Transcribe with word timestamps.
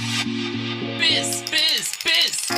Biss, 0.00 1.44
Biss, 1.50 1.92
Biss. 2.02 2.48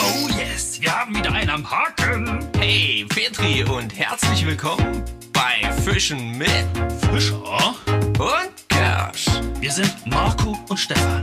Oh 0.00 0.28
yes, 0.38 0.80
wir 0.80 0.90
haben 0.98 1.14
wieder 1.14 1.30
einen 1.32 1.50
am 1.50 1.70
Haken. 1.70 2.48
Hey, 2.58 3.04
Petri 3.08 3.62
und 3.64 3.90
herzlich 3.98 4.46
willkommen 4.46 5.04
bei 5.34 5.70
Fischen 5.82 6.38
mit 6.38 6.64
Fischer. 7.12 7.74
und 7.86 8.68
Kersch. 8.70 9.26
Wir 9.60 9.70
sind 9.70 9.94
Marco 10.06 10.56
und 10.70 10.78
Stefan. 10.78 11.22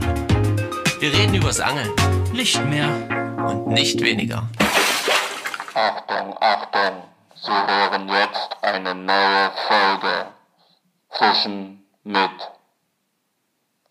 Wir 1.00 1.12
reden 1.12 1.34
übers 1.34 1.58
Angeln 1.58 1.90
Nicht 2.32 2.64
mehr. 2.66 2.88
und 3.44 3.66
nicht 3.68 4.00
weniger. 4.00 4.48
Achtung, 5.74 6.36
Achtung, 6.40 7.02
Sie 7.34 7.50
hören 7.50 8.08
jetzt 8.08 8.50
eine 8.62 8.94
neue 8.94 9.50
Folge. 9.66 10.26
Fischen 11.10 11.84
mit 12.04 12.30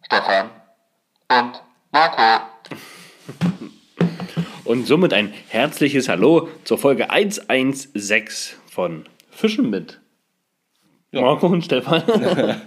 Stefan 0.06 0.52
und 1.30 1.62
Marco. 1.92 2.46
Und 4.64 4.88
somit 4.88 5.14
ein 5.14 5.34
herzliches 5.50 6.10
Hallo 6.10 6.50
zur 6.64 6.78
Folge 6.78 7.10
116 7.10 8.58
von 8.70 9.06
Fischen 9.30 9.70
mit. 9.70 10.00
Marco 11.12 11.48
und 11.48 11.64
Stefan. 11.64 12.04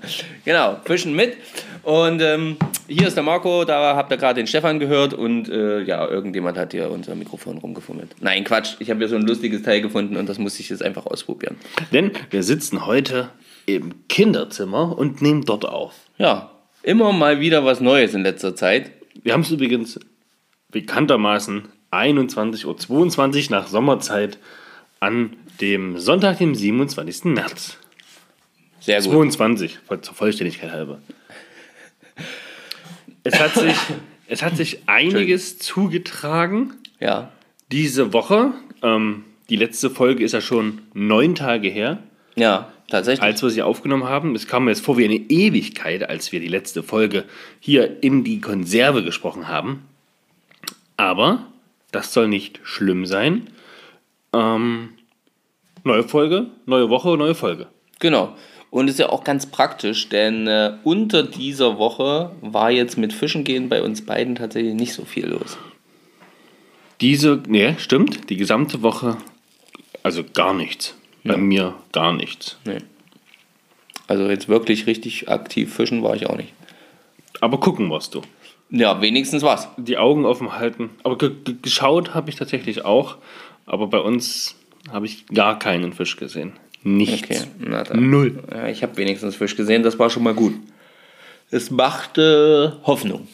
Genau, 0.44 0.78
Fischen 0.84 1.14
mit. 1.14 1.36
Und 1.82 2.20
ähm, 2.22 2.56
hier 2.88 3.08
ist 3.08 3.14
der 3.14 3.22
Marco, 3.22 3.64
da 3.64 3.94
habt 3.94 4.10
ihr 4.10 4.16
gerade 4.16 4.40
den 4.40 4.46
Stefan 4.46 4.78
gehört 4.78 5.14
und 5.14 5.48
äh, 5.48 5.82
ja, 5.82 6.06
irgendjemand 6.08 6.58
hat 6.58 6.72
hier 6.72 6.90
unser 6.90 7.14
Mikrofon 7.14 7.58
rumgefummelt. 7.58 8.16
Nein, 8.20 8.44
Quatsch, 8.44 8.76
ich 8.78 8.90
habe 8.90 8.98
hier 8.98 9.08
so 9.08 9.16
ein 9.16 9.22
lustiges 9.22 9.62
Teil 9.62 9.80
gefunden 9.80 10.16
und 10.16 10.28
das 10.28 10.38
musste 10.38 10.62
ich 10.62 10.70
jetzt 10.70 10.82
einfach 10.82 11.06
ausprobieren. 11.06 11.56
Denn 11.92 12.12
wir 12.30 12.42
sitzen 12.42 12.86
heute 12.86 13.30
im 13.66 14.08
Kinderzimmer 14.08 14.98
und 14.98 15.22
nehmen 15.22 15.44
dort 15.44 15.66
auf. 15.66 15.94
Ja, 16.18 16.50
immer 16.82 17.12
mal 17.12 17.40
wieder 17.40 17.64
was 17.64 17.80
Neues 17.80 18.14
in 18.14 18.22
letzter 18.22 18.54
Zeit. 18.56 18.90
Wir 19.22 19.32
haben 19.32 19.42
es 19.42 19.50
übrigens 19.50 19.98
bekanntermaßen 20.70 21.64
21.22 21.90 22.88
Uhr 22.88 23.50
nach 23.50 23.66
Sommerzeit 23.66 24.38
an 25.00 25.36
dem 25.60 25.98
Sonntag, 25.98 26.38
dem 26.38 26.54
27. 26.54 27.24
März. 27.24 27.76
Sehr 28.80 29.02
gut. 29.02 29.12
22, 29.12 29.78
voll- 29.86 30.00
zur 30.00 30.14
Vollständigkeit 30.14 30.70
halber. 30.72 31.00
Es 33.24 33.38
hat 33.38 33.54
sich, 33.54 33.76
es 34.28 34.42
hat 34.42 34.56
sich 34.56 34.78
einiges 34.86 35.58
zugetragen 35.58 36.74
Ja, 36.98 37.30
diese 37.70 38.12
Woche. 38.12 38.52
Ähm, 38.82 39.24
die 39.50 39.56
letzte 39.56 39.90
Folge 39.90 40.24
ist 40.24 40.32
ja 40.32 40.40
schon 40.40 40.80
neun 40.94 41.34
Tage 41.34 41.68
her, 41.68 41.98
ja, 42.36 42.72
tatsächlich. 42.90 43.22
als 43.22 43.42
wir 43.42 43.50
sie 43.50 43.62
aufgenommen 43.62 44.04
haben. 44.04 44.34
Es 44.34 44.46
kam 44.46 44.64
mir 44.64 44.70
jetzt 44.70 44.84
vor 44.84 44.98
wie 44.98 45.04
eine 45.04 45.16
Ewigkeit, 45.16 46.08
als 46.08 46.32
wir 46.32 46.40
die 46.40 46.48
letzte 46.48 46.82
Folge 46.82 47.24
hier 47.58 48.02
in 48.02 48.24
die 48.24 48.40
Konserve 48.40 49.02
gesprochen 49.02 49.48
haben. 49.48 49.84
Aber 50.96 51.46
das 51.92 52.12
soll 52.12 52.28
nicht 52.28 52.60
schlimm 52.62 53.06
sein. 53.06 53.48
Ähm, 54.32 54.90
neue 55.84 56.04
Folge, 56.04 56.46
neue 56.66 56.90
Woche, 56.90 57.16
neue 57.16 57.34
Folge. 57.34 57.68
Genau. 57.98 58.36
Und 58.70 58.88
ist 58.88 59.00
ja 59.00 59.08
auch 59.08 59.24
ganz 59.24 59.46
praktisch, 59.46 60.08
denn 60.08 60.46
äh, 60.46 60.74
unter 60.84 61.24
dieser 61.24 61.78
Woche 61.78 62.30
war 62.40 62.70
jetzt 62.70 62.96
mit 62.96 63.12
Fischen 63.12 63.42
gehen 63.42 63.68
bei 63.68 63.82
uns 63.82 64.06
beiden 64.06 64.36
tatsächlich 64.36 64.74
nicht 64.74 64.94
so 64.94 65.04
viel 65.04 65.26
los. 65.26 65.58
Diese, 67.00 67.42
nee, 67.48 67.74
stimmt, 67.78 68.30
die 68.30 68.36
gesamte 68.36 68.82
Woche, 68.82 69.16
also 70.02 70.22
gar 70.22 70.54
nichts. 70.54 70.94
Bei 71.24 71.32
Ja. 71.34 71.38
mir 71.38 71.74
gar 71.92 72.12
nichts. 72.12 72.56
Also 74.06 74.28
jetzt 74.28 74.48
wirklich 74.48 74.86
richtig 74.86 75.28
aktiv 75.28 75.72
fischen 75.74 76.02
war 76.02 76.16
ich 76.16 76.26
auch 76.26 76.36
nicht. 76.36 76.52
Aber 77.40 77.58
gucken 77.60 77.90
wirst 77.90 78.14
du. 78.14 78.22
Ja, 78.70 79.00
wenigstens 79.00 79.42
was. 79.42 79.68
Die 79.76 79.98
Augen 79.98 80.24
offen 80.24 80.52
halten. 80.52 80.90
Aber 81.02 81.18
ge 81.18 81.30
ge 81.44 81.56
geschaut 81.60 82.14
habe 82.14 82.30
ich 82.30 82.36
tatsächlich 82.36 82.84
auch. 82.84 83.16
Aber 83.66 83.86
bei 83.86 83.98
uns 83.98 84.56
habe 84.90 85.06
ich 85.06 85.26
gar 85.26 85.58
keinen 85.58 85.92
Fisch 85.92 86.16
gesehen. 86.16 86.52
Nichts. 86.82 87.46
Okay. 87.46 87.94
Null. 87.94 88.42
Ja, 88.50 88.68
ich 88.68 88.82
habe 88.82 88.96
wenigstens 88.96 89.36
Fisch 89.36 89.54
gesehen, 89.56 89.82
das 89.82 89.98
war 89.98 90.08
schon 90.10 90.22
mal 90.22 90.34
gut. 90.34 90.54
Es 91.50 91.70
machte 91.70 92.78
Hoffnung. 92.84 93.28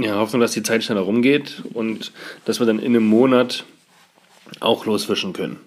Ja, 0.00 0.16
Hoffnung, 0.16 0.40
dass 0.40 0.52
die 0.52 0.62
Zeit 0.62 0.82
schneller 0.82 1.02
rumgeht 1.02 1.62
und 1.74 2.12
dass 2.46 2.58
wir 2.58 2.66
dann 2.66 2.78
in 2.78 2.86
einem 2.96 3.06
Monat 3.06 3.64
auch 4.60 4.86
losfischen 4.86 5.32
können. 5.32 5.58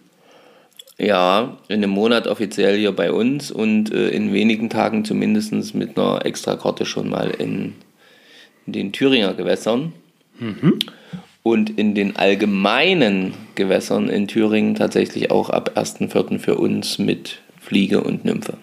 Ja, 0.97 1.57
in 1.67 1.75
einem 1.77 1.89
Monat 1.89 2.27
offiziell 2.27 2.77
hier 2.77 2.91
bei 2.91 3.11
uns 3.11 3.51
und 3.51 3.91
äh, 3.91 4.09
in 4.09 4.31
wenigen 4.31 4.69
Tagen 4.69 5.05
zumindest 5.05 5.73
mit 5.73 5.97
einer 5.97 6.25
Extrakarte 6.25 6.85
schon 6.85 7.09
mal 7.09 7.29
in, 7.31 7.73
in 8.67 8.73
den 8.73 8.91
Thüringer 8.93 9.33
Gewässern. 9.33 9.93
Und 11.41 11.77
in 11.77 11.93
den 11.93 12.15
allgemeinen 12.15 13.33
Gewässern 13.55 14.07
in 14.09 14.27
Thüringen 14.27 14.75
tatsächlich 14.75 15.29
auch 15.29 15.49
ab 15.49 15.71
1.4. 15.75 16.39
für 16.39 16.55
uns 16.55 16.99
mit 16.99 17.39
Fliege 17.59 18.01
und 18.01 18.23
Nymphe. 18.23 18.57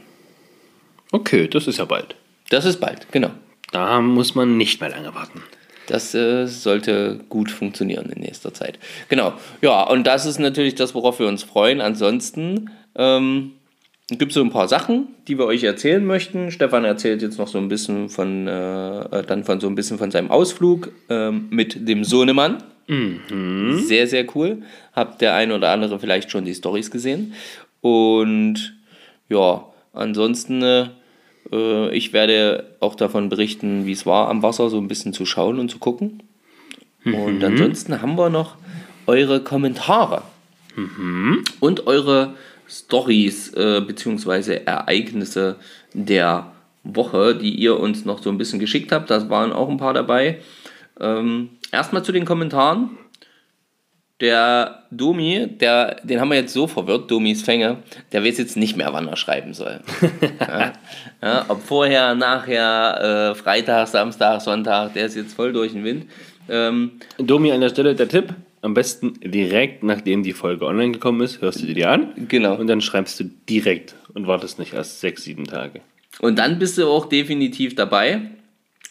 Okay, 1.12 1.48
das 1.48 1.66
ist 1.66 1.78
ja 1.78 1.84
bald. 1.84 2.14
Das 2.48 2.64
ist 2.64 2.80
bald, 2.80 3.10
genau. 3.12 3.30
Da 3.72 4.00
muss 4.00 4.34
man 4.34 4.56
nicht 4.56 4.80
mehr 4.80 4.90
lange 4.90 5.14
warten. 5.14 5.42
Das 5.90 6.14
äh, 6.14 6.46
sollte 6.46 7.18
gut 7.28 7.50
funktionieren 7.50 8.10
in 8.14 8.22
nächster 8.22 8.54
Zeit. 8.54 8.78
Genau. 9.08 9.32
Ja, 9.60 9.82
und 9.82 10.06
das 10.06 10.24
ist 10.24 10.38
natürlich 10.38 10.76
das, 10.76 10.94
worauf 10.94 11.18
wir 11.18 11.26
uns 11.26 11.42
freuen. 11.42 11.80
Ansonsten 11.80 12.70
ähm, 12.94 13.54
gibt 14.08 14.30
es 14.30 14.34
so 14.34 14.40
ein 14.40 14.50
paar 14.50 14.68
Sachen, 14.68 15.08
die 15.26 15.36
wir 15.36 15.46
euch 15.46 15.64
erzählen 15.64 16.04
möchten. 16.06 16.52
Stefan 16.52 16.84
erzählt 16.84 17.22
jetzt 17.22 17.38
noch 17.38 17.48
so 17.48 17.58
ein 17.58 17.66
bisschen 17.66 18.08
von, 18.08 18.46
äh, 18.46 19.00
äh, 19.00 19.22
dann 19.26 19.42
von 19.42 19.58
so 19.58 19.66
ein 19.66 19.74
bisschen 19.74 19.98
von 19.98 20.12
seinem 20.12 20.30
Ausflug 20.30 20.92
ähm, 21.08 21.48
mit 21.50 21.88
dem 21.88 22.04
Sohnemann. 22.04 22.62
Sehr, 23.78 24.06
sehr 24.06 24.24
cool. 24.36 24.62
Habt 24.92 25.20
der 25.20 25.34
ein 25.34 25.50
oder 25.50 25.70
andere 25.70 25.98
vielleicht 25.98 26.30
schon 26.30 26.44
die 26.44 26.54
Stories 26.54 26.92
gesehen. 26.92 27.34
Und 27.80 28.76
ja, 29.28 29.64
ansonsten, 29.92 30.62
äh, 31.52 31.94
ich 31.94 32.12
werde 32.12 32.76
auch 32.80 32.94
davon 32.94 33.28
berichten, 33.28 33.86
wie 33.86 33.92
es 33.92 34.06
war, 34.06 34.28
am 34.28 34.42
Wasser 34.42 34.70
so 34.70 34.78
ein 34.78 34.88
bisschen 34.88 35.12
zu 35.12 35.26
schauen 35.26 35.58
und 35.58 35.70
zu 35.70 35.78
gucken. 35.78 36.22
Und 37.04 37.42
ansonsten 37.42 38.02
haben 38.02 38.16
wir 38.16 38.28
noch 38.30 38.56
eure 39.06 39.40
Kommentare 39.40 40.22
und 41.60 41.86
eure 41.86 42.34
Stories 42.68 43.52
äh, 43.54 43.80
bzw. 43.80 44.60
Ereignisse 44.64 45.56
der 45.92 46.52
Woche, 46.84 47.34
die 47.34 47.54
ihr 47.54 47.78
uns 47.78 48.04
noch 48.04 48.22
so 48.22 48.30
ein 48.30 48.38
bisschen 48.38 48.60
geschickt 48.60 48.92
habt. 48.92 49.10
Da 49.10 49.28
waren 49.28 49.52
auch 49.52 49.68
ein 49.68 49.78
paar 49.78 49.94
dabei. 49.94 50.38
Ähm, 51.00 51.50
erstmal 51.72 52.04
zu 52.04 52.12
den 52.12 52.24
Kommentaren. 52.24 52.90
Der 54.20 54.82
Domi, 54.90 55.46
der, 55.48 55.96
den 56.02 56.20
haben 56.20 56.28
wir 56.28 56.36
jetzt 56.36 56.52
so 56.52 56.66
verwirrt, 56.66 57.10
Domis 57.10 57.42
Fänge, 57.42 57.78
der 58.12 58.22
weiß 58.22 58.36
jetzt 58.36 58.56
nicht 58.56 58.76
mehr, 58.76 58.92
wann 58.92 59.08
er 59.08 59.16
schreiben 59.16 59.54
soll. 59.54 59.80
ja, 60.40 60.72
ja, 61.22 61.44
ob 61.48 61.62
vorher, 61.62 62.14
nachher, 62.14 63.32
äh, 63.32 63.34
Freitag, 63.34 63.88
Samstag, 63.88 64.42
Sonntag, 64.42 64.92
der 64.92 65.06
ist 65.06 65.16
jetzt 65.16 65.34
voll 65.34 65.52
durch 65.52 65.72
den 65.72 65.84
Wind. 65.84 66.06
Ähm, 66.50 66.92
Domi, 67.16 67.50
an 67.52 67.60
der 67.60 67.70
Stelle 67.70 67.94
der 67.94 68.08
Tipp. 68.08 68.34
Am 68.62 68.74
besten 68.74 69.14
direkt, 69.24 69.82
nachdem 69.82 70.22
die 70.22 70.34
Folge 70.34 70.66
online 70.66 70.92
gekommen 70.92 71.22
ist, 71.22 71.40
hörst 71.40 71.62
du 71.62 71.66
dir 71.66 71.74
die 71.74 71.86
an. 71.86 72.12
Genau. 72.28 72.56
Und 72.56 72.66
dann 72.66 72.82
schreibst 72.82 73.18
du 73.18 73.24
direkt 73.48 73.94
und 74.12 74.26
wartest 74.26 74.58
nicht 74.58 74.74
erst 74.74 75.00
sechs, 75.00 75.24
sieben 75.24 75.44
Tage. 75.44 75.80
Und 76.20 76.38
dann 76.38 76.58
bist 76.58 76.76
du 76.76 76.86
auch 76.86 77.06
definitiv 77.06 77.74
dabei. 77.74 78.20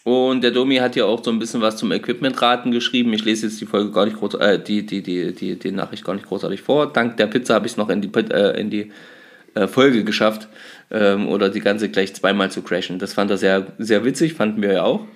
Und 0.02 0.42
der 0.42 0.50
Domi 0.50 0.76
hat 0.76 0.96
ja 0.96 1.04
auch 1.04 1.22
so 1.22 1.30
ein 1.30 1.38
bisschen 1.38 1.60
was 1.60 1.76
zum 1.76 1.92
Equipmentraten 1.92 2.72
geschrieben. 2.72 3.12
Ich 3.12 3.24
lese 3.24 3.46
jetzt 3.46 3.60
die 3.60 3.66
Folge 3.66 3.92
gar 3.92 4.06
nicht 4.06 4.16
groß, 4.16 4.34
äh, 4.34 4.58
die, 4.58 4.86
die, 4.86 5.02
die, 5.02 5.34
die, 5.34 5.58
die 5.58 5.72
Nachricht 5.72 6.04
gar 6.04 6.14
nicht 6.14 6.26
großartig 6.26 6.62
vor. 6.62 6.92
Dank 6.92 7.18
der 7.18 7.26
Pizza 7.26 7.54
habe 7.54 7.66
ich 7.66 7.72
es 7.72 7.76
noch 7.76 7.90
in 7.90 8.00
die, 8.00 8.10
äh, 8.14 8.58
in 8.58 8.70
die 8.70 8.92
äh, 9.54 9.66
Folge 9.66 10.04
geschafft. 10.04 10.48
Ähm, 10.90 11.28
oder 11.28 11.50
die 11.50 11.60
ganze 11.60 11.88
gleich 11.88 12.14
zweimal 12.14 12.50
zu 12.50 12.62
crashen. 12.62 12.98
Das 12.98 13.12
fand 13.12 13.30
er 13.30 13.36
sehr, 13.36 13.66
sehr 13.78 14.04
witzig, 14.04 14.34
fanden 14.34 14.62
wir 14.62 14.72
ja 14.72 14.82
auch. 14.82 15.06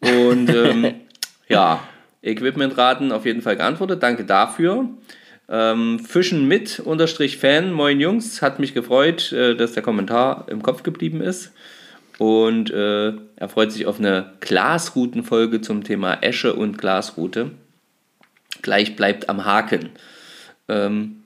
Und 0.00 0.50
ähm, 0.54 0.94
ja, 1.48 1.80
Equipmentraten 2.22 3.12
auf 3.12 3.24
jeden 3.24 3.42
Fall 3.42 3.56
geantwortet. 3.56 4.02
Danke 4.02 4.24
dafür. 4.24 4.88
Ähm, 5.48 6.00
Fischen 6.00 6.48
mit 6.48 6.80
unterstrich 6.80 7.38
Fan, 7.38 7.72
moin 7.72 8.00
Jungs, 8.00 8.42
hat 8.42 8.58
mich 8.58 8.74
gefreut, 8.74 9.32
äh, 9.32 9.54
dass 9.54 9.72
der 9.72 9.82
Kommentar 9.82 10.46
im 10.48 10.62
Kopf 10.62 10.82
geblieben 10.82 11.20
ist. 11.20 11.52
Und 12.18 12.70
äh, 12.70 13.12
er 13.36 13.48
freut 13.48 13.72
sich 13.72 13.86
auf 13.86 13.98
eine 13.98 14.32
Glasroutenfolge 14.40 15.60
zum 15.60 15.84
Thema 15.84 16.14
Esche 16.22 16.54
und 16.54 16.78
Glasrute. 16.78 17.50
Gleich 18.62 18.96
bleibt 18.96 19.28
am 19.28 19.44
Haken. 19.44 19.90
Ähm, 20.68 21.22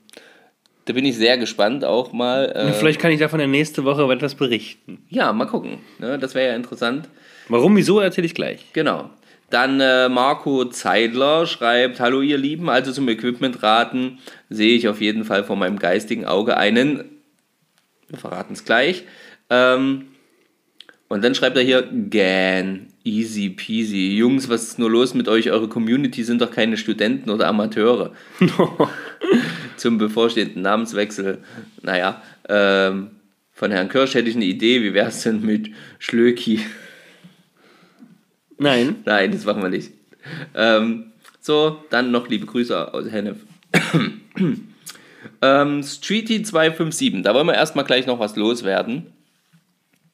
da 0.87 0.93
bin 0.93 1.05
ich 1.05 1.17
sehr 1.17 1.39
gespannt 1.39 1.85
auch 1.85 2.13
mal. 2.13 2.51
Äh, 2.55 2.73
Vielleicht 2.73 3.01
kann 3.01 3.13
ich 3.13 3.21
davon 3.21 3.39
in 3.39 3.51
der 3.51 3.59
nächsten 3.59 3.85
Woche 3.85 4.03
etwas 4.13 4.35
berichten. 4.35 5.05
ja, 5.09 5.33
mal 5.33 5.47
gucken. 5.47 5.79
Ne? 6.01 6.19
Das 6.19 6.35
wäre 6.35 6.49
ja 6.49 6.57
interessant. 6.57 7.09
Warum, 7.49 7.77
wieso, 7.77 8.01
erzähle 8.01 8.27
ich 8.27 8.35
gleich. 8.35 8.65
Genau. 8.73 9.11
Dann 9.51 9.81
äh, 9.81 10.09
Marco 10.09 10.65
Zeidler 10.65 11.47
schreibt, 11.47 12.01
hallo 12.01 12.21
ihr 12.23 12.39
Lieben, 12.39 12.69
also 12.69 12.93
zum 12.93 13.09
Equipmentraten 13.09 14.19
sehe 14.49 14.77
ich 14.77 14.89
auf 14.89 15.01
jeden 15.01 15.25
Fall 15.25 15.43
vor 15.45 15.57
meinem 15.57 15.79
geistigen 15.79 16.25
Auge 16.25 16.57
einen, 16.57 17.05
wir 18.09 18.19
verraten 18.19 18.53
es 18.53 18.65
gleich, 18.65 19.05
ähm, 19.49 20.07
Und 21.11 21.25
dann 21.25 21.35
schreibt 21.35 21.57
er 21.57 21.65
hier, 21.65 21.89
Gan, 22.09 22.87
easy 23.03 23.49
peasy. 23.49 24.17
Jungs, 24.17 24.49
was 24.49 24.63
ist 24.63 24.79
nur 24.79 24.89
los 24.89 25.13
mit 25.13 25.27
euch? 25.27 25.51
Eure 25.51 25.67
Community 25.67 26.23
sind 26.23 26.41
doch 26.41 26.53
keine 26.53 26.77
Studenten 26.77 27.31
oder 27.31 27.49
Amateure. 27.49 28.13
Zum 29.77 29.99
bevorstehenden 29.99 30.63
Namenswechsel, 30.63 31.39
naja, 31.83 32.23
ähm, 32.49 33.11
von 33.53 33.73
Herrn 33.73 33.89
Kirsch 33.89 34.15
hätte 34.15 34.31
ich 34.31 34.37
eine 34.37 34.45
Idee. 34.45 34.83
Wie 34.83 34.95
wäre 34.95 35.09
es 35.09 35.25
denn 35.25 35.41
mit 35.45 35.71
Schlöki? 35.99 36.61
Nein. 38.57 38.95
Nein, 39.05 39.33
das 39.33 39.45
machen 39.45 39.63
wir 39.63 39.69
nicht. 39.69 39.91
Ähm, 40.55 41.07
so, 41.41 41.85
dann 41.91 42.13
noch 42.13 42.29
liebe 42.29 42.47
Grüße 42.47 42.95
aus 42.95 43.11
Hennef. 43.11 43.39
ähm, 45.43 45.83
Streety 45.83 46.45
257, 46.45 47.23
da 47.25 47.35
wollen 47.35 47.49
wir 47.49 47.55
erstmal 47.55 47.85
gleich 47.85 48.07
noch 48.07 48.21
was 48.21 48.37
loswerden. 48.37 49.07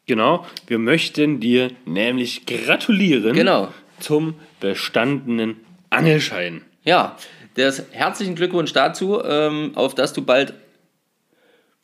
Genau. 0.06 0.46
Wir 0.66 0.78
möchten 0.78 1.40
dir 1.40 1.70
nämlich 1.84 2.46
gratulieren 2.46 3.34
Genau. 3.34 3.68
zum 4.00 4.34
bestandenen 4.60 5.56
Angelschein. 5.90 6.62
Ja, 6.84 7.16
das 7.54 7.82
herzlichen 7.90 8.34
Glückwunsch 8.36 8.72
dazu, 8.72 9.20
ähm, 9.24 9.72
auf 9.74 9.94
dass 9.94 10.12
du 10.12 10.22
bald, 10.22 10.54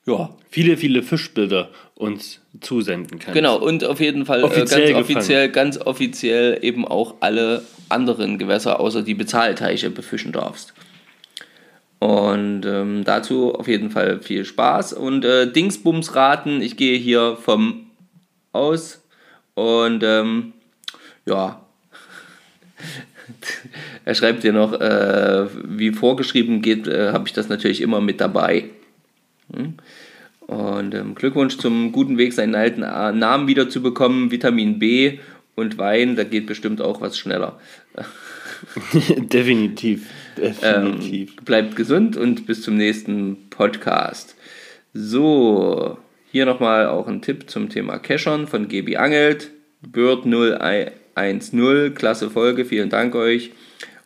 ja, 0.07 0.31
Viele, 0.51 0.77
viele 0.77 1.03
Fischbilder 1.03 1.71
uns 1.95 2.41
zusenden 2.61 3.19
kannst. 3.19 3.35
genau, 3.35 3.57
und 3.59 3.85
auf 3.85 4.01
jeden 4.01 4.27
Fall 4.27 4.45
Offiziell 4.45 4.83
äh, 4.91 4.93
ganz 4.93 5.07
gefangen. 5.07 5.17
offiziell, 5.19 5.49
ganz 5.51 5.79
offiziell 5.79 6.59
eben 6.63 6.87
auch 6.87 7.15
alle 7.21 7.63
anderen 7.89 8.39
Gewässer 8.39 8.79
außer 8.81 9.03
die 9.03 9.15
Bezahlteiche 9.15 9.91
befischen 9.91 10.33
darfst. 10.33 10.75
Und 12.01 12.67
ähm, 12.67 13.03
dazu 13.05 13.55
auf 13.55 13.69
jeden 13.69 13.91
Fall 13.91 14.21
viel 14.21 14.45
Spaß. 14.45 14.93
Und 14.93 15.25
äh, 15.25 15.51
Dingsbums-Raten, 15.51 16.61
ich 16.61 16.77
gehe 16.77 16.99
hier 16.99 17.37
vom 17.41 17.87
aus. 18.53 19.03
Und 19.55 20.03
ähm, 20.03 20.53
ja, 21.27 21.61
er 24.05 24.15
schreibt 24.15 24.43
hier 24.43 24.53
noch, 24.53 24.73
äh, 24.73 25.47
wie 25.65 25.91
vorgeschrieben 25.93 26.63
geht, 26.63 26.87
äh, 26.87 27.13
habe 27.13 27.27
ich 27.27 27.33
das 27.33 27.49
natürlich 27.49 27.81
immer 27.81 28.01
mit 28.01 28.21
dabei. 28.21 28.71
Hm? 29.55 29.75
Und 30.47 30.95
ähm, 30.95 31.15
Glückwunsch 31.15 31.57
zum 31.59 31.93
guten 31.93 32.19
Weg, 32.19 32.33
seinen 32.33 32.55
alten 32.55 32.83
äh, 32.83 33.13
Namen 33.13 33.47
wieder 33.47 33.69
zu 33.69 33.81
bekommen. 33.83 34.31
Vitamin 34.31 34.79
B 34.79 35.19
und 35.55 35.79
Wein, 35.79 36.17
da 36.17 36.25
geht 36.25 36.47
bestimmt 36.47 36.81
auch 36.81 37.01
was 37.01 37.17
schneller. 37.17 37.59
definitiv. 39.19 40.09
Definitiv. 40.37 41.31
Ähm, 41.31 41.45
bleibt 41.45 41.77
gesund 41.77 42.17
und 42.17 42.47
bis 42.47 42.63
zum 42.63 42.77
nächsten 42.77 43.49
Podcast. 43.51 44.35
So, 44.95 45.99
hier 46.33 46.47
nochmal 46.47 46.87
auch 46.87 47.09
ein 47.09 47.21
Tipp 47.21 47.51
zum 47.51 47.69
Thema 47.69 47.99
Cashon 47.99 48.47
von 48.47 48.67
Gebi 48.67 48.97
Angelt. 48.97 49.51
Bird 49.83 50.25
010, 50.25 51.95
klasse 51.95 52.31
Folge, 52.31 52.65
vielen 52.65 52.89
Dank 52.89 53.15
euch. 53.15 53.51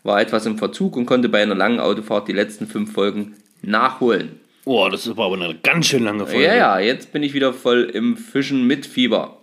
War 0.03 0.21
etwas 0.21 0.45
im 0.45 0.59
Verzug 0.59 0.97
und 0.97 1.07
konnte 1.07 1.29
bei 1.29 1.41
einer 1.41 1.55
langen 1.55 1.79
Autofahrt 1.79 2.27
die 2.27 2.33
letzten 2.33 2.67
fünf 2.67 2.93
Folgen 2.93 3.37
nachholen. 3.63 4.41
oh, 4.65 4.89
das 4.91 5.17
war 5.17 5.27
aber 5.27 5.37
eine 5.37 5.57
ganz 5.63 5.87
schön 5.87 6.03
lange 6.03 6.27
Folge. 6.27 6.45
Ja, 6.47 6.57
ja, 6.57 6.79
jetzt 6.81 7.13
bin 7.13 7.23
ich 7.23 7.33
wieder 7.33 7.53
voll 7.53 7.85
im 7.95 8.17
Fischen 8.17 8.67
mit 8.67 8.87
Fieber. 8.87 9.39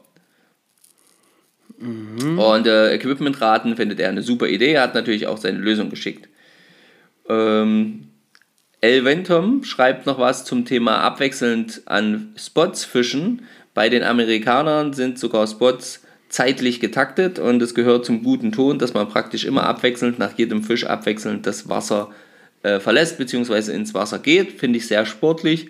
Und 1.79 2.67
äh, 2.67 2.93
Equipmentraten 2.93 3.77
findet 3.77 4.01
er 4.01 4.09
eine 4.09 4.23
super 4.23 4.47
Idee. 4.47 4.73
Er 4.73 4.83
hat 4.83 4.93
natürlich 4.93 5.27
auch 5.27 5.37
seine 5.37 5.57
Lösung 5.57 5.89
geschickt. 5.89 6.27
Ähm, 7.29 8.09
Elventom 8.83 9.63
schreibt 9.63 10.05
noch 10.05 10.19
was 10.19 10.45
zum 10.45 10.65
Thema 10.65 10.97
abwechselnd 10.99 11.83
an 11.85 12.33
Spots 12.37 12.85
fischen. 12.85 13.43
Bei 13.73 13.89
den 13.89 14.03
Amerikanern 14.03 14.93
sind 14.93 15.17
sogar 15.17 15.47
Spots 15.47 16.03
zeitlich 16.29 16.79
getaktet 16.79 17.39
und 17.39 17.61
es 17.61 17.73
gehört 17.73 18.05
zum 18.05 18.23
guten 18.23 18.51
Ton, 18.51 18.79
dass 18.79 18.93
man 18.93 19.07
praktisch 19.07 19.45
immer 19.45 19.63
abwechselnd 19.63 20.19
nach 20.19 20.37
jedem 20.37 20.63
Fisch 20.63 20.85
abwechselnd 20.85 21.47
das 21.47 21.69
Wasser 21.69 22.09
äh, 22.63 22.79
verlässt 22.79 23.17
bzw. 23.17 23.71
ins 23.73 23.93
Wasser 23.93 24.19
geht. 24.19 24.59
Finde 24.59 24.77
ich 24.77 24.87
sehr 24.87 25.05
sportlich. 25.05 25.69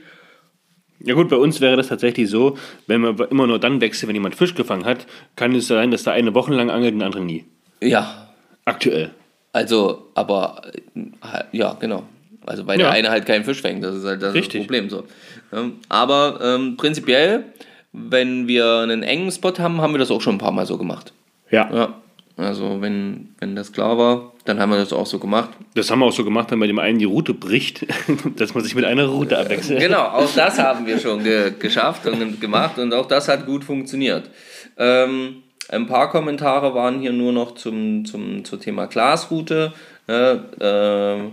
Ja 1.00 1.14
gut, 1.14 1.30
bei 1.30 1.36
uns 1.36 1.62
wäre 1.62 1.76
das 1.76 1.90
tatsächlich 1.90 2.30
so, 2.30 2.58
wenn 2.88 3.02
man 3.02 3.18
immer 3.30 3.46
nur 3.46 3.60
dann 3.60 3.82
wechselt, 3.82 4.08
wenn 4.08 4.16
jemand 4.16 4.36
Fisch 4.36 4.56
gefangen 4.56 4.86
hat, 4.86 5.06
kann 5.36 5.54
es 5.54 5.68
sein, 5.68 5.92
dass 5.92 6.04
der 6.04 6.14
eine 6.14 6.34
Woche 6.34 6.54
lang 6.54 6.70
angelt 6.70 6.94
und 6.94 7.00
der 7.00 7.08
andere 7.08 7.24
nie. 7.24 7.46
Ja, 7.82 8.24
Aktuell. 8.66 9.12
Also, 9.52 10.10
aber 10.16 10.62
äh, 10.96 11.44
ja, 11.52 11.74
genau. 11.80 12.04
Also 12.46 12.68
weil 12.68 12.80
Ja. 12.80 12.88
der 12.88 12.94
eine 12.94 13.10
halt 13.10 13.26
keinen 13.26 13.44
Fisch 13.44 13.62
fängt, 13.62 13.84
das 13.84 13.96
ist 13.96 14.06
halt 14.06 14.22
das 14.22 14.34
Richtig. 14.34 14.62
Problem 14.62 14.90
so. 14.90 15.04
Ähm, 15.52 15.74
Aber 15.90 16.40
ähm, 16.44 16.78
prinzipiell, 16.78 17.46
wenn 17.92 18.48
wir 18.48 18.80
einen 18.80 19.04
engen 19.04 19.32
Spot 19.32 19.54
haben, 19.60 19.82
haben 19.82 19.94
wir 19.94 20.00
das 20.00 20.12
auch 20.12 20.22
schon 20.22 20.36
ein 20.36 20.40
paar 20.40 20.52
Mal 20.52 20.66
so 20.66 20.78
gemacht. 20.78 21.14
Ja. 21.52 21.70
Ja. 21.74 21.94
Also 22.36 22.82
wenn, 22.82 23.30
wenn 23.40 23.56
das 23.56 23.72
klar 23.72 23.98
war, 24.00 24.32
dann 24.46 24.60
haben 24.60 24.72
wir 24.72 24.78
das 24.80 24.92
auch 24.92 25.06
so 25.06 25.20
gemacht. 25.20 25.50
Das 25.76 25.92
haben 25.92 26.00
wir 26.00 26.06
auch 26.08 26.12
so 26.14 26.24
gemacht, 26.24 26.50
wenn 26.50 26.60
bei 26.60 26.66
dem 26.66 26.80
einen 26.80 26.98
die 26.98 27.06
Route 27.06 27.36
bricht, 27.36 27.86
dass 28.38 28.56
man 28.56 28.64
sich 28.64 28.74
mit 28.74 28.86
einer 28.86 29.06
Route 29.06 29.38
abwechselt. 29.38 29.80
Genau, 29.80 30.02
auch 30.02 30.30
das 30.36 30.58
haben 30.58 30.88
wir 30.88 30.98
schon 31.00 31.24
ge 31.24 31.54
geschafft 31.60 32.08
und 32.08 32.42
gemacht 32.42 32.80
und 32.80 32.92
auch 32.94 33.06
das 33.06 33.28
hat 33.28 33.46
gut 33.46 33.64
funktioniert. 33.64 34.30
Ähm, 34.78 35.44
ein 35.70 35.86
paar 35.86 36.10
Kommentare 36.10 36.74
waren 36.74 37.00
hier 37.00 37.14
nur 37.14 37.32
noch 37.32 37.54
zum, 37.54 38.04
zum, 38.06 38.44
zum 38.44 38.60
Thema 38.60 38.88
Glasroute. 38.88 39.72
Ne, 40.08 40.44
ähm, 40.60 41.32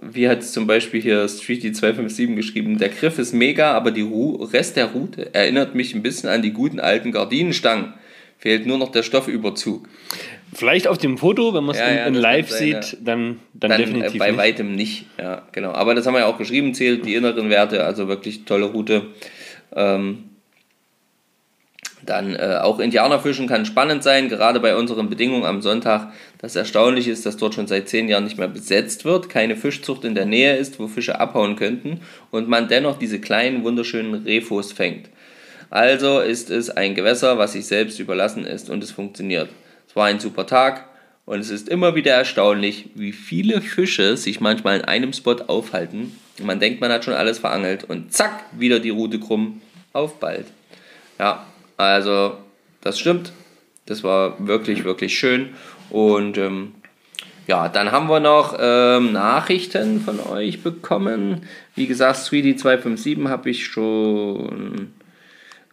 wie 0.00 0.28
hat 0.28 0.40
es 0.40 0.52
zum 0.52 0.66
Beispiel 0.66 1.00
hier 1.00 1.26
Streety257 1.26 2.34
geschrieben, 2.34 2.78
der 2.78 2.88
Griff 2.88 3.18
ist 3.18 3.32
mega, 3.32 3.72
aber 3.72 3.90
die 3.90 4.02
Ru 4.02 4.42
Rest 4.44 4.76
der 4.76 4.86
Route 4.86 5.34
erinnert 5.34 5.74
mich 5.74 5.94
ein 5.94 6.02
bisschen 6.02 6.28
an 6.28 6.42
die 6.42 6.52
guten 6.52 6.80
alten 6.80 7.12
Gardinenstangen. 7.12 7.94
Fehlt 8.38 8.66
nur 8.66 8.78
noch 8.78 8.90
der 8.90 9.02
Stoffüberzug. 9.02 9.88
Vielleicht 10.52 10.86
auf 10.86 10.98
dem 10.98 11.16
Foto, 11.18 11.54
wenn 11.54 11.64
man 11.64 11.74
es 11.74 11.80
Ja, 11.80 11.88
in, 11.88 11.96
ja, 11.96 12.06
in 12.06 12.14
live 12.14 12.50
sein, 12.50 12.82
sieht, 12.82 12.98
dann, 13.00 13.40
dann, 13.54 13.70
Dann 13.70 13.72
äh, 13.72 13.76
definitiv 13.84 14.18
bei 14.18 14.30
nicht. 14.30 14.38
weitem 14.38 14.74
nicht. 14.74 15.06
Ja, 15.18 15.42
genau. 15.52 15.72
Aber 15.72 15.94
das 15.94 16.06
haben 16.06 16.14
wir 16.14 16.20
ja 16.20 16.26
auch 16.26 16.38
geschrieben, 16.38 16.74
zählt 16.74 17.06
die 17.06 17.14
inneren 17.14 17.48
Werte, 17.48 17.84
also 17.84 18.06
wirklich 18.08 18.44
tolle 18.44 18.66
Route. 18.66 19.06
Ähm, 19.74 20.24
dann 22.06 22.34
äh, 22.34 22.58
auch 22.62 22.80
Indianerfischen 22.80 23.46
kann 23.46 23.66
spannend 23.66 24.02
sein, 24.02 24.28
gerade 24.28 24.60
bei 24.60 24.76
unseren 24.76 25.08
Bedingungen 25.08 25.44
am 25.44 25.62
Sonntag. 25.62 26.12
Das 26.38 26.56
Erstaunliche 26.56 27.10
ist, 27.10 27.26
dass 27.26 27.36
dort 27.36 27.54
schon 27.54 27.66
seit 27.66 27.88
zehn 27.88 28.08
Jahren 28.08 28.24
nicht 28.24 28.38
mehr 28.38 28.48
besetzt 28.48 29.04
wird, 29.04 29.28
keine 29.28 29.56
Fischzucht 29.56 30.04
in 30.04 30.14
der 30.14 30.26
Nähe 30.26 30.56
ist, 30.56 30.78
wo 30.78 30.88
Fische 30.88 31.20
abhauen 31.20 31.56
könnten 31.56 32.00
und 32.30 32.48
man 32.48 32.68
dennoch 32.68 32.98
diese 32.98 33.20
kleinen, 33.20 33.64
wunderschönen 33.64 34.14
Refos 34.14 34.72
fängt. 34.72 35.08
Also 35.70 36.20
ist 36.20 36.50
es 36.50 36.70
ein 36.70 36.94
Gewässer, 36.94 37.38
was 37.38 37.52
sich 37.52 37.66
selbst 37.66 37.98
überlassen 37.98 38.44
ist 38.44 38.70
und 38.70 38.84
es 38.84 38.90
funktioniert. 38.90 39.48
Es 39.88 39.96
war 39.96 40.06
ein 40.06 40.20
super 40.20 40.46
Tag 40.46 40.88
und 41.26 41.40
es 41.40 41.50
ist 41.50 41.68
immer 41.68 41.94
wieder 41.94 42.12
erstaunlich, 42.12 42.90
wie 42.94 43.12
viele 43.12 43.60
Fische 43.60 44.16
sich 44.16 44.40
manchmal 44.40 44.78
in 44.78 44.84
einem 44.84 45.12
Spot 45.12 45.36
aufhalten. 45.46 46.18
Man 46.42 46.60
denkt, 46.60 46.80
man 46.80 46.92
hat 46.92 47.04
schon 47.04 47.14
alles 47.14 47.38
verangelt 47.38 47.84
und 47.84 48.12
zack, 48.12 48.44
wieder 48.52 48.80
die 48.80 48.90
Route 48.90 49.18
krumm, 49.18 49.62
auf 49.92 50.20
bald. 50.20 50.46
Ja, 51.18 51.46
also 51.76 52.36
das 52.80 52.98
stimmt. 52.98 53.32
Das 53.86 54.02
war 54.02 54.46
wirklich, 54.46 54.84
wirklich 54.84 55.18
schön. 55.18 55.50
Und 55.90 56.38
ähm, 56.38 56.72
ja, 57.46 57.68
dann 57.68 57.92
haben 57.92 58.08
wir 58.08 58.20
noch 58.20 58.56
ähm, 58.58 59.12
Nachrichten 59.12 60.00
von 60.00 60.20
euch 60.20 60.62
bekommen. 60.62 61.42
Wie 61.74 61.86
gesagt, 61.86 62.16
Sweetie257 62.16 63.28
habe 63.28 63.50
ich 63.50 63.66
schon 63.66 64.92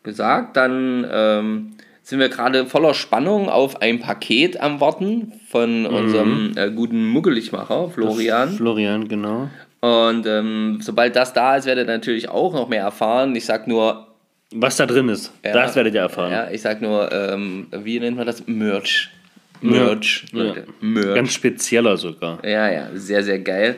gesagt. 0.04 0.58
Dann 0.58 1.08
ähm, 1.10 1.72
sind 2.04 2.20
wir 2.20 2.30
gerade 2.30 2.66
voller 2.66 2.94
Spannung 2.94 3.48
auf 3.48 3.82
ein 3.82 4.00
Paket 4.00 4.60
am 4.60 4.82
Warten 4.82 5.34
von 5.50 5.86
unserem 5.86 6.52
äh, 6.56 6.70
guten 6.72 7.08
Muggeligmacher, 7.08 7.90
Florian. 7.90 8.50
Florian, 8.50 9.08
genau. 9.08 9.50
Und 9.80 10.28
ähm, 10.28 10.80
sobald 10.82 11.16
das 11.16 11.34
da 11.34 11.56
ist, 11.56 11.66
werdet 11.66 11.88
ihr 11.88 11.94
natürlich 11.94 12.30
auch 12.30 12.54
noch 12.54 12.68
mehr 12.68 12.84
erfahren. 12.84 13.36
Ich 13.36 13.46
sag 13.46 13.68
nur, 13.68 14.11
Was 14.54 14.76
da 14.78 14.86
drin 14.86 15.08
ist, 15.10 15.32
Ja. 15.46 15.54
das 15.54 15.76
werdet 15.76 15.94
ihr 15.94 16.02
erfahren. 16.02 16.32
ja, 16.32 16.50
ich 16.52 16.62
sag 16.62 16.82
nur, 16.82 17.12
ähm, 17.12 17.68
wie 17.72 18.00
nennt 18.00 18.18
man 18.18 18.26
das? 18.26 18.46
Merch. 18.48 19.10
Merch, 19.62 20.26
Ja. 20.34 20.56
Merch. 20.82 21.16
Ganz 21.16 21.34
spezieller 21.34 21.96
sogar. 21.98 22.44
ja, 22.46 22.70
ja, 22.72 22.90
sehr, 22.96 23.24
sehr 23.24 23.40
geil. 23.40 23.76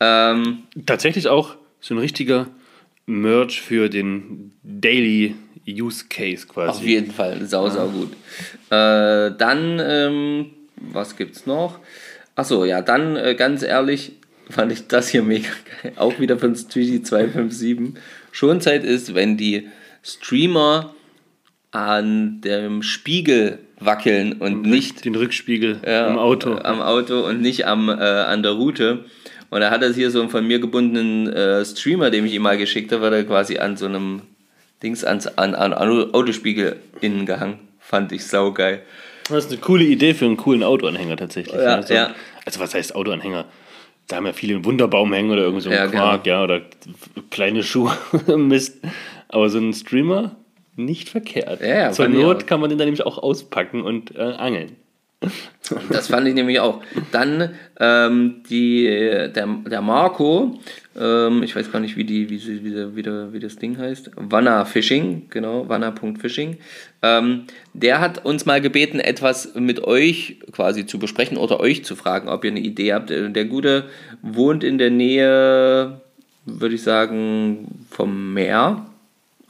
Ähm, 0.00 0.60
Tatsächlich 0.86 1.28
auch 1.28 1.54
so 1.80 1.94
ein 1.94 1.98
richtiger 1.98 2.48
Merch 3.06 3.60
für 3.60 3.88
den 3.88 4.52
Daily 4.62 5.34
Use 5.68 6.06
Case 6.08 6.46
quasi. 6.46 6.70
auf 6.70 6.82
jeden 6.84 7.10
Fall, 7.12 7.44
sau, 7.46 7.68
sau 7.68 7.88
gut. 7.88 8.12
Äh, 8.70 9.32
dann, 9.36 9.80
ähm, 9.82 10.46
was 10.76 11.16
gibt's 11.16 11.46
noch? 11.46 11.78
Achso, 12.34 12.64
ja, 12.64 12.80
dann 12.82 13.16
äh, 13.16 13.34
ganz 13.34 13.62
ehrlich, 13.62 14.12
fand 14.48 14.72
ich 14.72 14.86
das 14.88 15.08
hier 15.08 15.22
mega 15.22 15.48
geil. 15.82 15.92
Auch 15.96 16.18
wieder 16.18 16.38
von 16.38 16.54
Streety257. 16.54 17.94
Schon 18.32 18.60
Zeit 18.60 18.84
ist, 18.84 19.14
wenn 19.14 19.36
die 19.36 19.68
Streamer 20.02 20.94
an 21.70 22.40
dem 22.40 22.82
Spiegel 22.82 23.58
wackeln 23.78 24.34
und 24.34 24.62
nicht 24.62 25.04
den 25.04 25.14
Rückspiegel 25.14 25.80
Ja, 25.86 26.08
im 26.08 26.18
Auto. 26.18 26.54
äh, 26.56 26.62
Am 26.62 26.80
Auto 26.80 27.20
und 27.20 27.40
nicht 27.40 27.66
am, 27.66 27.88
äh, 27.88 27.92
an 27.92 28.42
der 28.42 28.52
Route. 28.52 29.04
Und 29.50 29.60
da 29.60 29.70
hat 29.70 29.82
er 29.82 29.92
hier 29.92 30.10
so 30.10 30.20
einen 30.20 30.30
von 30.30 30.46
mir 30.46 30.58
gebundenen 30.58 31.26
äh, 31.32 31.64
Streamer, 31.64 32.10
dem 32.10 32.24
ich 32.26 32.34
ihm 32.34 32.42
mal 32.42 32.58
geschickt 32.58 32.90
habe, 32.92 33.02
war 33.02 33.10
der 33.10 33.24
quasi 33.24 33.58
an 33.58 33.76
so 33.76 33.86
einem 33.86 34.22
Dings 34.82 35.04
ans, 35.04 35.26
an, 35.26 35.54
an 35.54 35.72
Autospiegel 35.74 36.76
innen 37.00 37.26
gehangen. 37.26 37.58
Fand 37.78 38.12
ich 38.12 38.26
saugeil. 38.26 38.82
Das 39.28 39.44
ist 39.44 39.52
eine 39.52 39.60
coole 39.60 39.84
Idee 39.84 40.14
für 40.14 40.24
einen 40.24 40.36
coolen 40.36 40.62
Autoanhänger 40.62 41.16
tatsächlich. 41.16 41.54
Ja, 41.54 41.82
so, 41.82 41.92
ja. 41.94 42.14
Also 42.44 42.60
was 42.60 42.74
heißt 42.74 42.94
Autoanhänger? 42.94 43.44
Da 44.06 44.16
haben 44.16 44.26
ja 44.26 44.32
viele 44.32 44.54
einen 44.54 44.64
Wunderbaum 44.64 45.12
hängen 45.12 45.30
oder 45.30 45.42
irgend 45.42 45.62
so 45.62 45.68
einen 45.70 45.78
Ja, 45.78 45.86
Quark, 45.86 46.26
ja, 46.26 46.42
oder 46.42 46.62
kleine 47.30 47.62
Schuhe, 47.62 47.92
Mist. 48.36 48.78
Aber 49.28 49.48
so 49.50 49.58
ein 49.58 49.72
Streamer, 49.72 50.36
nicht 50.76 51.08
verkehrt. 51.08 51.60
Ja, 51.60 51.90
Zur 51.90 52.08
Not 52.08 52.46
kann 52.46 52.60
man 52.60 52.70
den 52.70 52.78
dann 52.78 52.86
nämlich 52.86 53.04
auch 53.04 53.18
auspacken 53.18 53.82
und 53.82 54.14
äh, 54.16 54.20
angeln. 54.20 54.76
Das 55.90 56.06
fand 56.06 56.28
ich 56.28 56.34
nämlich 56.34 56.60
auch. 56.60 56.80
Dann 57.10 57.50
ähm, 57.80 58.42
die, 58.48 58.84
der, 58.84 59.30
der 59.46 59.82
Marco, 59.82 60.60
ähm, 60.98 61.42
ich 61.42 61.56
weiß 61.56 61.72
gar 61.72 61.80
nicht, 61.80 61.96
wie, 61.96 62.04
die, 62.04 62.30
wie, 62.30 62.38
sie- 62.38 62.62
wie, 62.64 62.96
wie, 62.96 63.32
wie 63.32 63.40
das 63.40 63.56
Ding 63.56 63.76
heißt. 63.76 64.12
Wanna 64.14 64.64
Fishing, 64.64 65.26
genau, 65.28 65.68
wanna.fishing. 65.68 66.58
Ähm, 67.02 67.44
der 67.74 68.00
hat 68.00 68.24
uns 68.24 68.46
mal 68.46 68.60
gebeten, 68.60 69.00
etwas 69.00 69.56
mit 69.56 69.82
euch 69.82 70.38
quasi 70.52 70.86
zu 70.86 71.00
besprechen 71.00 71.36
oder 71.36 71.58
euch 71.58 71.84
zu 71.84 71.96
fragen, 71.96 72.28
ob 72.28 72.44
ihr 72.44 72.52
eine 72.52 72.60
Idee 72.60 72.92
habt. 72.94 73.10
Äh, 73.10 73.28
Der 73.30 73.46
Gute 73.46 73.86
wohnt 74.22 74.62
in 74.62 74.78
der 74.78 74.90
Nähe, 74.90 76.00
würde 76.46 76.76
ich 76.76 76.82
sagen, 76.82 77.66
vom 77.90 78.32
Meer, 78.34 78.86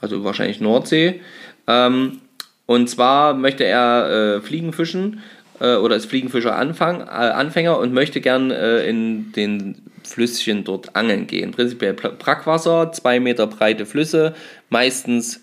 also 0.01 0.23
wahrscheinlich 0.23 0.61
Nordsee. 0.61 1.21
Ähm, 1.67 2.21
und 2.65 2.89
zwar 2.89 3.33
möchte 3.33 3.63
er 3.63 4.37
äh, 4.37 4.41
Fliegen 4.41 4.73
fischen 4.73 5.21
äh, 5.59 5.75
oder 5.75 5.95
ist 5.95 6.05
Fliegenfischer 6.05 6.55
Anfang, 6.55 7.01
äh, 7.01 7.05
Anfänger 7.05 7.77
und 7.77 7.93
möchte 7.93 8.21
gern 8.21 8.51
äh, 8.51 8.87
in 8.87 9.31
den 9.33 9.75
Flüsschen 10.03 10.63
dort 10.63 10.95
angeln 10.95 11.27
gehen. 11.27 11.51
Prinzipiell 11.51 11.93
Brackwasser, 11.93 12.91
zwei 12.91 13.19
Meter 13.19 13.47
breite 13.47 13.85
Flüsse, 13.85 14.33
meistens 14.69 15.41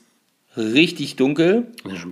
richtig 0.56 1.16
dunkel. 1.16 1.66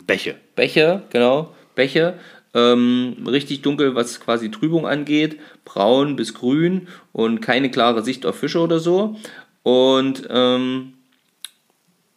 Bäche. 0.07 0.37
Bäche, 0.55 1.03
genau, 1.11 1.55
Bäche. 1.75 2.15
Ähm, 2.57 3.17
richtig 3.27 3.63
dunkel, 3.63 3.97
was 3.97 4.21
quasi 4.21 4.49
Trübung 4.51 4.87
angeht, 4.87 5.41
braun 5.65 6.15
bis 6.15 6.35
grün 6.35 6.87
und 7.13 7.41
keine 7.41 7.69
klare 7.69 8.05
Sicht 8.05 8.25
auf 8.27 8.39
Fische 8.39 8.61
oder 8.61 8.79
so. 8.79 9.17
Und 9.65 10.29
ähm, 10.31 10.93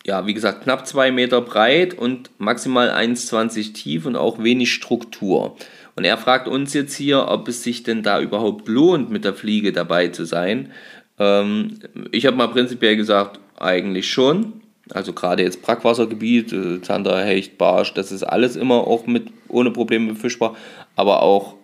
ja, 0.07 0.25
wie 0.25 0.33
gesagt, 0.33 0.63
knapp 0.63 0.87
zwei 0.87 1.11
Meter 1.11 1.41
breit 1.41 1.93
und 1.93 2.31
maximal 2.37 2.89
1,20 2.89 3.73
tief 3.73 4.05
und 4.05 4.15
auch 4.15 4.41
wenig 4.41 4.71
Struktur. 4.71 5.57
Und 5.95 6.05
er 6.05 6.17
fragt 6.17 6.47
uns 6.47 6.73
jetzt 6.73 6.95
hier, 6.95 7.27
ob 7.27 7.47
es 7.49 7.61
sich 7.61 7.83
denn 7.83 8.03
da 8.03 8.21
überhaupt 8.21 8.69
lohnt, 8.69 9.09
mit 9.09 9.25
der 9.25 9.33
Fliege 9.33 9.73
dabei 9.73 10.07
zu 10.07 10.23
sein. 10.23 10.71
Ähm, 11.19 11.79
ich 12.11 12.25
habe 12.25 12.37
mal 12.37 12.47
prinzipiell 12.47 12.95
gesagt, 12.95 13.41
eigentlich 13.57 14.09
schon. 14.09 14.61
Also 14.91 15.11
gerade 15.11 15.43
jetzt 15.43 15.61
Brackwassergebiet, 15.61 16.53
äh, 16.53 16.81
Zander, 16.81 17.21
Hecht, 17.25 17.57
Barsch, 17.57 17.93
das 17.93 18.13
ist 18.13 18.23
alles 18.23 18.55
immer 18.55 18.87
auch 18.87 19.07
mit 19.07 19.27
ohne 19.49 19.71
Probleme 19.71 20.13
befischbar. 20.13 20.55
Aber 20.95 21.21
auch 21.21 21.55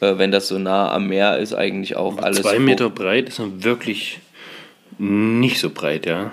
äh, 0.00 0.18
wenn 0.18 0.32
das 0.32 0.48
so 0.48 0.58
nah 0.58 0.92
am 0.92 1.06
Meer 1.06 1.38
ist, 1.38 1.54
eigentlich 1.54 1.96
auch 1.96 2.18
alles. 2.18 2.42
Zwei 2.42 2.58
Meter 2.58 2.90
breit 2.90 3.28
ist 3.28 3.38
dann 3.38 3.62
wirklich 3.62 4.18
nicht 4.98 5.60
so 5.60 5.70
breit, 5.70 6.06
ja. 6.06 6.32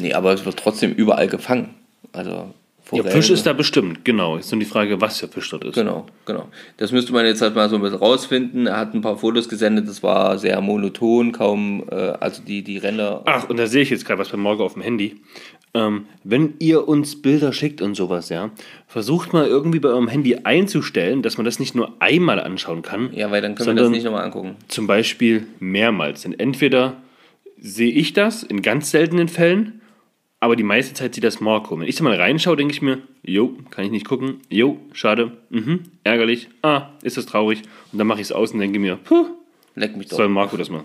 Nee, 0.00 0.12
aber 0.14 0.32
es 0.32 0.44
wird 0.44 0.56
trotzdem 0.58 0.92
überall 0.92 1.28
gefangen. 1.28 1.74
Also 2.12 2.30
Ja, 2.30 2.54
Forellen. 2.84 3.10
Fisch 3.12 3.30
ist 3.30 3.46
da 3.46 3.52
bestimmt, 3.54 4.04
genau. 4.04 4.36
Ist 4.36 4.50
nur 4.52 4.58
die 4.58 4.66
Frage, 4.66 5.00
was 5.00 5.18
für 5.20 5.28
Fisch 5.28 5.48
dort 5.50 5.64
ist. 5.64 5.74
Genau, 5.74 6.06
genau. 6.26 6.48
Das 6.76 6.92
müsste 6.92 7.12
man 7.12 7.24
jetzt 7.24 7.40
halt 7.40 7.54
mal 7.54 7.68
so 7.70 7.76
ein 7.76 7.82
bisschen 7.82 7.98
rausfinden. 7.98 8.66
Er 8.66 8.76
hat 8.76 8.92
ein 8.94 9.00
paar 9.00 9.16
Fotos 9.16 9.48
gesendet, 9.48 9.88
das 9.88 10.02
war 10.02 10.38
sehr 10.38 10.60
monoton, 10.60 11.32
kaum, 11.32 11.84
äh, 11.90 11.94
also 11.94 12.42
die, 12.42 12.62
die 12.62 12.76
Ränder. 12.78 13.22
Ach, 13.24 13.48
und 13.48 13.56
da 13.58 13.66
sehe 13.66 13.82
ich 13.82 13.90
jetzt 13.90 14.04
gerade 14.04 14.18
was 14.20 14.28
bei 14.28 14.36
Morgen 14.36 14.60
auf 14.62 14.74
dem 14.74 14.82
Handy. 14.82 15.16
Ähm, 15.74 16.04
wenn 16.22 16.52
ihr 16.58 16.86
uns 16.86 17.22
Bilder 17.22 17.54
schickt 17.54 17.80
und 17.80 17.94
sowas, 17.94 18.28
ja, 18.28 18.50
versucht 18.88 19.32
mal 19.32 19.46
irgendwie 19.46 19.78
bei 19.80 19.88
eurem 19.88 20.08
Handy 20.08 20.36
einzustellen, 20.44 21.22
dass 21.22 21.38
man 21.38 21.46
das 21.46 21.58
nicht 21.58 21.74
nur 21.74 21.92
einmal 21.98 22.40
anschauen 22.40 22.82
kann, 22.82 23.08
Ja, 23.14 23.30
weil 23.30 23.40
dann 23.40 23.54
können 23.54 23.74
wir 23.76 23.82
das 23.84 23.90
nicht 23.90 24.04
nochmal 24.04 24.24
angucken. 24.24 24.56
zum 24.68 24.86
Beispiel 24.86 25.46
mehrmals. 25.60 26.22
Denn 26.22 26.38
entweder 26.38 26.96
sehe 27.58 27.90
ich 27.92 28.12
das 28.12 28.42
in 28.42 28.60
ganz 28.60 28.90
seltenen 28.90 29.28
Fällen, 29.28 29.80
aber 30.42 30.56
die 30.56 30.64
meiste 30.64 30.92
Zeit 30.92 31.14
sieht 31.14 31.22
das 31.22 31.40
Marco. 31.40 31.78
Wenn 31.78 31.86
ich 31.86 31.94
da 31.94 32.02
mal 32.02 32.16
reinschaue, 32.16 32.56
denke 32.56 32.74
ich 32.74 32.82
mir, 32.82 32.98
jo, 33.22 33.56
kann 33.70 33.84
ich 33.84 33.92
nicht 33.92 34.04
gucken, 34.04 34.40
jo, 34.50 34.76
schade, 34.92 35.30
mhm, 35.50 35.84
ärgerlich, 36.02 36.48
ah, 36.62 36.88
ist 37.02 37.16
das 37.16 37.26
traurig. 37.26 37.62
Und 37.92 38.00
dann 38.00 38.08
mache 38.08 38.20
ich 38.20 38.26
es 38.26 38.32
aus 38.32 38.50
und 38.50 38.58
denke 38.58 38.80
mir, 38.80 38.96
puh, 38.96 39.26
Leck 39.76 39.96
mich 39.96 40.08
doch. 40.08 40.16
soll 40.16 40.28
Marco 40.28 40.56
das 40.56 40.68
machen. 40.68 40.84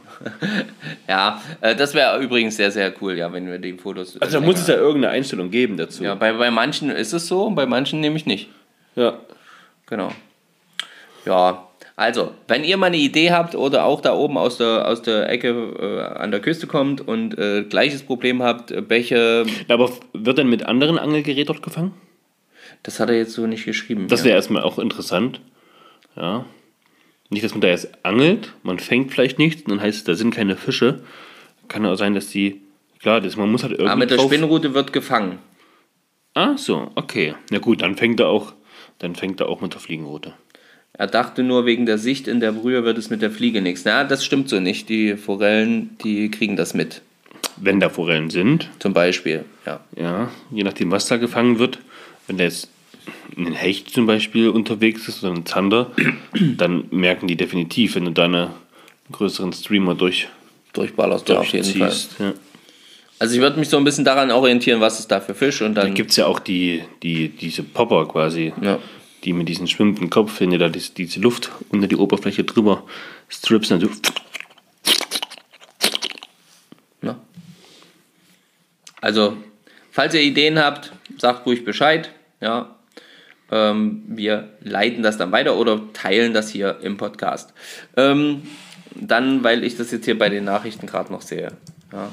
Ja, 1.07 1.41
äh, 1.61 1.75
das 1.75 1.95
wäre 1.95 2.19
übrigens 2.21 2.55
sehr, 2.55 2.69
sehr 2.69 2.93
cool, 3.01 3.17
ja, 3.17 3.33
wenn 3.33 3.47
wir 3.47 3.57
die 3.57 3.73
Fotos. 3.73 4.21
Also 4.21 4.39
da 4.39 4.45
muss 4.45 4.59
es 4.59 4.67
ja 4.67 4.75
irgendeine 4.75 5.09
Einstellung 5.13 5.49
geben 5.49 5.75
dazu. 5.75 6.03
Ja, 6.03 6.13
bei, 6.13 6.33
bei 6.33 6.51
manchen 6.51 6.91
ist 6.91 7.13
es 7.13 7.25
so, 7.25 7.49
bei 7.49 7.65
manchen 7.65 7.99
nämlich 7.99 8.27
nicht. 8.27 8.49
ja. 8.95 9.17
Genau. 9.87 10.11
Ja, 11.25 11.67
also, 11.97 12.31
wenn 12.47 12.63
ihr 12.63 12.77
mal 12.77 12.85
eine 12.87 12.97
Idee 12.97 13.31
habt 13.31 13.55
oder 13.55 13.83
auch 13.85 13.99
da 14.01 14.13
oben 14.13 14.37
aus 14.37 14.57
der, 14.57 14.87
aus 14.87 15.01
der 15.01 15.29
Ecke 15.29 15.49
äh, 15.49 16.17
an 16.17 16.31
der 16.31 16.39
Küste 16.39 16.67
kommt 16.67 17.05
und 17.05 17.37
äh, 17.37 17.63
gleiches 17.63 18.03
Problem 18.03 18.41
habt, 18.41 18.71
äh, 18.71 18.81
Bäche, 18.81 19.45
Aber 19.67 19.85
f- 19.85 19.99
wird 20.13 20.37
dann 20.37 20.47
mit 20.49 20.63
anderen 20.63 20.97
Angelgerät 20.99 21.49
dort 21.49 21.61
gefangen? 21.61 21.93
das 22.83 22.99
hat 23.01 23.09
er 23.09 23.17
jetzt 23.17 23.33
so 23.33 23.47
nicht 23.47 23.65
geschrieben. 23.65 24.07
Das 24.07 24.19
ja. 24.21 24.27
wäre 24.27 24.35
erstmal 24.35 24.61
auch 24.63 24.77
interessant. 24.79 25.41
Ja. 26.15 26.45
Nicht, 27.29 27.43
dass 27.43 27.51
man 27.51 27.59
da 27.61 27.67
jetzt 27.67 27.89
angelt, 28.05 28.53
man 28.63 28.79
fängt 28.79 29.11
vielleicht 29.11 29.37
nichts, 29.39 29.63
dann 29.65 29.81
heißt 29.81 29.97
es, 29.97 30.03
da 30.05 30.13
sind 30.15 30.33
keine 30.33 30.55
Fische. 30.55 31.01
Kann 31.67 31.85
auch 31.85 31.95
sein, 31.95 32.13
dass 32.13 32.29
die. 32.29 32.61
Klar, 32.99 33.19
das, 33.19 33.35
man 33.35 33.51
muss 33.51 33.63
halt 33.63 33.73
irgendwie. 33.73 33.87
Aber 33.87 33.93
Ah, 33.93 33.97
mit 33.97 34.11
der 34.11 34.19
Spinnrute 34.19 34.73
wird 34.73 34.93
gefangen. 34.93 35.39
Ah, 36.35 36.55
so, 36.57 36.91
okay. 36.95 37.33
Na 37.49 37.57
gut, 37.59 37.81
dann 37.81 37.95
fängt 37.97 38.19
er 38.21 38.29
auch, 38.29 38.53
dann 38.99 39.15
fängt 39.15 39.41
er 39.41 39.49
auch 39.49 39.59
mit 39.59 39.73
der 39.73 39.81
Fliegenroute. 39.81 40.33
Er 40.97 41.07
dachte 41.07 41.43
nur, 41.43 41.65
wegen 41.65 41.85
der 41.85 41.97
Sicht 41.97 42.27
in 42.27 42.39
der 42.39 42.51
Brühe 42.51 42.83
wird 42.83 42.97
es 42.97 43.09
mit 43.09 43.21
der 43.21 43.29
Fliege 43.31 43.61
nichts. 43.61 43.83
Na, 43.85 44.03
das 44.03 44.25
stimmt 44.25 44.49
so 44.49 44.59
nicht. 44.59 44.89
Die 44.89 45.15
Forellen, 45.15 45.95
die 46.03 46.29
kriegen 46.31 46.55
das 46.55 46.73
mit. 46.73 47.01
Wenn 47.57 47.79
da 47.79 47.89
Forellen 47.89 48.29
sind, 48.29 48.69
Zum 48.79 48.93
Beispiel, 48.93 49.43
ja. 49.65 49.79
ja, 49.95 50.29
je 50.51 50.63
nachdem, 50.63 50.91
was 50.91 51.07
da 51.07 51.17
gefangen 51.17 51.59
wird, 51.59 51.79
wenn 52.27 52.37
da 52.37 52.43
jetzt 52.45 52.69
ein 53.35 53.53
Hecht 53.53 53.91
zum 53.91 54.05
Beispiel 54.05 54.49
unterwegs 54.49 55.07
ist 55.07 55.23
oder 55.23 55.33
ein 55.33 55.45
Zander, 55.45 55.91
dann 56.57 56.85
merken 56.91 57.27
die 57.27 57.35
definitiv, 57.35 57.95
wenn 57.95 58.05
du 58.05 58.11
da 58.11 58.25
einen 58.25 58.47
größeren 59.11 59.53
Streamer 59.53 59.95
durch, 59.95 60.27
Durchballerst 60.73 61.27
du 61.29 61.37
auf 61.37 61.47
jeden 61.47 61.65
Fall. 61.79 61.93
Ja. 62.19 62.33
Also 63.19 63.33
ich 63.35 63.41
würde 63.41 63.57
mich 63.59 63.69
so 63.69 63.77
ein 63.77 63.83
bisschen 63.83 64.05
daran 64.05 64.29
orientieren, 64.29 64.79
was 64.79 64.99
ist 64.99 65.07
da 65.11 65.19
für 65.19 65.33
Fisch 65.33 65.61
und 65.63 65.73
Da 65.73 65.83
dann. 65.83 65.95
gibt 65.95 66.11
es 66.11 66.17
ja 66.17 66.27
auch 66.27 66.39
die, 66.39 66.83
die, 67.01 67.29
diese 67.29 67.63
Popper 67.63 68.07
quasi, 68.07 68.53
Ja. 68.61 68.77
Die 69.27 69.33
mit 69.33 69.49
diesem 69.49 69.67
schwimmenden 69.67 70.09
Kopf, 70.09 70.39
wenn 70.39 70.53
ihr 70.53 70.57
da 70.57 70.69
diese, 70.69 70.93
diese 70.93 71.19
Luft 71.19 71.51
unter 71.69 71.87
die 71.87 71.97
Oberfläche 71.97 72.45
drüber 72.45 72.83
strips, 73.29 73.67
dann 73.67 73.81
so, 73.81 73.89
Ne? 77.01 77.17
Also, 79.01 79.35
falls 79.91 80.13
ihr 80.13 80.21
Ideen 80.21 80.57
habt, 80.57 80.93
sagt 81.17 81.45
ruhig 81.45 81.65
Bescheid. 81.65 82.09
Ja. 82.39 82.75
Ähm, 83.51 84.03
wir 84.07 84.53
leiten 84.61 85.03
das 85.03 85.17
dann 85.17 85.33
weiter 85.33 85.57
oder 85.57 85.81
teilen 85.91 86.33
das 86.33 86.49
hier 86.49 86.79
im 86.81 86.95
Podcast. 86.95 87.53
Ähm, 87.97 88.43
dann, 88.95 89.43
weil 89.43 89.65
ich 89.65 89.75
das 89.75 89.91
jetzt 89.91 90.05
hier 90.05 90.17
bei 90.17 90.29
den 90.29 90.45
Nachrichten 90.45 90.87
gerade 90.87 91.11
noch 91.11 91.21
sehe. 91.21 91.51
Ja. 91.91 92.11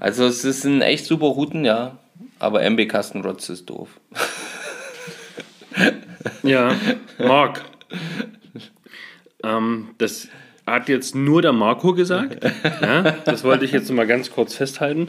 Also 0.00 0.26
es 0.26 0.42
sind 0.42 0.82
echt 0.82 1.06
super 1.06 1.26
Routen, 1.26 1.64
ja. 1.64 1.98
Aber 2.40 2.62
MB 2.62 2.88
Kastenrotz 2.88 3.48
ist 3.48 3.70
doof. 3.70 4.00
Ja, 6.42 6.74
Marc. 7.18 7.62
ähm, 9.44 9.88
das 9.98 10.28
hat 10.66 10.88
jetzt 10.88 11.14
nur 11.14 11.42
der 11.42 11.52
Marco 11.52 11.92
gesagt. 11.94 12.44
Ja, 12.80 13.16
das 13.24 13.44
wollte 13.44 13.64
ich 13.64 13.72
jetzt 13.72 13.90
mal 13.90 14.06
ganz 14.06 14.30
kurz 14.30 14.54
festhalten. 14.54 15.08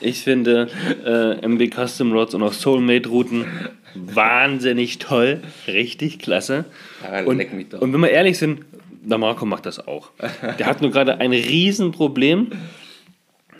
Ich 0.00 0.22
finde 0.22 0.68
äh, 1.04 1.46
MB 1.46 1.70
Custom 1.74 2.12
Rods 2.12 2.34
und 2.34 2.42
auch 2.42 2.52
Soulmate 2.52 3.08
Routen 3.08 3.46
wahnsinnig 3.94 4.98
toll. 4.98 5.40
Richtig 5.66 6.18
klasse. 6.18 6.64
Ja, 7.02 7.24
Und, 7.24 7.40
und 7.80 7.92
wenn 7.92 8.00
wir 8.00 8.10
ehrlich 8.10 8.38
sind, 8.38 8.64
der 9.02 9.18
Marco 9.18 9.46
macht 9.46 9.66
das 9.66 9.86
auch. 9.86 10.10
Der 10.58 10.66
hat 10.66 10.80
nur 10.82 10.90
gerade 10.90 11.18
ein 11.18 11.32
Riesenproblem. 11.32 12.48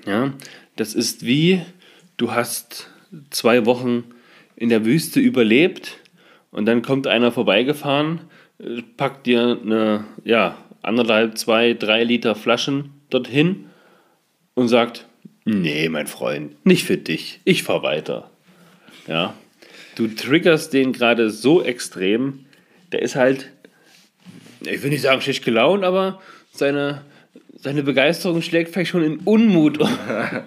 Ja, 0.06 0.32
das 0.76 0.94
ist 0.94 1.24
wie, 1.24 1.62
du 2.16 2.32
hast 2.32 2.90
zwei 3.30 3.64
Wochen 3.66 4.04
in 4.56 4.68
der 4.68 4.84
Wüste 4.84 5.20
überlebt 5.20 5.98
und 6.54 6.66
dann 6.66 6.82
kommt 6.82 7.06
einer 7.06 7.32
vorbeigefahren, 7.32 8.20
äh, 8.58 8.80
packt 8.96 9.26
dir 9.26 9.58
eine, 9.62 10.04
ja, 10.24 10.56
anderthalb, 10.82 11.36
zwei, 11.36 11.74
drei 11.74 12.04
Liter 12.04 12.34
Flaschen 12.34 12.92
dorthin 13.10 13.66
und 14.54 14.68
sagt, 14.68 15.06
nee, 15.44 15.88
mein 15.88 16.06
Freund, 16.06 16.64
nicht 16.64 16.84
für 16.84 16.96
dich, 16.96 17.40
ich 17.44 17.64
fahr 17.64 17.82
weiter. 17.82 18.30
Ja, 19.08 19.34
du 19.96 20.06
triggerst 20.08 20.72
den 20.72 20.92
gerade 20.92 21.30
so 21.30 21.62
extrem, 21.62 22.46
der 22.92 23.02
ist 23.02 23.16
halt, 23.16 23.50
ich 24.60 24.82
will 24.82 24.90
nicht 24.90 25.02
sagen 25.02 25.20
schlecht 25.20 25.44
gelaunt, 25.44 25.84
aber 25.84 26.20
seine, 26.52 27.02
Seine 27.64 27.82
Begeisterung 27.82 28.42
schlägt 28.42 28.74
vielleicht 28.74 28.90
schon 28.90 29.02
in 29.02 29.20
Unmut 29.24 29.78
um. 29.78 29.88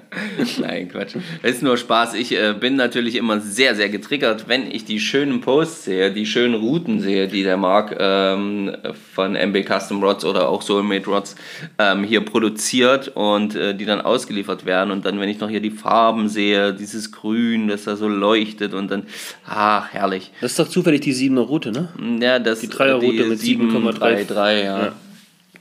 Nein, 0.60 0.88
Quatsch. 0.88 1.16
Es 1.42 1.56
ist 1.56 1.64
nur 1.64 1.76
Spaß. 1.76 2.14
Ich 2.14 2.32
äh, 2.32 2.54
bin 2.54 2.76
natürlich 2.76 3.16
immer 3.16 3.40
sehr, 3.40 3.74
sehr 3.74 3.90
getriggert, 3.90 4.48
wenn 4.48 4.70
ich 4.70 4.86
die 4.86 5.00
schönen 5.00 5.42
Posts 5.42 5.86
sehe, 5.86 6.12
die 6.12 6.28
schönen 6.28 6.54
Routen 6.54 7.00
sehe, 7.00 7.28
die 7.28 7.42
der 7.42 7.58
Marc 7.58 7.96
ähm, 8.00 8.72
von 9.16 9.36
MB 9.36 9.66
Custom 9.68 10.04
Rods 10.04 10.26
oder 10.26 10.48
auch 10.48 10.62
Soulmate 10.62 11.08
Rods 11.10 11.36
ähm, 11.80 12.04
hier 12.04 12.22
produziert 12.22 13.08
und 13.16 13.56
äh, 13.56 13.74
die 13.74 13.86
dann 13.86 14.02
ausgeliefert 14.02 14.68
werden. 14.68 14.92
Und 14.92 15.04
dann, 15.04 15.20
wenn 15.20 15.30
ich 15.30 15.40
noch 15.40 15.50
hier 15.50 15.60
die 15.62 15.72
Farben 15.72 16.30
sehe, 16.30 16.72
dieses 16.72 17.12
Grün, 17.12 17.68
das 17.68 17.86
da 17.86 17.96
so 17.96 18.08
leuchtet 18.08 18.76
und 18.76 18.92
dann, 18.92 19.08
ach, 19.44 19.92
herrlich. 19.92 20.30
Das 20.40 20.52
ist 20.52 20.60
doch 20.60 20.68
zufällig 20.68 21.02
die 21.02 21.16
7er 21.16 21.40
Route, 21.40 21.72
ne? 21.72 21.90
Ja, 22.22 22.38
das, 22.38 22.60
Die 22.60 22.70
Dreierroute 22.70 23.24
mit 23.24 23.40
7,3. 23.40 24.28
7,33, 24.28 24.64
ja. 24.64 24.64
Ja. 24.64 24.94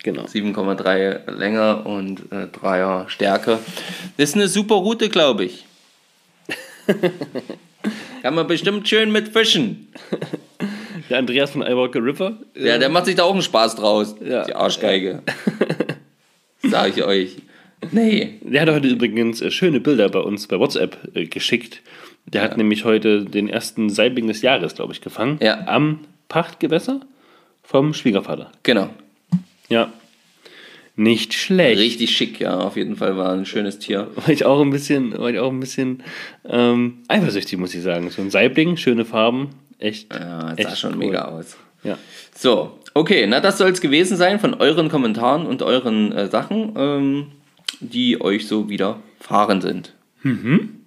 Genau. 0.06 0.22
7,3 0.22 1.32
Länge 1.32 1.82
und 1.82 2.30
äh, 2.30 2.46
3er 2.46 3.08
Stärke. 3.08 3.58
Das 4.16 4.28
ist 4.28 4.34
eine 4.36 4.46
super 4.46 4.76
Route, 4.76 5.08
glaube 5.08 5.46
ich. 5.46 5.64
Kann 8.22 8.36
man 8.36 8.46
bestimmt 8.46 8.88
schön 8.88 9.10
mit 9.10 9.30
fischen. 9.30 9.88
Der 11.10 11.18
Andreas 11.18 11.50
von 11.50 11.62
iWalker 11.62 11.98
River. 12.04 12.38
Ja, 12.54 12.78
der 12.78 12.88
macht 12.88 13.06
sich 13.06 13.16
da 13.16 13.24
auch 13.24 13.32
einen 13.32 13.42
Spaß 13.42 13.74
draus. 13.74 14.14
Ja. 14.24 14.44
Die 14.44 14.54
Arschgeige. 14.54 15.24
Sag 16.62 16.96
ich 16.96 17.02
euch. 17.02 17.38
Nee. 17.90 18.38
Der 18.42 18.62
hat 18.62 18.68
heute 18.68 18.86
übrigens 18.86 19.40
äh, 19.40 19.50
schöne 19.50 19.80
Bilder 19.80 20.08
bei 20.08 20.20
uns 20.20 20.46
bei 20.46 20.60
WhatsApp 20.60 21.16
äh, 21.16 21.26
geschickt. 21.26 21.82
Der 22.26 22.42
hat 22.42 22.56
nämlich 22.56 22.84
heute 22.84 23.24
den 23.24 23.48
ersten 23.48 23.90
Saibling 23.90 24.28
des 24.28 24.40
Jahres, 24.40 24.76
glaube 24.76 24.92
ich, 24.92 25.00
gefangen. 25.00 25.40
Ja. 25.42 25.66
Am 25.66 26.02
Pachtgewässer 26.28 27.00
vom 27.64 27.92
Schwiegervater. 27.92 28.52
Genau. 28.62 28.88
Ja. 29.68 29.92
Nicht 30.98 31.34
schlecht. 31.34 31.78
Richtig 31.78 32.16
schick, 32.16 32.40
ja. 32.40 32.58
Auf 32.58 32.76
jeden 32.76 32.96
Fall 32.96 33.16
war 33.18 33.32
ein 33.32 33.44
schönes 33.44 33.78
Tier. 33.78 34.08
War 34.16 34.30
ich 34.30 34.46
auch 34.46 34.62
ein 34.62 34.70
bisschen, 34.70 35.16
war 35.18 35.28
ich 35.28 35.38
auch 35.38 35.50
ein 35.50 35.60
bisschen 35.60 36.02
ähm, 36.48 37.02
eifersüchtig, 37.08 37.58
muss 37.58 37.74
ich 37.74 37.82
sagen. 37.82 38.08
So 38.10 38.22
ein 38.22 38.30
Saibling, 38.30 38.78
schöne 38.78 39.04
Farben. 39.04 39.50
Echt. 39.78 40.12
Ja, 40.14 40.50
das 40.50 40.58
echt 40.58 40.70
sah 40.70 40.76
schon 40.76 40.92
cool. 40.92 40.98
mega 40.98 41.26
aus. 41.26 41.58
Ja. 41.82 41.98
So, 42.34 42.78
okay, 42.94 43.26
na 43.26 43.40
das 43.40 43.58
soll 43.58 43.70
es 43.70 43.82
gewesen 43.82 44.16
sein 44.16 44.40
von 44.40 44.54
euren 44.54 44.88
Kommentaren 44.88 45.46
und 45.46 45.62
euren 45.62 46.12
äh, 46.12 46.28
Sachen, 46.28 46.72
ähm, 46.76 47.26
die 47.80 48.20
euch 48.20 48.48
so 48.48 48.70
widerfahren 48.70 49.60
sind. 49.60 49.92
Mhm. 50.22 50.80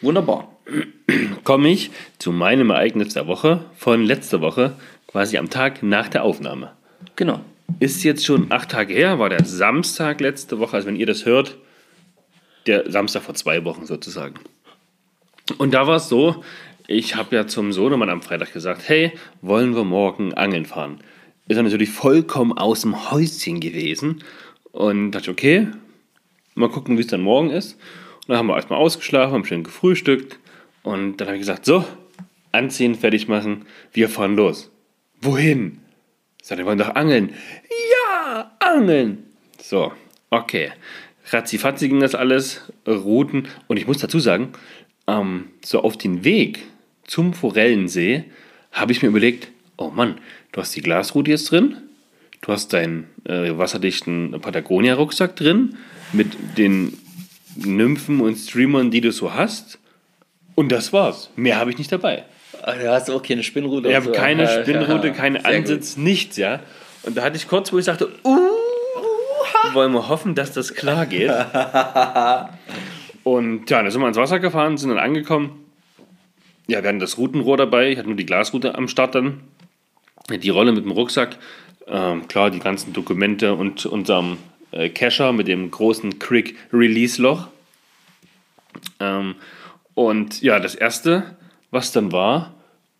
Wunderbar. 0.00 0.48
Komme 1.44 1.68
ich 1.68 1.90
zu 2.18 2.32
meinem 2.32 2.70
Ereignis 2.70 3.12
der 3.12 3.26
Woche 3.26 3.64
von 3.76 4.04
letzter 4.04 4.40
Woche, 4.40 4.72
quasi 5.06 5.36
am 5.36 5.50
Tag 5.50 5.82
nach 5.82 6.08
der 6.08 6.24
Aufnahme. 6.24 6.72
Genau. 7.16 7.40
Ist 7.78 8.02
jetzt 8.04 8.26
schon 8.26 8.50
acht 8.50 8.70
Tage 8.70 8.94
her, 8.94 9.18
war 9.18 9.28
der 9.28 9.44
Samstag 9.44 10.20
letzte 10.20 10.58
Woche, 10.58 10.76
also 10.76 10.88
wenn 10.88 10.96
ihr 10.96 11.06
das 11.06 11.24
hört, 11.24 11.56
der 12.66 12.90
Samstag 12.90 13.22
vor 13.22 13.34
zwei 13.34 13.64
Wochen 13.64 13.86
sozusagen. 13.86 14.34
Und 15.58 15.72
da 15.72 15.86
war 15.86 15.96
es 15.96 16.08
so, 16.08 16.44
ich 16.86 17.16
habe 17.16 17.36
ja 17.36 17.46
zum 17.46 17.72
Sohnemann 17.72 18.10
am 18.10 18.22
Freitag 18.22 18.52
gesagt, 18.52 18.88
hey, 18.88 19.12
wollen 19.42 19.74
wir 19.74 19.84
morgen 19.84 20.34
angeln 20.34 20.66
fahren? 20.66 20.98
Ist 21.48 21.56
er 21.56 21.62
natürlich 21.62 21.90
vollkommen 21.90 22.56
aus 22.56 22.82
dem 22.82 23.10
Häuschen 23.10 23.60
gewesen 23.60 24.22
und 24.72 25.12
dachte, 25.12 25.30
okay, 25.30 25.68
mal 26.54 26.68
gucken, 26.68 26.96
wie 26.96 27.02
es 27.02 27.06
dann 27.06 27.22
morgen 27.22 27.50
ist. 27.50 27.74
Und 27.74 28.28
dann 28.28 28.38
haben 28.38 28.46
wir 28.48 28.56
erstmal 28.56 28.78
ausgeschlafen, 28.78 29.34
haben 29.34 29.44
schön 29.44 29.64
gefrühstückt 29.64 30.38
und 30.82 31.16
dann 31.16 31.28
habe 31.28 31.36
ich 31.36 31.42
gesagt, 31.42 31.64
so, 31.64 31.84
anziehen, 32.52 32.94
fertig 32.94 33.28
machen, 33.28 33.66
wir 33.92 34.08
fahren 34.08 34.36
los. 34.36 34.70
Wohin? 35.20 35.80
Ich 36.40 36.48
sagte, 36.48 36.62
wir 36.62 36.66
wollen 36.66 36.78
doch 36.78 36.94
angeln. 36.94 37.34
Ja, 37.92 38.50
angeln. 38.58 39.24
So, 39.60 39.92
okay. 40.30 40.72
Ratzifatzi 41.30 41.88
ging 41.88 42.00
das 42.00 42.14
alles, 42.14 42.72
Routen. 42.86 43.48
Und 43.68 43.76
ich 43.76 43.86
muss 43.86 43.98
dazu 43.98 44.18
sagen, 44.18 44.52
ähm, 45.06 45.50
so 45.64 45.82
auf 45.82 45.96
den 45.96 46.24
Weg 46.24 46.60
zum 47.04 47.34
Forellensee 47.34 48.24
habe 48.72 48.92
ich 48.92 49.02
mir 49.02 49.08
überlegt, 49.08 49.48
oh 49.76 49.90
Mann, 49.90 50.18
du 50.52 50.60
hast 50.60 50.74
die 50.76 50.80
Glasroute 50.80 51.30
jetzt 51.30 51.50
drin, 51.50 51.76
du 52.40 52.52
hast 52.52 52.72
deinen 52.72 53.08
äh, 53.24 53.56
wasserdichten 53.56 54.40
Patagonia-Rucksack 54.40 55.36
drin 55.36 55.76
mit 56.12 56.58
den 56.58 56.96
Nymphen 57.56 58.20
und 58.20 58.36
Streamern, 58.36 58.90
die 58.90 59.00
du 59.00 59.12
so 59.12 59.34
hast. 59.34 59.78
Und 60.54 60.70
das 60.70 60.92
war's. 60.92 61.30
Mehr 61.36 61.58
habe 61.58 61.70
ich 61.70 61.78
nicht 61.78 61.92
dabei. 61.92 62.24
Du 62.64 62.90
hast 62.90 63.10
auch 63.10 63.22
keine 63.22 63.42
Spinnrute. 63.42 63.88
Ich 63.88 63.96
habe 63.96 64.12
keine 64.12 64.48
Spinnrute, 64.62 65.12
keinen 65.12 65.44
Ansitz, 65.44 65.96
nichts, 65.96 66.36
ja. 66.36 66.60
Und 67.02 67.16
da 67.16 67.22
hatte 67.22 67.36
ich 67.36 67.48
kurz, 67.48 67.72
wo 67.72 67.78
ich 67.78 67.86
sagte, 67.86 68.10
uh, 68.24 68.38
wollen 69.72 69.92
wir 69.92 70.08
hoffen, 70.08 70.34
dass 70.34 70.52
das 70.52 70.74
klar 70.74 71.06
geht. 71.06 71.30
Und 73.24 73.70
ja, 73.70 73.82
dann 73.82 73.90
sind 73.90 74.00
wir 74.00 74.08
ins 74.08 74.16
Wasser 74.16 74.38
gefahren, 74.38 74.76
sind 74.76 74.90
dann 74.90 74.98
angekommen. 74.98 75.64
Ja, 76.66 76.82
wir 76.82 76.88
hatten 76.88 77.00
das 77.00 77.18
Routenrohr 77.18 77.56
dabei, 77.56 77.90
ich 77.90 77.98
hatte 77.98 78.08
nur 78.08 78.16
die 78.16 78.26
Glasroute 78.26 78.74
am 78.74 78.88
Start 78.88 79.14
dann. 79.14 79.40
Die 80.30 80.50
Rolle 80.50 80.72
mit 80.72 80.84
dem 80.84 80.92
Rucksack, 80.92 81.36
ähm, 81.88 82.28
klar, 82.28 82.50
die 82.50 82.60
ganzen 82.60 82.92
Dokumente 82.92 83.54
und 83.54 83.86
unserem 83.86 84.36
äh, 84.70 84.88
Cacher 84.88 85.32
mit 85.32 85.48
dem 85.48 85.70
großen 85.70 86.18
Quick-Release-Loch. 86.18 87.48
Ähm, 89.00 89.34
und 89.94 90.40
ja, 90.42 90.60
das 90.60 90.74
erste, 90.74 91.36
was 91.70 91.92
dann 91.92 92.12
war, 92.12 92.54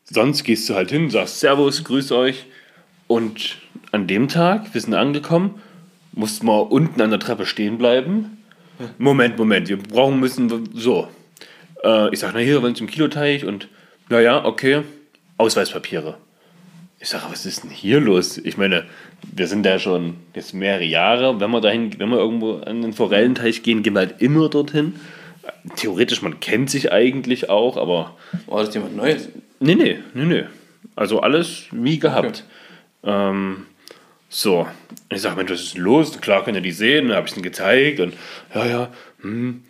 sonst 0.04 0.44
gehst 0.44 0.68
du 0.68 0.74
halt 0.74 0.90
hin, 0.90 1.11
sagst 1.11 1.40
Servus, 1.40 1.85
grüß 1.85 2.12
euch. 2.12 2.46
Und 3.06 3.59
an 3.92 4.06
dem 4.06 4.28
Tag, 4.28 4.72
wir 4.72 4.80
sind 4.80 4.94
angekommen, 4.94 5.61
mussten 6.12 6.46
wir 6.46 6.70
unten 6.70 7.00
an 7.00 7.11
der 7.11 7.18
Treppe 7.18 7.46
stehen 7.46 7.78
bleiben. 7.78 8.38
Moment, 8.98 9.37
Moment, 9.37 9.68
wir 9.68 9.78
brauchen 9.78 10.20
müssen 10.20 10.68
so. 10.74 11.09
Äh, 11.85 12.12
ich 12.12 12.20
sag, 12.20 12.33
na 12.33 12.40
hier, 12.40 12.62
wollen 12.62 12.74
Sie 12.74 12.83
im 12.83 12.90
Kiloteich 12.90 13.44
und 13.44 13.68
naja, 14.09 14.44
okay, 14.44 14.83
Ausweispapiere. 15.37 16.16
Ich 16.98 17.09
sage, 17.09 17.24
was 17.30 17.46
ist 17.46 17.64
denn 17.64 17.70
hier 17.70 18.00
los? 18.00 18.37
Ich 18.38 18.59
meine, 18.59 18.85
wir 19.22 19.46
sind 19.46 19.64
da 19.64 19.78
schon 19.78 20.16
jetzt 20.35 20.52
mehrere 20.52 20.85
Jahre. 20.85 21.40
Wenn 21.40 21.50
wir 21.50 21.61
dahin, 21.61 21.98
wenn 21.98 22.11
wir 22.11 22.18
irgendwo 22.18 22.56
an 22.56 22.83
den 22.83 22.92
Forellenteich 22.92 23.62
gehen, 23.62 23.83
gehen 23.83 23.94
wir 23.94 24.00
halt 24.00 24.20
immer 24.20 24.48
dorthin. 24.50 24.94
Theoretisch, 25.76 26.22
man 26.22 26.40
kennt 26.40 26.70
sich 26.70 26.92
eigentlich 26.92 27.50
auch, 27.50 27.76
aber 27.76 28.16
War 28.46 28.64
das 28.64 28.74
jemand 28.74 28.96
Neues? 28.96 29.29
Nee, 29.59 29.74
nee, 29.74 29.98
nee, 30.14 30.24
nee. 30.24 30.44
Also 30.96 31.20
alles 31.20 31.64
wie 31.70 31.98
gehabt. 31.98 32.44
Ähm, 33.05 33.66
so. 34.29 34.66
Ich 35.09 35.22
sage, 35.22 35.37
Mensch, 35.37 35.50
was 35.50 35.61
ist 35.61 35.74
denn 35.74 35.83
los? 35.83 36.20
Klar 36.20 36.44
könnt 36.44 36.57
ihr 36.57 36.62
die 36.62 36.72
sehen. 36.72 37.09
Dann 37.09 37.16
habe 37.16 37.26
ich 37.26 37.35
ihnen 37.35 37.42
gezeigt 37.42 38.00
und 38.00 38.14
ja, 38.55 38.66
ja, 38.66 38.88
hm. 39.20 39.64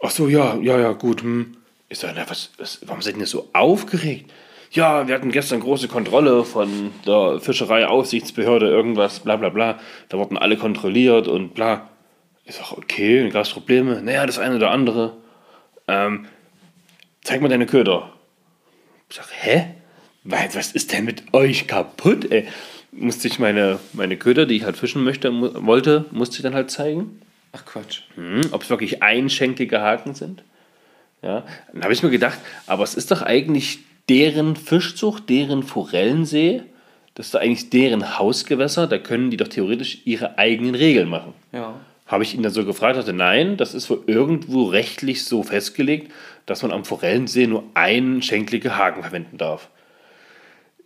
Ach 0.00 0.10
so, 0.10 0.28
ja, 0.28 0.56
ja, 0.56 0.78
ja, 0.78 0.92
gut. 0.92 1.22
Hm. 1.22 1.56
Ich 1.88 1.98
sage, 1.98 2.14
na, 2.16 2.28
was, 2.28 2.50
was, 2.58 2.80
warum 2.86 3.02
seid 3.02 3.16
ihr 3.16 3.26
so 3.26 3.48
aufgeregt? 3.52 4.30
Ja, 4.70 5.06
wir 5.06 5.14
hatten 5.14 5.30
gestern 5.30 5.60
große 5.60 5.86
Kontrolle 5.86 6.44
von 6.44 6.90
der 7.06 7.38
Fischereiaufsichtsbehörde, 7.40 8.66
irgendwas, 8.66 9.20
bla 9.20 9.36
bla 9.36 9.48
bla. 9.48 9.78
Da 10.08 10.18
wurden 10.18 10.36
alle 10.36 10.56
kontrolliert 10.56 11.28
und 11.28 11.54
bla. 11.54 11.88
Ich 12.44 12.56
sage, 12.56 12.76
okay, 12.76 13.28
gab 13.30 13.44
es 13.44 13.52
Probleme. 13.52 14.02
Naja, 14.02 14.26
das 14.26 14.38
eine 14.38 14.56
oder 14.56 14.70
andere. 14.70 15.16
Ähm, 15.88 16.26
zeig 17.22 17.40
mal 17.40 17.48
deine 17.48 17.66
Köder. 17.66 18.12
Ich 19.08 19.16
sag, 19.16 19.26
hä? 19.30 19.74
Was 20.24 20.56
was 20.56 20.72
ist 20.72 20.92
denn 20.92 21.04
mit 21.04 21.34
euch 21.34 21.66
kaputt, 21.66 22.30
ey? 22.30 22.46
Musste 22.92 23.28
ich 23.28 23.38
meine, 23.38 23.78
meine 23.92 24.16
Köder, 24.16 24.46
die 24.46 24.56
ich 24.56 24.64
halt 24.64 24.76
fischen 24.76 25.04
möchte, 25.04 25.30
mu 25.30 25.50
wollte, 25.66 26.06
musste 26.12 26.36
ich 26.36 26.42
dann 26.42 26.54
halt 26.54 26.70
zeigen. 26.70 27.20
Ach 27.52 27.64
Quatsch. 27.64 28.02
Hm, 28.14 28.42
ob 28.52 28.62
es 28.62 28.70
wirklich 28.70 29.02
einschenklige 29.02 29.80
Haken 29.80 30.14
sind. 30.14 30.42
Ja, 31.22 31.44
dann 31.72 31.82
habe 31.82 31.92
ich 31.92 32.02
mir 32.02 32.10
gedacht, 32.10 32.38
aber 32.66 32.84
es 32.84 32.94
ist 32.94 33.10
doch 33.10 33.22
eigentlich 33.22 33.78
deren 34.08 34.56
Fischzucht, 34.56 35.28
deren 35.28 35.62
Forellensee, 35.62 36.62
das 37.14 37.26
ist 37.26 37.34
doch 37.34 37.40
eigentlich 37.40 37.70
deren 37.70 38.18
Hausgewässer, 38.18 38.86
da 38.86 38.98
können 38.98 39.30
die 39.30 39.36
doch 39.36 39.48
theoretisch 39.48 40.02
ihre 40.04 40.36
eigenen 40.36 40.74
Regeln 40.74 41.08
machen. 41.08 41.32
Ja. 41.52 41.80
Habe 42.06 42.22
ich 42.22 42.34
ihn 42.34 42.42
dann 42.42 42.52
so 42.52 42.64
gefragt, 42.64 42.98
hatte 42.98 43.12
nein, 43.12 43.56
das 43.56 43.74
ist 43.74 43.88
wohl 43.88 44.02
irgendwo 44.06 44.64
rechtlich 44.64 45.24
so 45.24 45.42
festgelegt, 45.42 46.12
dass 46.46 46.62
man 46.62 46.72
am 46.72 46.84
Forellensee 46.84 47.46
nur 47.46 47.64
einschenklige 47.74 48.76
Haken 48.76 49.02
verwenden 49.02 49.38
darf. 49.38 49.70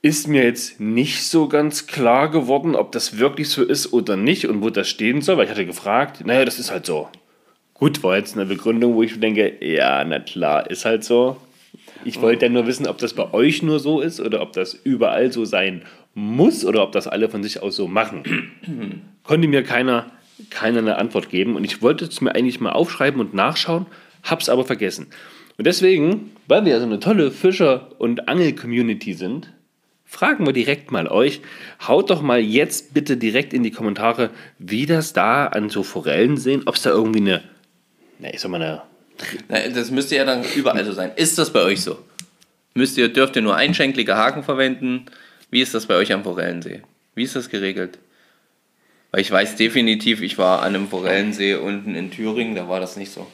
Ist 0.00 0.28
mir 0.28 0.44
jetzt 0.44 0.78
nicht 0.78 1.24
so 1.24 1.48
ganz 1.48 1.88
klar 1.88 2.30
geworden, 2.30 2.76
ob 2.76 2.92
das 2.92 3.18
wirklich 3.18 3.48
so 3.48 3.64
ist 3.64 3.92
oder 3.92 4.16
nicht 4.16 4.46
und 4.46 4.62
wo 4.62 4.70
das 4.70 4.88
stehen 4.88 5.22
soll, 5.22 5.36
weil 5.36 5.46
ich 5.46 5.50
hatte 5.50 5.66
gefragt, 5.66 6.24
naja, 6.24 6.44
das 6.44 6.60
ist 6.60 6.70
halt 6.70 6.86
so. 6.86 7.08
Gut, 7.74 8.02
war 8.04 8.16
jetzt 8.16 8.36
eine 8.36 8.46
Begründung, 8.46 8.94
wo 8.94 9.02
ich 9.02 9.18
denke, 9.18 9.56
ja, 9.60 10.04
na 10.04 10.20
klar, 10.20 10.70
ist 10.70 10.84
halt 10.84 11.02
so. 11.02 11.36
Ich 12.04 12.20
wollte 12.20 12.46
ja 12.46 12.52
nur 12.52 12.66
wissen, 12.66 12.86
ob 12.86 12.98
das 12.98 13.12
bei 13.12 13.32
euch 13.32 13.62
nur 13.62 13.80
so 13.80 14.00
ist 14.00 14.20
oder 14.20 14.40
ob 14.40 14.52
das 14.52 14.74
überall 14.74 15.32
so 15.32 15.44
sein 15.44 15.82
muss 16.14 16.64
oder 16.64 16.82
ob 16.82 16.92
das 16.92 17.08
alle 17.08 17.28
von 17.28 17.42
sich 17.42 17.60
aus 17.62 17.76
so 17.76 17.88
machen. 17.88 18.52
Konnte 19.24 19.48
mir 19.48 19.62
keiner, 19.62 20.10
keiner 20.50 20.78
eine 20.78 20.96
Antwort 20.96 21.30
geben 21.30 21.56
und 21.56 21.64
ich 21.64 21.82
wollte 21.82 22.04
es 22.04 22.20
mir 22.20 22.34
eigentlich 22.34 22.60
mal 22.60 22.72
aufschreiben 22.72 23.20
und 23.20 23.34
nachschauen, 23.34 23.86
hab's 24.22 24.48
aber 24.48 24.64
vergessen. 24.64 25.08
Und 25.56 25.66
deswegen, 25.66 26.30
weil 26.46 26.64
wir 26.64 26.72
ja 26.72 26.78
so 26.78 26.86
eine 26.86 27.00
tolle 27.00 27.30
Fischer- 27.30 27.90
und 27.98 28.28
Angel-Community 28.28 29.14
sind, 29.14 29.52
fragen 30.04 30.46
wir 30.46 30.52
direkt 30.52 30.90
mal 30.90 31.08
euch. 31.08 31.40
Haut 31.86 32.10
doch 32.10 32.22
mal 32.22 32.40
jetzt 32.40 32.94
bitte 32.94 33.16
direkt 33.16 33.52
in 33.52 33.62
die 33.62 33.70
Kommentare, 33.70 34.30
wie 34.58 34.86
das 34.86 35.12
da 35.12 35.46
an 35.46 35.68
so 35.68 35.82
Forellen 35.82 36.36
sehen, 36.36 36.62
ob 36.66 36.76
es 36.76 36.82
da 36.82 36.90
irgendwie 36.90 37.20
eine, 37.20 37.42
na, 38.18 38.32
ich 38.32 38.40
sag 38.40 38.50
mal 38.50 38.62
eine, 38.62 38.82
Na, 39.48 39.68
das 39.68 39.90
müsste 39.90 40.16
ja 40.16 40.24
dann 40.24 40.44
überall 40.54 40.84
so 40.84 40.92
sein. 40.92 41.10
Ist 41.16 41.38
das 41.38 41.52
bei 41.52 41.62
euch 41.62 41.82
so? 41.82 41.98
Müsst 42.74 42.96
ihr, 42.96 43.08
dürft 43.12 43.36
ihr 43.36 43.42
nur 43.42 43.56
einschenklige 43.56 44.16
Haken 44.16 44.44
verwenden? 44.44 45.06
Wie 45.50 45.60
ist 45.60 45.74
das 45.74 45.86
bei 45.86 45.96
euch 45.96 46.12
am 46.12 46.22
Forellensee? 46.22 46.82
Wie 47.14 47.24
ist 47.24 47.34
das 47.34 47.48
geregelt? 47.48 47.98
Weil 49.10 49.22
ich 49.22 49.30
weiß 49.30 49.56
definitiv, 49.56 50.20
ich 50.20 50.36
war 50.38 50.60
an 50.62 50.74
einem 50.74 50.88
Forellensee 50.88 51.54
unten 51.54 51.94
in 51.94 52.10
Thüringen, 52.10 52.54
da 52.54 52.68
war 52.68 52.80
das 52.80 52.96
nicht 52.96 53.10
so. 53.10 53.26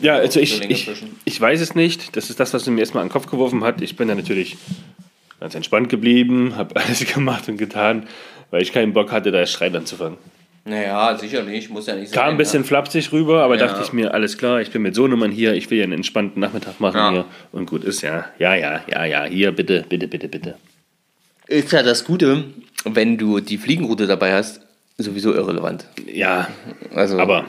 Ja, 0.00 0.16
also 0.16 0.40
ich, 0.40 0.60
ich, 0.68 0.90
ich 1.24 1.40
weiß 1.40 1.60
es 1.60 1.74
nicht. 1.76 2.16
Das 2.16 2.28
ist 2.28 2.40
das, 2.40 2.52
was 2.52 2.66
mir 2.66 2.80
erstmal 2.80 3.02
an 3.02 3.08
den 3.08 3.12
Kopf 3.12 3.26
geworfen 3.30 3.62
hat. 3.62 3.80
Ich 3.80 3.96
bin 3.96 4.08
da 4.08 4.14
natürlich 4.16 4.56
ganz 5.38 5.54
entspannt 5.54 5.88
geblieben, 5.88 6.56
habe 6.56 6.74
alles 6.80 7.06
gemacht 7.06 7.48
und 7.48 7.56
getan, 7.56 8.08
weil 8.50 8.62
ich 8.62 8.72
keinen 8.72 8.92
Bock 8.92 9.12
hatte, 9.12 9.30
da 9.30 9.46
Streit 9.46 9.74
anzufangen. 9.76 10.18
Naja, 10.64 11.16
sicherlich, 11.16 11.70
muss 11.70 11.86
ja 11.86 11.94
nicht 11.94 12.08
sein. 12.08 12.20
Kam 12.20 12.30
ein 12.30 12.36
bisschen 12.36 12.62
ja. 12.64 12.66
flapsig 12.66 13.12
rüber, 13.12 13.44
aber 13.44 13.56
Ja. 13.56 13.66
dachte 13.68 13.82
ich 13.84 13.92
mir, 13.92 14.12
alles 14.12 14.36
klar, 14.36 14.60
ich 14.60 14.72
bin 14.72 14.82
mit 14.82 14.96
Sohnemann 14.96 15.30
hier, 15.30 15.54
ich 15.54 15.70
will 15.70 15.78
ja 15.78 15.84
einen 15.84 15.92
entspannten 15.92 16.40
Nachmittag 16.40 16.80
machen 16.80 16.96
Ja. 16.96 17.12
hier. 17.12 17.24
Und 17.52 17.66
gut 17.70 17.84
ist 17.84 18.02
ja, 18.02 18.24
ja, 18.40 18.56
ja, 18.56 18.80
ja, 18.90 19.04
ja, 19.04 19.24
hier, 19.24 19.52
bitte, 19.52 19.84
bitte, 19.88 20.08
bitte, 20.08 20.26
bitte. 20.28 20.56
Ist 21.48 21.72
ja 21.72 21.82
das 21.82 22.04
Gute, 22.04 22.44
wenn 22.84 23.18
du 23.18 23.40
die 23.40 23.58
Fliegenroute 23.58 24.06
dabei 24.06 24.34
hast, 24.34 24.60
sowieso 24.98 25.32
irrelevant. 25.34 25.86
Ja, 26.12 26.48
Also, 26.94 27.18
aber 27.18 27.46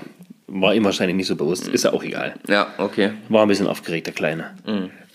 war 0.48 0.74
ihm 0.74 0.86
wahrscheinlich 0.86 1.16
nicht 1.18 1.28
so 1.28 1.36
bewusst. 1.36 1.68
Ist 1.68 1.84
ja 1.84 1.94
auch 1.94 2.04
egal. 2.04 2.36
Ja, 2.48 2.74
okay. 2.78 3.12
War 3.30 3.42
ein 3.44 3.48
bisschen 3.48 3.68
aufgeregt, 3.68 4.08
der 4.08 4.14
Kleine. 4.14 4.52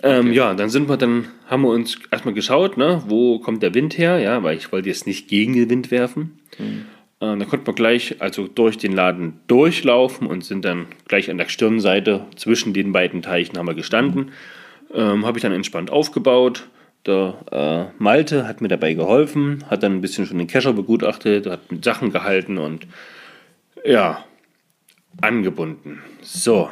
Ähm, 0.02 0.32
ja, 0.32 0.52
dann 0.54 0.68
sind 0.68 0.88
wir, 0.88 0.96
dann 0.96 1.26
haben 1.46 1.62
wir 1.62 1.70
uns 1.70 1.96
erstmal 2.10 2.34
geschaut, 2.34 2.76
ne, 2.76 3.02
wo 3.06 3.38
kommt 3.38 3.62
der 3.62 3.72
Wind 3.74 3.96
her, 3.98 4.18
ja, 4.18 4.42
weil 4.42 4.56
ich 4.56 4.72
wollte 4.72 4.88
jetzt 4.88 5.06
nicht 5.06 5.28
gegen 5.28 5.54
den 5.54 5.70
Wind 5.70 5.90
werfen. 5.90 6.38
Ähm, 6.58 6.84
dann 7.38 7.48
konnten 7.48 7.66
wir 7.66 7.74
gleich 7.74 8.16
also 8.18 8.48
durch 8.48 8.78
den 8.78 8.92
Laden 8.92 9.40
durchlaufen 9.46 10.26
und 10.26 10.44
sind 10.44 10.64
dann 10.64 10.86
gleich 11.06 11.30
an 11.30 11.38
der 11.38 11.48
Stirnseite 11.48 12.26
zwischen 12.34 12.72
den 12.74 12.92
beiden 12.92 13.22
Teichen 13.22 13.56
haben 13.56 13.66
wir 13.66 13.74
gestanden. 13.74 14.32
Ähm, 14.92 15.24
Habe 15.24 15.38
ich 15.38 15.42
dann 15.42 15.52
entspannt 15.52 15.90
aufgebaut. 15.90 16.64
Der 17.06 17.90
äh, 17.98 18.02
Malte 18.02 18.46
hat 18.46 18.60
mir 18.60 18.68
dabei 18.68 18.94
geholfen, 18.94 19.64
hat 19.68 19.82
dann 19.82 19.96
ein 19.96 20.00
bisschen 20.00 20.26
schon 20.26 20.38
den 20.38 20.46
Kescher 20.46 20.72
begutachtet, 20.72 21.46
hat 21.46 21.70
mit 21.72 21.84
Sachen 21.84 22.12
gehalten 22.12 22.58
und 22.58 22.86
ja, 23.84 24.24
angebunden. 25.20 26.00
So, 26.22 26.70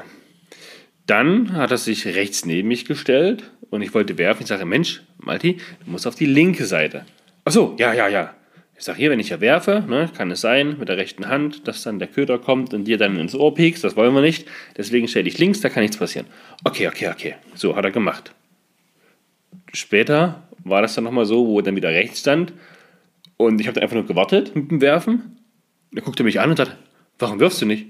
dann 1.06 1.54
hat 1.54 1.72
er 1.72 1.78
sich 1.78 2.06
rechts 2.06 2.44
neben 2.44 2.68
mich 2.68 2.84
gestellt 2.84 3.50
und 3.70 3.82
ich 3.82 3.92
wollte 3.92 4.18
werfen. 4.18 4.42
Ich 4.42 4.48
sage, 4.48 4.64
Mensch, 4.64 5.02
Malti, 5.18 5.58
du 5.84 5.90
musst 5.90 6.06
auf 6.06 6.14
die 6.14 6.26
linke 6.26 6.64
Seite. 6.66 7.04
Ach 7.44 7.52
so, 7.52 7.74
ja, 7.78 7.92
ja, 7.92 8.06
ja. 8.06 8.34
Ich 8.78 8.84
sage, 8.84 8.98
hier, 8.98 9.10
wenn 9.10 9.20
ich 9.20 9.28
ja 9.28 9.40
werfe, 9.40 9.84
ne, 9.88 10.08
kann 10.16 10.30
es 10.30 10.40
sein, 10.40 10.78
mit 10.78 10.88
der 10.88 10.96
rechten 10.96 11.28
Hand, 11.28 11.68
dass 11.68 11.82
dann 11.82 11.98
der 11.98 12.08
Köder 12.08 12.38
kommt 12.38 12.72
und 12.72 12.84
dir 12.84 12.96
dann 12.96 13.18
ins 13.18 13.34
Ohr 13.34 13.54
piekst. 13.54 13.84
Das 13.84 13.96
wollen 13.96 14.14
wir 14.14 14.22
nicht. 14.22 14.46
Deswegen 14.76 15.08
stell 15.08 15.24
dich 15.24 15.36
links, 15.38 15.60
da 15.60 15.68
kann 15.68 15.82
nichts 15.82 15.98
passieren. 15.98 16.28
Okay, 16.64 16.88
okay, 16.88 17.08
okay. 17.08 17.34
So 17.54 17.76
hat 17.76 17.84
er 17.84 17.90
gemacht. 17.90 18.32
Später 19.72 20.42
war 20.64 20.82
das 20.82 20.94
dann 20.94 21.04
nochmal 21.04 21.26
so, 21.26 21.46
wo 21.46 21.58
er 21.58 21.62
dann 21.62 21.76
wieder 21.76 21.90
rechts 21.90 22.20
stand 22.20 22.52
und 23.36 23.60
ich 23.60 23.66
habe 23.66 23.74
dann 23.74 23.82
einfach 23.82 23.96
nur 23.96 24.06
gewartet 24.06 24.54
mit 24.54 24.70
dem 24.70 24.80
Werfen. 24.80 25.38
Dann 25.92 26.04
guckte 26.04 26.22
er 26.22 26.24
mich 26.24 26.40
an 26.40 26.50
und 26.50 26.56
sagte, 26.56 26.76
warum 27.18 27.40
wirfst 27.40 27.62
du 27.62 27.66
nicht? 27.66 27.86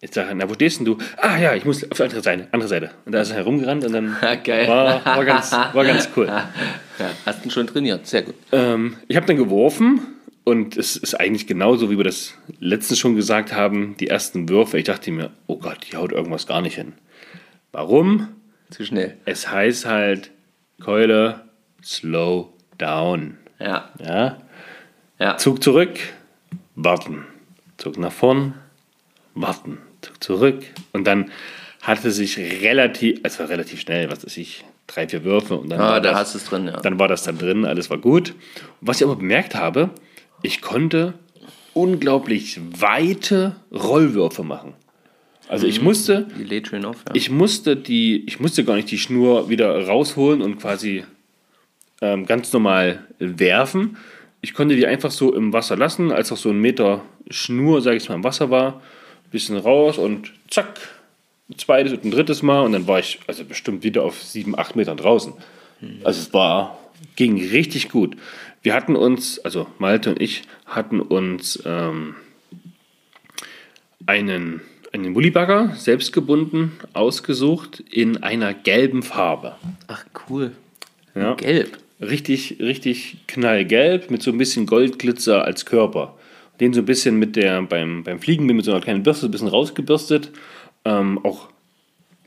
Ich 0.00 0.12
sage, 0.12 0.34
na, 0.34 0.48
wo 0.48 0.54
stehst 0.54 0.78
denn 0.78 0.84
du? 0.84 0.98
Ah 1.16 1.38
ja, 1.38 1.54
ich 1.54 1.64
muss 1.64 1.90
auf 1.90 1.96
die 1.96 2.02
andere 2.02 2.22
Seite. 2.22 2.48
Andere 2.52 2.68
Seite. 2.68 2.90
Und 3.06 3.12
da 3.12 3.22
ist 3.22 3.30
er 3.30 3.36
herumgerannt 3.36 3.84
und 3.86 3.92
dann 3.92 4.16
Geil. 4.44 4.68
War, 4.68 5.02
war, 5.04 5.24
ganz, 5.24 5.50
war 5.50 5.84
ganz 5.84 6.10
cool. 6.16 6.26
Ja, 6.96 7.10
hast 7.26 7.44
ihn 7.44 7.50
schon 7.50 7.66
trainiert, 7.66 8.06
sehr 8.06 8.22
gut. 8.22 8.36
Ähm, 8.52 8.98
ich 9.08 9.16
habe 9.16 9.26
dann 9.26 9.36
geworfen 9.36 10.00
und 10.44 10.76
es 10.76 10.94
ist 10.94 11.18
eigentlich 11.18 11.48
genauso, 11.48 11.90
wie 11.90 11.96
wir 11.96 12.04
das 12.04 12.34
letztens 12.60 13.00
schon 13.00 13.16
gesagt 13.16 13.52
haben, 13.52 13.96
die 13.98 14.06
ersten 14.06 14.48
Würfe. 14.48 14.78
Ich 14.78 14.84
dachte 14.84 15.10
mir, 15.10 15.30
oh 15.48 15.56
Gott, 15.56 15.78
hier 15.84 15.98
haut 15.98 16.12
irgendwas 16.12 16.46
gar 16.46 16.60
nicht 16.60 16.76
hin. 16.76 16.92
Warum? 17.72 18.28
Zu 18.70 18.84
schnell. 18.84 19.16
Es 19.24 19.50
heißt 19.50 19.86
halt, 19.86 20.30
Keule, 20.80 21.40
slow 21.82 22.52
down. 22.78 23.38
Ja, 23.58 23.90
Ja? 23.98 24.38
ja. 25.18 25.36
Zug 25.36 25.62
zurück, 25.62 25.98
warten. 26.74 27.24
Zug 27.76 27.98
nach 27.98 28.12
vorn, 28.12 28.54
warten. 29.34 29.78
Zug 30.02 30.22
zurück. 30.22 30.64
Und 30.92 31.06
dann 31.06 31.30
hatte 31.82 32.10
sich 32.10 32.38
relativ, 32.38 33.20
es 33.22 33.38
war 33.38 33.48
relativ 33.48 33.80
schnell, 33.80 34.10
was 34.10 34.24
weiß 34.24 34.36
ich, 34.38 34.64
drei, 34.86 35.08
vier 35.08 35.24
Würfe. 35.24 35.56
Und 35.56 35.68
dann 35.70 35.80
Ah, 35.80 35.90
war 35.92 36.00
da 36.00 36.10
das, 36.10 36.18
hast 36.20 36.34
du 36.34 36.38
es 36.38 36.44
drin, 36.46 36.66
ja. 36.66 36.80
Dann 36.80 36.98
war 36.98 37.08
das 37.08 37.22
dann 37.22 37.38
drin, 37.38 37.64
alles 37.64 37.90
war 37.90 37.98
gut. 37.98 38.34
Was 38.80 38.98
ich 39.00 39.04
aber 39.06 39.16
bemerkt 39.16 39.54
habe, 39.54 39.90
ich 40.42 40.60
konnte 40.62 41.14
unglaublich 41.72 42.60
weite 42.80 43.56
Rollwürfe 43.72 44.42
machen. 44.44 44.74
Also 45.48 45.66
ich 45.66 45.82
musste, 45.82 46.26
Die 46.38 46.44
lädt 46.44 46.68
schön 46.68 46.84
auf, 46.84 47.04
ja. 47.08 47.14
ich 47.14 47.30
musste 47.30 47.76
die, 47.76 48.24
ich 48.26 48.40
musste 48.40 48.64
gar 48.64 48.76
nicht 48.76 48.90
die 48.90 48.98
Schnur 48.98 49.48
wieder 49.48 49.86
rausholen 49.86 50.40
und 50.42 50.58
quasi 50.58 51.04
ähm, 52.00 52.26
ganz 52.26 52.52
normal 52.52 53.04
werfen. 53.18 53.96
Ich 54.40 54.54
konnte 54.54 54.76
die 54.76 54.86
einfach 54.86 55.10
so 55.10 55.34
im 55.34 55.52
Wasser 55.52 55.76
lassen, 55.76 56.12
als 56.12 56.32
auch 56.32 56.36
so 56.36 56.50
ein 56.50 56.60
Meter 56.60 57.02
Schnur, 57.30 57.82
sage 57.82 57.96
ich 57.96 58.08
mal, 58.08 58.14
im 58.16 58.24
Wasser 58.24 58.50
war. 58.50 58.82
Bisschen 59.30 59.56
raus 59.56 59.98
und 59.98 60.32
zack, 60.48 60.80
ein 61.50 61.58
zweites 61.58 61.92
und 61.92 62.04
ein 62.04 62.10
drittes 62.10 62.42
Mal 62.42 62.62
und 62.62 62.72
dann 62.72 62.86
war 62.86 62.98
ich 62.98 63.18
also 63.26 63.44
bestimmt 63.44 63.82
wieder 63.82 64.02
auf 64.02 64.22
sieben, 64.22 64.58
acht 64.58 64.76
Metern 64.76 64.96
draußen. 64.96 65.32
Also 66.04 66.20
es 66.20 66.32
war, 66.32 66.78
ging 67.16 67.36
richtig 67.36 67.90
gut. 67.90 68.16
Wir 68.62 68.74
hatten 68.74 68.96
uns, 68.96 69.38
also 69.40 69.66
Malte 69.78 70.10
und 70.10 70.22
ich 70.22 70.42
hatten 70.66 71.00
uns 71.00 71.62
ähm, 71.66 72.14
einen, 74.06 74.62
einen 74.94 75.14
Wollibagger 75.16 75.74
selbst 75.76 76.12
gebunden, 76.12 76.72
ausgesucht 76.92 77.82
in 77.90 78.22
einer 78.22 78.54
gelben 78.54 79.02
Farbe. 79.02 79.56
Ach, 79.88 80.04
cool. 80.28 80.52
Ja. 81.16 81.34
Gelb. 81.34 81.78
Richtig, 82.00 82.58
richtig 82.60 83.16
knallgelb 83.26 84.10
mit 84.10 84.22
so 84.22 84.30
ein 84.30 84.38
bisschen 84.38 84.66
Goldglitzer 84.66 85.44
als 85.44 85.66
Körper. 85.66 86.14
Den 86.60 86.72
so 86.72 86.80
ein 86.82 86.86
bisschen 86.86 87.18
mit 87.18 87.34
der, 87.34 87.62
beim, 87.62 88.04
beim 88.04 88.20
Fliegen 88.20 88.46
mit 88.46 88.64
so 88.64 88.70
einer 88.70 88.80
kleinen 88.80 89.02
Bürste 89.02 89.26
ein 89.26 89.32
bisschen 89.32 89.48
rausgebürstet. 89.48 90.30
Ähm, 90.84 91.18
auch 91.24 91.48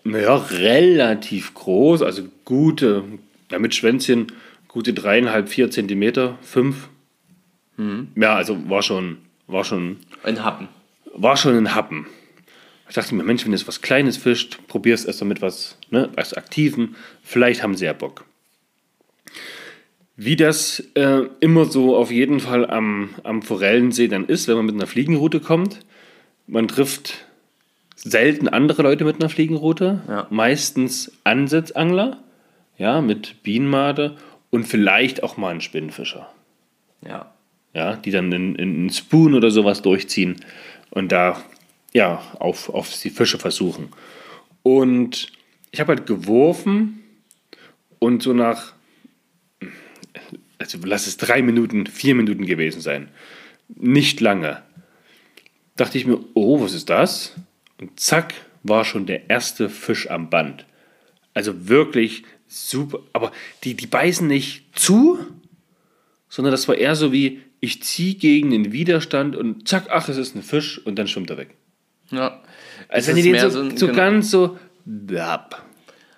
naja, 0.04 0.36
relativ 0.36 1.54
groß, 1.54 2.02
also 2.02 2.24
gute, 2.44 3.04
ja, 3.50 3.60
mit 3.60 3.76
Schwänzchen, 3.76 4.28
gute 4.68 4.94
dreieinhalb, 4.94 5.48
vier 5.48 5.72
Zentimeter, 5.72 6.38
fünf. 6.42 6.90
Ja, 8.16 8.36
also 8.36 8.58
war 8.70 8.82
schon, 8.82 9.20
war 9.46 9.64
schon 9.64 9.98
Ein 10.24 10.44
Happen. 10.44 10.68
war 11.14 11.38
schon 11.38 11.56
ein 11.56 11.76
Happen. 11.76 12.08
Ich 12.90 12.96
dachte 12.96 13.16
mir, 13.16 13.24
Mensch, 13.24 13.44
wenn 13.44 13.52
du 13.52 13.58
jetzt 13.58 13.68
was 13.68 13.82
Kleines 13.82 14.18
fischt, 14.18 14.60
probier 14.68 14.94
es 14.94 15.06
erst 15.06 15.22
mal 15.22 15.28
mit 15.28 15.42
was, 15.42 15.78
ne, 15.90 16.10
was 16.16 16.34
Aktiven. 16.34 16.96
Vielleicht 17.22 17.64
haben 17.64 17.76
sie 17.76 17.86
ja 17.86 17.94
Bock. 17.94 18.26
Wie 20.16 20.36
das 20.36 20.80
äh, 20.96 21.24
immer 21.42 21.66
so 21.66 21.96
auf 21.96 22.12
jeden 22.12 22.40
Fall 22.40 22.70
am, 22.70 23.10
am 23.24 23.42
Forellensee 23.42 24.08
dann 24.08 24.26
ist, 24.26 24.48
wenn 24.48 24.56
man 24.56 24.66
mit 24.66 24.76
einer 24.76 24.88
Fliegenroute 24.88 25.40
kommt. 25.40 25.80
Man 26.48 26.68
trifft 26.68 27.26
selten 27.96 28.48
andere 28.48 28.84
Leute 28.84 29.04
mit 29.04 29.18
einer 29.18 29.30
Fliegenroute. 29.30 30.02
Ja. 30.08 30.28
Meistens 30.30 31.12
Ansitzangler, 31.24 32.24
ja, 32.78 33.02
mit 33.02 33.44
Bienenmade 33.44 34.16
und 34.50 34.66
vielleicht 34.66 35.24
auch 35.24 35.38
mal 35.38 35.50
einen 35.50 35.62
Spinnenfischer 35.62 36.32
Ja. 37.06 37.34
ja, 37.74 37.96
die 37.96 38.12
dann 38.12 38.32
in, 38.32 38.56
in 38.56 38.76
einen 38.76 38.90
Spoon 38.90 39.34
oder 39.34 39.52
sowas 39.52 39.82
durchziehen 39.82 40.38
und 40.90 41.12
da 41.12 41.44
ja, 41.94 42.22
auf, 42.40 42.70
auf 42.70 43.00
die 43.02 43.10
Fische 43.10 43.40
versuchen. 43.40 43.90
Und 44.64 45.32
ich 45.72 45.80
habe 45.80 45.96
halt 45.96 46.06
geworfen 46.06 47.04
und 48.00 48.24
so 48.24 48.34
nach, 48.34 48.74
also 50.58 50.78
lass 50.84 51.08
es 51.08 51.18
drei 51.18 51.42
Minuten, 51.42 51.88
vier 51.88 52.16
Minuten 52.16 52.46
gewesen 52.46 52.82
sein, 52.82 53.10
nicht 53.70 54.20
lange, 54.22 54.64
dachte 55.76 55.98
ich 55.98 56.06
mir, 56.06 56.20
oh, 56.34 56.62
was 56.62 56.74
ist 56.74 56.90
das? 56.90 57.36
Und 57.80 58.00
zack, 58.00 58.34
war 58.64 58.86
schon 58.86 59.06
der 59.06 59.30
erste 59.30 59.70
Fisch 59.70 60.10
am 60.10 60.30
Band. 60.30 60.66
Also 61.34 61.68
wirklich 61.68 62.24
super, 62.48 63.00
aber 63.14 63.32
die, 63.64 63.76
die 63.76 63.88
beißen 63.88 64.28
nicht 64.28 64.78
zu, 64.78 65.20
sondern 66.30 66.52
das 66.52 66.68
war 66.68 66.76
eher 66.76 66.96
so 66.96 67.12
wie, 67.12 67.42
ich 67.60 67.84
ziehe 67.84 68.16
gegen 68.16 68.52
den 68.52 68.72
Widerstand 68.72 69.36
und 69.36 69.68
zack, 69.68 69.88
ach, 69.90 70.10
es 70.10 70.18
ist 70.18 70.36
ein 70.36 70.44
Fisch 70.44 70.80
und 70.86 70.96
dann 70.98 71.08
schwimmt 71.08 71.30
er 71.30 71.38
weg. 71.38 71.56
Ja. 72.12 72.42
Als 72.90 73.08
wenn 73.08 73.16
die 73.16 73.30
ist 73.30 73.44
den 73.44 73.52
so, 73.52 73.60
ein- 73.62 73.78
so 73.78 73.88
genau, 73.88 73.98
ganz 73.98 74.32
so, 74.32 74.58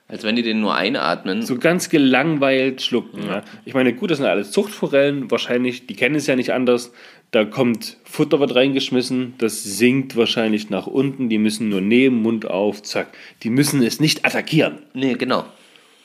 Als 0.08 0.23
wenn 0.23 0.36
die 0.36 0.41
den 0.43 0.60
nur 0.60 0.75
einatmen. 0.75 1.41
so 1.43 1.58
ganz 1.58 1.89
gelangweilt 1.89 2.82
schlucken. 2.82 3.23
Ja. 3.28 3.43
Ich 3.65 3.73
meine, 3.73 3.93
gut, 3.93 4.12
das 4.12 4.17
sind 4.17 4.28
alles 4.28 4.52
Zuchtforellen, 4.52 5.30
wahrscheinlich, 5.32 5.86
die 5.88 5.95
kennen 5.95 6.15
es 6.15 6.28
ja 6.28 6.36
nicht 6.36 6.52
anders. 6.54 6.91
Da 7.32 7.45
kommt 7.45 7.97
Futter 8.06 8.39
wird 8.39 8.56
reingeschmissen, 8.56 9.36
das 9.38 9.63
sinkt 9.63 10.15
wahrscheinlich 10.15 10.71
nach 10.71 10.88
unten, 10.88 11.30
die 11.30 11.38
müssen 11.38 11.69
nur 11.69 11.82
nehmen, 11.82 12.23
Mund 12.23 12.45
auf, 12.47 12.82
zack. 12.82 13.10
Die 13.43 13.52
müssen 13.52 13.84
es 13.84 13.99
nicht 13.99 14.25
attackieren. 14.25 14.80
Nee, 14.95 15.13
genau. 15.13 15.45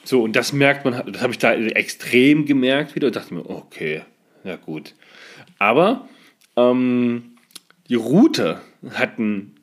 So, 0.05 0.23
und 0.23 0.37
das 0.37 0.53
merkt 0.53 0.85
man, 0.85 1.03
das 1.11 1.23
habe 1.23 1.33
ich 1.33 1.38
da 1.38 1.55
extrem 1.55 2.44
gemerkt 2.44 2.94
wieder 2.94 3.07
und 3.07 3.16
dachte 3.16 3.33
mir, 3.33 3.49
okay, 3.49 4.03
ja 4.44 4.57
gut. 4.57 4.92
Aber 5.59 6.07
ähm, 6.57 7.37
die 7.88 7.94
Route 7.94 8.61
hat 8.92 9.18
einen, 9.18 9.53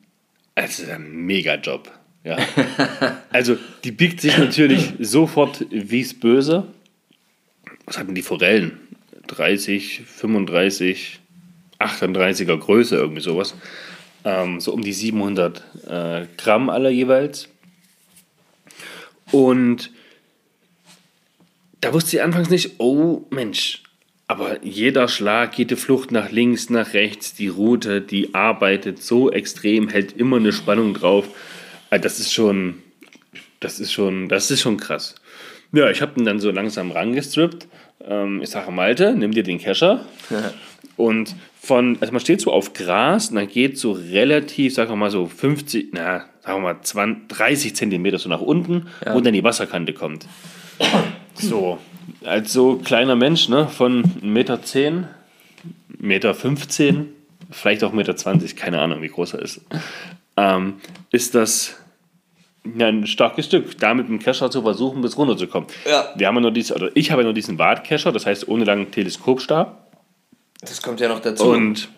also 0.54 0.90
einen 0.90 1.26
Mega-Job. 1.26 1.90
Ja. 2.24 2.38
also 3.30 3.56
die 3.84 3.92
biegt 3.92 4.20
sich 4.20 4.38
natürlich 4.38 4.92
sofort 5.00 5.66
wie 5.70 6.00
es 6.00 6.18
böse. 6.18 6.68
Was 7.86 7.98
hatten 7.98 8.14
die 8.14 8.22
Forellen? 8.22 8.78
30, 9.26 10.02
35, 10.06 11.20
38er 11.78 12.56
Größe, 12.56 12.96
irgendwie 12.96 13.22
sowas. 13.22 13.54
Ähm, 14.24 14.60
so 14.60 14.72
um 14.72 14.82
die 14.82 14.92
700 14.92 15.64
äh, 15.86 16.26
Gramm 16.36 16.70
aller 16.70 16.90
jeweils. 16.90 17.48
Und 19.32 19.90
da 21.80 21.92
wusste 21.92 22.16
ich 22.16 22.22
anfangs 22.22 22.50
nicht, 22.50 22.78
oh 22.78 23.26
Mensch, 23.30 23.81
aber 24.32 24.64
jeder 24.64 25.08
Schlag, 25.08 25.58
jede 25.58 25.76
Flucht 25.76 26.10
nach 26.10 26.30
links, 26.30 26.70
nach 26.70 26.94
rechts, 26.94 27.34
die 27.34 27.48
Route, 27.48 28.00
die 28.00 28.32
arbeitet 28.32 29.02
so 29.02 29.30
extrem, 29.30 29.90
hält 29.90 30.16
immer 30.16 30.38
eine 30.38 30.54
Spannung 30.54 30.94
drauf. 30.94 31.28
Also 31.90 32.02
das 32.02 32.18
ist 32.18 32.32
schon, 32.32 32.78
das 33.60 33.78
ist 33.78 33.92
schon, 33.92 34.30
das 34.30 34.50
ist 34.50 34.62
schon 34.62 34.78
krass. 34.78 35.16
Ja, 35.72 35.90
ich 35.90 36.00
habe 36.00 36.18
ihn 36.18 36.24
dann 36.24 36.40
so 36.40 36.50
langsam 36.50 36.92
rangestrippt. 36.92 37.68
Ähm, 38.08 38.40
ich 38.40 38.48
sage, 38.48 38.72
Malte, 38.72 39.14
nimm 39.14 39.32
dir 39.32 39.42
den 39.42 39.58
Kescher. 39.58 40.06
und 40.96 41.36
von, 41.60 41.98
also 42.00 42.10
man 42.14 42.20
steht 42.20 42.40
so 42.40 42.52
auf 42.52 42.72
Gras 42.72 43.28
und 43.28 43.36
dann 43.36 43.48
geht 43.48 43.76
so 43.76 43.92
relativ, 43.92 44.72
sagen 44.72 44.92
wir 44.92 44.96
mal 44.96 45.10
so 45.10 45.26
50, 45.26 45.88
na, 45.92 46.24
sagen 46.40 46.62
wir 46.62 46.72
mal 46.72 46.80
20, 46.80 47.28
30 47.28 47.76
Zentimeter 47.76 48.18
so 48.18 48.30
nach 48.30 48.40
unten, 48.40 48.86
wo 49.12 49.20
dann 49.20 49.34
die 49.34 49.44
Wasserkante 49.44 49.92
kommt. 49.92 50.26
So, 51.34 51.78
als 52.24 52.52
so 52.52 52.76
kleiner 52.76 53.16
Mensch, 53.16 53.48
ne, 53.48 53.68
von 53.68 54.04
1,10 54.04 54.24
Meter, 54.24 54.62
10, 54.62 55.06
Meter 55.98 56.34
15, 56.34 57.08
vielleicht 57.50 57.84
auch 57.84 57.92
1,20 57.92 57.96
Meter, 57.96 58.16
20, 58.16 58.56
keine 58.56 58.80
Ahnung, 58.80 59.02
wie 59.02 59.08
groß 59.08 59.34
er 59.34 59.42
ist, 59.42 59.60
ähm, 60.36 60.74
ist 61.10 61.34
das 61.34 61.76
ja, 62.76 62.86
ein 62.86 63.06
starkes 63.06 63.46
Stück, 63.46 63.78
da 63.78 63.94
mit 63.94 64.08
dem 64.08 64.18
Kescher 64.18 64.50
zu 64.50 64.62
versuchen, 64.62 65.02
bis 65.02 65.16
runterzukommen. 65.16 65.68
Ja. 65.88 66.12
Wir 66.16 66.28
haben 66.28 66.36
ja 66.36 66.40
nur 66.42 66.52
diese, 66.52 66.74
oder 66.74 66.90
ich 66.94 67.10
habe 67.10 67.22
ja 67.22 67.24
nur 67.24 67.34
diesen 67.34 67.58
Wartkescher, 67.58 68.12
das 68.12 68.26
heißt 68.26 68.48
ohne 68.48 68.64
langen 68.64 68.90
Teleskopstab. 68.90 69.90
Das 70.60 70.80
kommt 70.80 71.00
ja 71.00 71.08
noch 71.08 71.20
dazu. 71.20 71.44
Und 71.44 71.88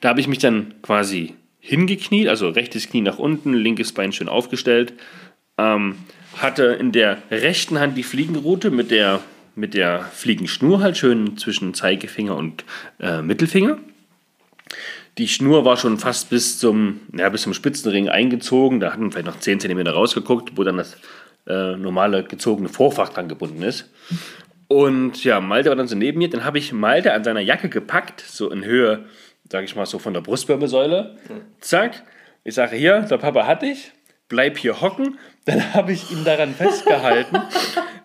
da 0.00 0.08
habe 0.08 0.20
ich 0.20 0.28
mich 0.28 0.38
dann 0.38 0.74
quasi 0.82 1.34
hingekniet, 1.60 2.28
also 2.28 2.48
rechtes 2.48 2.88
Knie 2.88 3.02
nach 3.02 3.18
unten, 3.18 3.52
linkes 3.52 3.92
Bein 3.92 4.12
schön 4.12 4.28
aufgestellt. 4.28 4.94
Ähm, 5.58 5.96
hatte 6.36 6.64
in 6.64 6.92
der 6.92 7.18
rechten 7.30 7.78
Hand 7.78 7.96
die 7.96 8.02
Fliegenroute 8.02 8.70
mit 8.70 8.90
der, 8.90 9.20
mit 9.54 9.74
der 9.74 10.00
Fliegenschnur 10.00 10.80
halt 10.80 10.96
schön 10.96 11.38
zwischen 11.38 11.74
Zeigefinger 11.74 12.36
und 12.36 12.64
äh, 13.00 13.22
Mittelfinger. 13.22 13.78
Die 15.18 15.28
Schnur 15.28 15.64
war 15.64 15.78
schon 15.78 15.98
fast 15.98 16.28
bis 16.28 16.58
zum, 16.58 17.00
ja, 17.16 17.28
bis 17.30 17.42
zum 17.42 17.54
Spitzenring 17.54 18.10
eingezogen. 18.10 18.80
Da 18.80 18.92
hatten 18.92 19.04
wir 19.04 19.12
vielleicht 19.12 19.26
noch 19.26 19.40
10 19.40 19.60
cm 19.60 19.86
rausgeguckt, 19.86 20.56
wo 20.56 20.64
dann 20.64 20.76
das 20.76 20.98
äh, 21.46 21.76
normale 21.76 22.24
gezogene 22.24 22.68
Vorfach 22.68 23.08
dran 23.08 23.28
gebunden 23.28 23.62
ist. 23.62 23.90
Und 24.68 25.24
ja, 25.24 25.40
Malte 25.40 25.70
war 25.70 25.76
dann 25.76 25.88
so 25.88 25.96
neben 25.96 26.18
mir. 26.18 26.28
Dann 26.28 26.44
habe 26.44 26.58
ich 26.58 26.72
Malte 26.72 27.14
an 27.14 27.24
seiner 27.24 27.40
Jacke 27.40 27.70
gepackt, 27.70 28.20
so 28.20 28.50
in 28.50 28.64
Höhe, 28.64 29.06
sage 29.50 29.64
ich 29.64 29.74
mal, 29.74 29.86
so 29.86 29.98
von 29.98 30.12
der 30.12 30.20
Brustwirbelsäule. 30.20 31.16
Zack. 31.60 32.02
Ich 32.44 32.54
sage, 32.54 32.76
hier, 32.76 33.00
der 33.00 33.16
Papa 33.16 33.46
hat 33.46 33.62
dich. 33.62 33.92
Bleib 34.28 34.58
hier 34.58 34.80
hocken. 34.80 35.18
Dann 35.46 35.74
habe 35.74 35.92
ich 35.92 36.10
ihn 36.10 36.24
daran 36.24 36.54
festgehalten, 36.54 37.38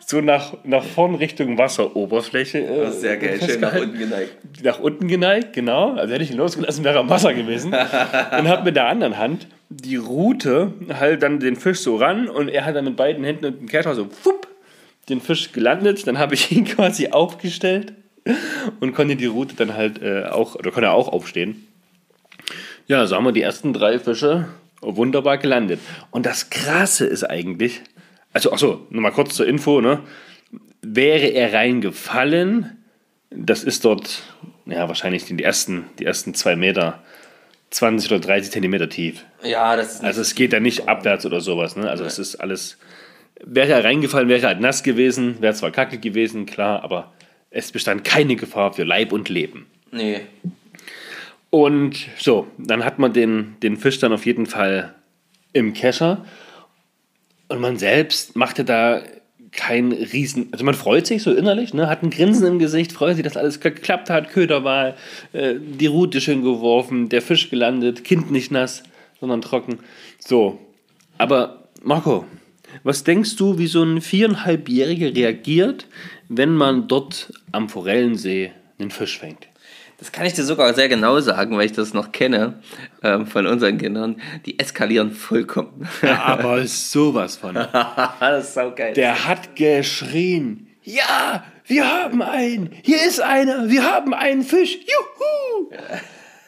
so 0.06 0.22
nach, 0.22 0.54
nach 0.64 0.84
vorn 0.84 1.16
Richtung 1.16 1.58
Wasseroberfläche. 1.58 2.60
Äh, 2.60 2.92
Sehr 2.92 3.18
geil, 3.18 3.40
schön 3.44 3.60
nach 3.60 3.74
unten 3.74 3.98
geneigt. 3.98 4.32
Nach 4.64 4.80
unten 4.80 5.08
geneigt, 5.08 5.54
genau. 5.54 5.96
Also 5.96 6.14
hätte 6.14 6.24
ich 6.24 6.30
ihn 6.30 6.38
losgelassen, 6.38 6.84
wäre 6.84 7.00
er 7.00 7.02
im 7.02 7.10
Wasser 7.10 7.34
gewesen. 7.34 7.74
und 7.74 8.48
habe 8.48 8.64
mit 8.64 8.76
der 8.76 8.88
anderen 8.88 9.18
Hand 9.18 9.48
die 9.70 9.96
Rute 9.96 10.74
halt 10.94 11.24
dann 11.24 11.40
den 11.40 11.56
Fisch 11.56 11.80
so 11.80 11.96
ran 11.96 12.30
und 12.30 12.48
er 12.48 12.64
hat 12.64 12.76
dann 12.76 12.86
mit 12.86 12.96
beiden 12.96 13.24
Händen 13.24 13.46
und 13.46 13.60
dem 13.60 13.68
Kescher 13.68 13.96
so 13.96 14.06
fupp, 14.06 14.48
den 15.10 15.20
Fisch 15.20 15.52
gelandet. 15.52 16.06
Dann 16.06 16.20
habe 16.20 16.36
ich 16.36 16.52
ihn 16.52 16.66
quasi 16.66 17.08
aufgestellt 17.08 17.94
und 18.80 18.94
konnte 18.94 19.16
die 19.16 19.26
Rute 19.26 19.56
dann 19.56 19.74
halt 19.74 20.00
äh, 20.00 20.26
auch, 20.26 20.54
oder 20.54 20.70
konnte 20.70 20.90
er 20.90 20.94
auch 20.94 21.08
aufstehen. 21.08 21.68
Ja, 22.86 23.08
so 23.08 23.16
haben 23.16 23.26
wir 23.26 23.32
die 23.32 23.42
ersten 23.42 23.74
drei 23.74 23.98
Fische 23.98 24.46
wunderbar 24.82 25.38
gelandet. 25.38 25.80
Und 26.10 26.26
das 26.26 26.50
Krasse 26.50 27.06
ist 27.06 27.24
eigentlich, 27.24 27.82
also 28.34 28.52
achso, 28.52 28.86
nochmal 28.89 29.12
kurz 29.12 29.36
zur 29.36 29.48
Info, 29.48 29.82
ne? 29.82 30.02
Wäre 30.82 31.28
er 31.28 31.54
reingefallen, 31.54 32.78
das 33.30 33.63
ist 33.63 33.86
dort, 33.86 34.24
ja, 34.65 34.88
wahrscheinlich 34.88 35.26
die 35.26 35.41
ersten, 35.41 35.86
die 36.00 36.06
ersten 36.06 36.34
zwei 36.34 36.56
Meter, 36.56 37.02
20 37.70 38.12
oder 38.12 38.20
30 38.20 38.52
Zentimeter 38.52 38.89
tief. 38.89 39.26
Ja, 39.44 39.76
das 39.76 39.96
ist 39.96 40.04
Also 40.04 40.22
es 40.22 40.36
geht 40.36 40.54
da 40.54 40.60
nicht 40.60 40.89
abwärts 40.89 41.26
oder 41.26 41.39
sowas, 41.39 41.76
ne? 41.76 41.89
Also 41.89 42.04
es 42.04 42.20
ist 42.20 42.36
alles, 42.36 42.78
wäre 43.44 43.72
er 43.72 43.84
reingefallen, 43.84 44.28
wäre 44.28 44.41
er 44.41 44.48
halt 44.50 44.60
nass 44.60 44.84
gewesen, 44.84 45.38
wäre 45.39 45.54
zwar 45.54 45.72
kacke 45.72 45.98
gewesen, 45.98 46.46
klar, 46.46 46.84
aber 46.84 47.13
es 47.50 47.72
bestand 47.72 48.04
keine 48.04 48.36
Gefahr 48.36 48.74
für 48.74 48.84
Leib 48.84 49.13
und 49.13 49.30
Leben. 49.30 49.67
Nee. 49.91 50.22
Und 51.52 52.08
so, 52.18 52.48
dann 52.58 52.84
hat 52.84 52.98
man 52.98 53.14
den, 53.14 53.58
den 53.62 53.78
Fisch 53.78 54.00
dann 54.00 54.14
auf 54.14 54.26
jeden 54.26 54.48
Fall 54.48 54.96
im 55.54 55.74
Kescher. 55.74 56.26
Und 57.50 57.60
man 57.60 57.78
selbst 57.78 58.36
machte 58.36 58.64
da 58.64 59.04
kein 59.52 59.92
Riesen. 59.92 60.48
Also 60.54 60.64
man 60.64 60.74
freut 60.74 61.06
sich 61.06 61.24
so 61.24 61.34
innerlich, 61.34 61.74
ne? 61.74 61.90
hat 61.90 62.04
ein 62.04 62.10
Grinsen 62.10 62.48
im 62.48 62.58
Gesicht, 62.60 62.94
freut 62.94 63.16
sich, 63.16 63.24
dass 63.26 63.36
alles 63.36 63.60
geklappt 63.60 64.10
hat, 64.10 64.30
Köderwahl, 64.30 64.96
äh, 65.34 65.56
die 65.60 65.88
Rute 65.88 66.22
schön 66.22 66.42
geworfen, 66.42 67.10
der 67.10 67.22
Fisch 67.22 67.50
gelandet, 67.50 68.06
Kind 68.06 68.32
nicht 68.32 68.52
nass, 68.52 68.84
sondern 69.20 69.42
trocken. 69.42 69.80
So. 70.20 70.58
Aber 71.18 71.68
Marco, 71.84 72.26
was 72.84 73.04
denkst 73.04 73.36
du, 73.36 73.58
wie 73.58 73.68
so 73.68 73.84
ein 73.84 74.00
viereinhalbjähriger 74.00 75.14
reagiert, 75.14 75.88
wenn 76.30 76.56
man 76.56 76.88
dort 76.88 77.34
am 77.52 77.68
Forellensee 77.68 78.54
einen 78.80 78.92
Fisch 78.92 79.20
fängt? 79.20 79.51
Das 80.02 80.12
kann 80.12 80.26
ich 80.26 80.34
dir 80.34 80.44
sogar 80.44 80.74
sehr 80.74 80.90
genau 80.90 81.20
sagen, 81.20 81.56
weil 81.56 81.68
ich 81.68 81.74
das 81.74 81.94
noch 81.94 82.12
kenne 82.12 82.56
ähm, 83.04 83.28
von 83.28 83.46
unseren 83.46 83.78
Kindern. 83.78 84.20
Die 84.48 84.58
eskalieren 84.58 85.12
vollkommen. 85.12 85.88
Aber 86.02 86.66
sowas 86.66 87.36
von. 87.36 87.54
das 88.20 88.48
ist 88.48 88.54
saugeil. 88.56 88.96
Der 88.96 89.28
hat 89.28 89.56
geschrien. 89.56 90.66
Ja, 90.84 91.44
wir 91.68 91.88
haben 91.88 92.24
einen. 92.24 92.72
Hier 92.82 92.98
ist 93.08 93.22
einer. 93.22 93.70
Wir 93.70 93.84
haben 93.84 94.16
einen 94.16 94.42
Fisch. 94.42 94.74
Juhu. 94.74 95.70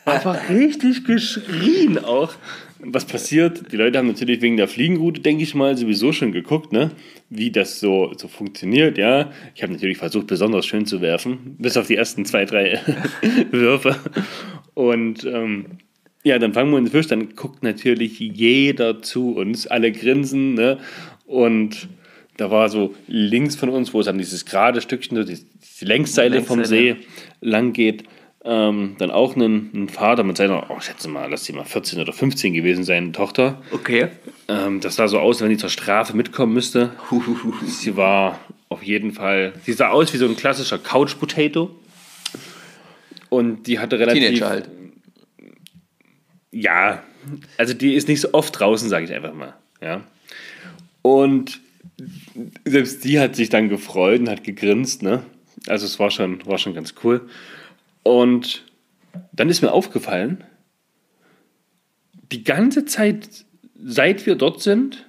Einfach 0.04 0.50
richtig 0.50 1.06
geschrien 1.06 2.04
auch. 2.04 2.34
Was 2.80 3.06
passiert? 3.06 3.72
Die 3.72 3.78
Leute 3.78 4.00
haben 4.00 4.08
natürlich 4.08 4.42
wegen 4.42 4.58
der 4.58 4.68
Fliegenroute, 4.68 5.22
denke 5.22 5.44
ich 5.44 5.54
mal, 5.54 5.78
sowieso 5.78 6.12
schon 6.12 6.32
geguckt, 6.32 6.74
ne? 6.74 6.90
Wie 7.36 7.52
das 7.52 7.80
so, 7.80 8.14
so 8.18 8.28
funktioniert. 8.28 8.98
Ja, 8.98 9.32
ich 9.56 9.64
habe 9.64 9.74
natürlich 9.74 9.98
versucht, 9.98 10.28
besonders 10.28 10.66
schön 10.66 10.86
zu 10.86 11.02
werfen, 11.02 11.56
bis 11.58 11.78
auf 11.78 11.88
die 11.88 11.96
ersten 11.96 12.26
zwei, 12.26 12.46
drei 12.46 12.80
Würfe. 13.52 13.96
Und 14.74 15.24
ähm, 15.26 15.66
ja, 16.24 16.40
dann 16.40 16.54
fangen 16.54 16.72
wir 16.72 16.78
uns 16.78 16.92
Fisch, 16.92 17.08
dann 17.08 17.36
guckt 17.36 17.64
natürlich 17.64 18.20
jeder 18.20 19.02
zu 19.02 19.36
uns, 19.36 19.68
alle 19.68 19.92
grinsen, 19.92 20.54
ne? 20.54 20.78
Und 21.26 21.90
da 22.38 22.50
war 22.50 22.70
so 22.70 22.96
links 23.08 23.56
von 23.56 23.70
uns, 23.70 23.94
wo 23.94 24.00
es 24.00 24.06
dann 24.08 24.18
dieses 24.18 24.46
gerade 24.46 24.82
Stückchen, 24.82 25.18
so 25.18 25.24
die, 25.24 25.38
die 25.38 25.86
Längsseite 25.86 26.42
vom 26.42 26.66
See 26.66 26.96
lang 27.42 27.74
geht, 27.74 28.06
ähm, 28.46 28.96
dann 28.98 29.12
auch 29.12 29.36
ein, 29.36 29.72
ein 29.74 29.90
Vater 29.90 30.24
mit 30.24 30.38
seiner, 30.38 30.70
oh, 30.70 30.76
ich 30.78 30.86
schätze 30.86 31.08
mal, 31.08 31.30
lass 31.30 31.46
sie 31.46 31.54
mal 31.54 31.66
14 31.66 32.00
oder 32.00 32.12
15 32.12 32.54
gewesen 32.54 32.84
sein, 32.84 33.14
Tochter. 33.14 33.62
Okay. 33.72 34.10
Ähm, 34.48 34.82
das 34.82 34.96
sah 34.96 35.08
so 35.08 35.20
aus, 35.20 35.42
wenn 35.42 35.50
die 35.50 35.58
zur 35.58 35.70
Strafe 35.70 36.16
mitkommen 36.16 36.54
müsste. 36.54 36.92
Sie 37.66 37.96
war 37.96 38.40
auf 38.70 38.84
jeden 38.84 39.12
Fall, 39.12 39.54
sie 39.64 39.74
sah 39.74 39.90
aus 39.90 40.12
wie 40.14 40.18
so 40.18 40.26
ein 40.26 40.36
klassischer 40.36 40.80
Couch 40.80 41.20
Potato. 41.20 41.80
Und 43.30 43.68
die 43.68 43.78
hatte 43.78 44.00
relativ. 44.00 44.24
Teenager 44.24 44.50
halt. 44.50 44.70
Ja, 46.52 47.04
also 47.58 47.74
die 47.74 47.94
ist 47.94 48.08
nicht 48.08 48.22
so 48.22 48.34
oft 48.34 48.60
draußen, 48.60 48.90
sage 48.90 49.06
ich 49.06 49.14
einfach 49.14 49.34
mal. 49.34 49.54
Ja. 49.82 50.02
Und 51.04 51.60
selbst 52.66 53.04
die 53.04 53.20
hat 53.20 53.36
sich 53.36 53.50
dann 53.50 53.70
gefreut 53.70 54.22
und 54.22 54.30
hat 54.30 54.44
gegrinst, 54.44 55.04
ne? 55.04 55.24
Also 55.68 55.86
es 55.86 56.00
war 56.00 56.12
schon, 56.12 56.46
war 56.46 56.58
schon 56.58 56.74
ganz 56.74 56.96
cool. 57.04 57.30
Und 58.04 58.64
dann 59.32 59.50
ist 59.50 59.62
mir 59.62 59.72
aufgefallen, 59.72 60.44
die 62.32 62.44
ganze 62.44 62.86
Zeit, 62.86 63.46
seit 63.82 64.26
wir 64.26 64.36
dort 64.36 64.62
sind, 64.62 65.06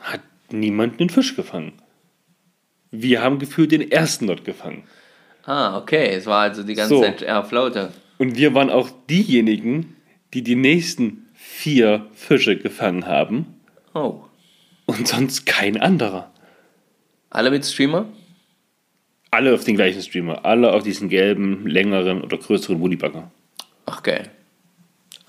hat 0.00 0.20
niemand 0.50 1.00
einen 1.00 1.10
Fisch 1.10 1.36
gefangen. 1.36 1.72
Wir 2.90 3.22
haben 3.22 3.38
gefühlt 3.38 3.72
den 3.72 3.90
ersten 3.90 4.26
dort 4.26 4.44
gefangen. 4.44 4.84
Ah, 5.44 5.78
okay. 5.78 6.08
Es 6.08 6.26
war 6.26 6.42
also 6.42 6.62
die 6.62 6.74
ganze 6.74 6.94
So. 6.96 7.02
Zeit 7.02 7.22
eher 7.22 7.44
Flaute. 7.44 7.92
Und 8.18 8.36
wir 8.36 8.54
waren 8.54 8.70
auch 8.70 8.90
diejenigen, 9.08 9.96
die 10.34 10.42
die 10.42 10.56
nächsten 10.56 11.26
vier 11.34 12.06
Fische 12.12 12.56
gefangen 12.56 13.06
haben 13.06 13.46
Oh. 13.94 14.22
und 14.86 15.08
sonst 15.08 15.46
kein 15.46 15.80
anderer. 15.80 16.30
Alle 17.30 17.50
mit 17.50 17.64
Streamer? 17.64 18.06
Alle 19.30 19.54
auf 19.54 19.64
den 19.64 19.76
gleichen 19.76 20.02
Streamer. 20.02 20.44
Alle 20.44 20.72
auf 20.72 20.82
diesen 20.82 21.08
gelben, 21.08 21.66
längeren 21.66 22.22
oder 22.22 22.36
größeren 22.36 22.80
Woodybugger. 22.80 23.30
Ach, 23.86 24.02
geil. 24.02 24.30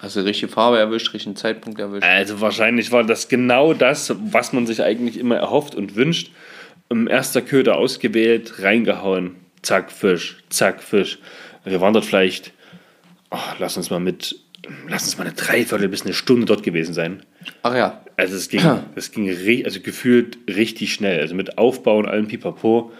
Hast 0.02 0.16
du 0.16 0.22
richtige 0.22 0.52
Farbe 0.52 0.80
erwischt, 0.80 1.14
richtigen 1.14 1.36
Zeitpunkt 1.36 1.80
erwischt? 1.80 2.04
Also 2.04 2.42
wahrscheinlich 2.42 2.92
war 2.92 3.04
das 3.04 3.28
genau 3.28 3.74
das, 3.74 4.16
was 4.32 4.52
man 4.52 4.66
sich 4.66 4.82
eigentlich 4.82 5.20
immer 5.20 5.36
erhofft 5.38 5.76
und 5.76 5.96
wünscht. 5.96 6.32
Im 6.90 7.08
erster 7.08 7.44
Köder 7.44 7.78
ausgewählt, 7.78 8.64
reingehauen, 8.64 9.36
zack, 9.62 9.92
Fisch, 9.92 10.44
zack, 10.50 10.82
Fisch. 10.82 11.20
Wir 11.64 11.80
waren 11.82 11.94
dort 11.94 12.06
vielleicht, 12.06 12.52
oh, 13.30 13.38
lass 13.60 13.78
uns 13.78 13.92
mal 13.92 14.00
mit, 14.00 14.36
lass 14.90 15.04
uns 15.04 15.20
mal 15.20 15.26
eine 15.26 15.36
Dreiviertel 15.36 15.88
bis 15.88 16.04
eine 16.04 16.14
Stunde 16.14 16.48
dort 16.48 16.64
gewesen 16.64 16.96
sein. 16.96 17.22
Ach 17.62 17.76
ja. 17.76 18.02
Also 18.18 18.36
es 18.36 18.50
ging, 18.50 18.64
es 18.96 19.12
ging 19.12 19.30
also 19.66 19.80
gefühlt 19.82 20.40
richtig 20.48 20.94
schnell. 20.94 21.20
Also 21.20 21.36
mit 21.36 21.60
Aufbau 21.60 22.00
und 22.00 22.08
allem 22.08 22.28
Pipapo. 22.28 22.92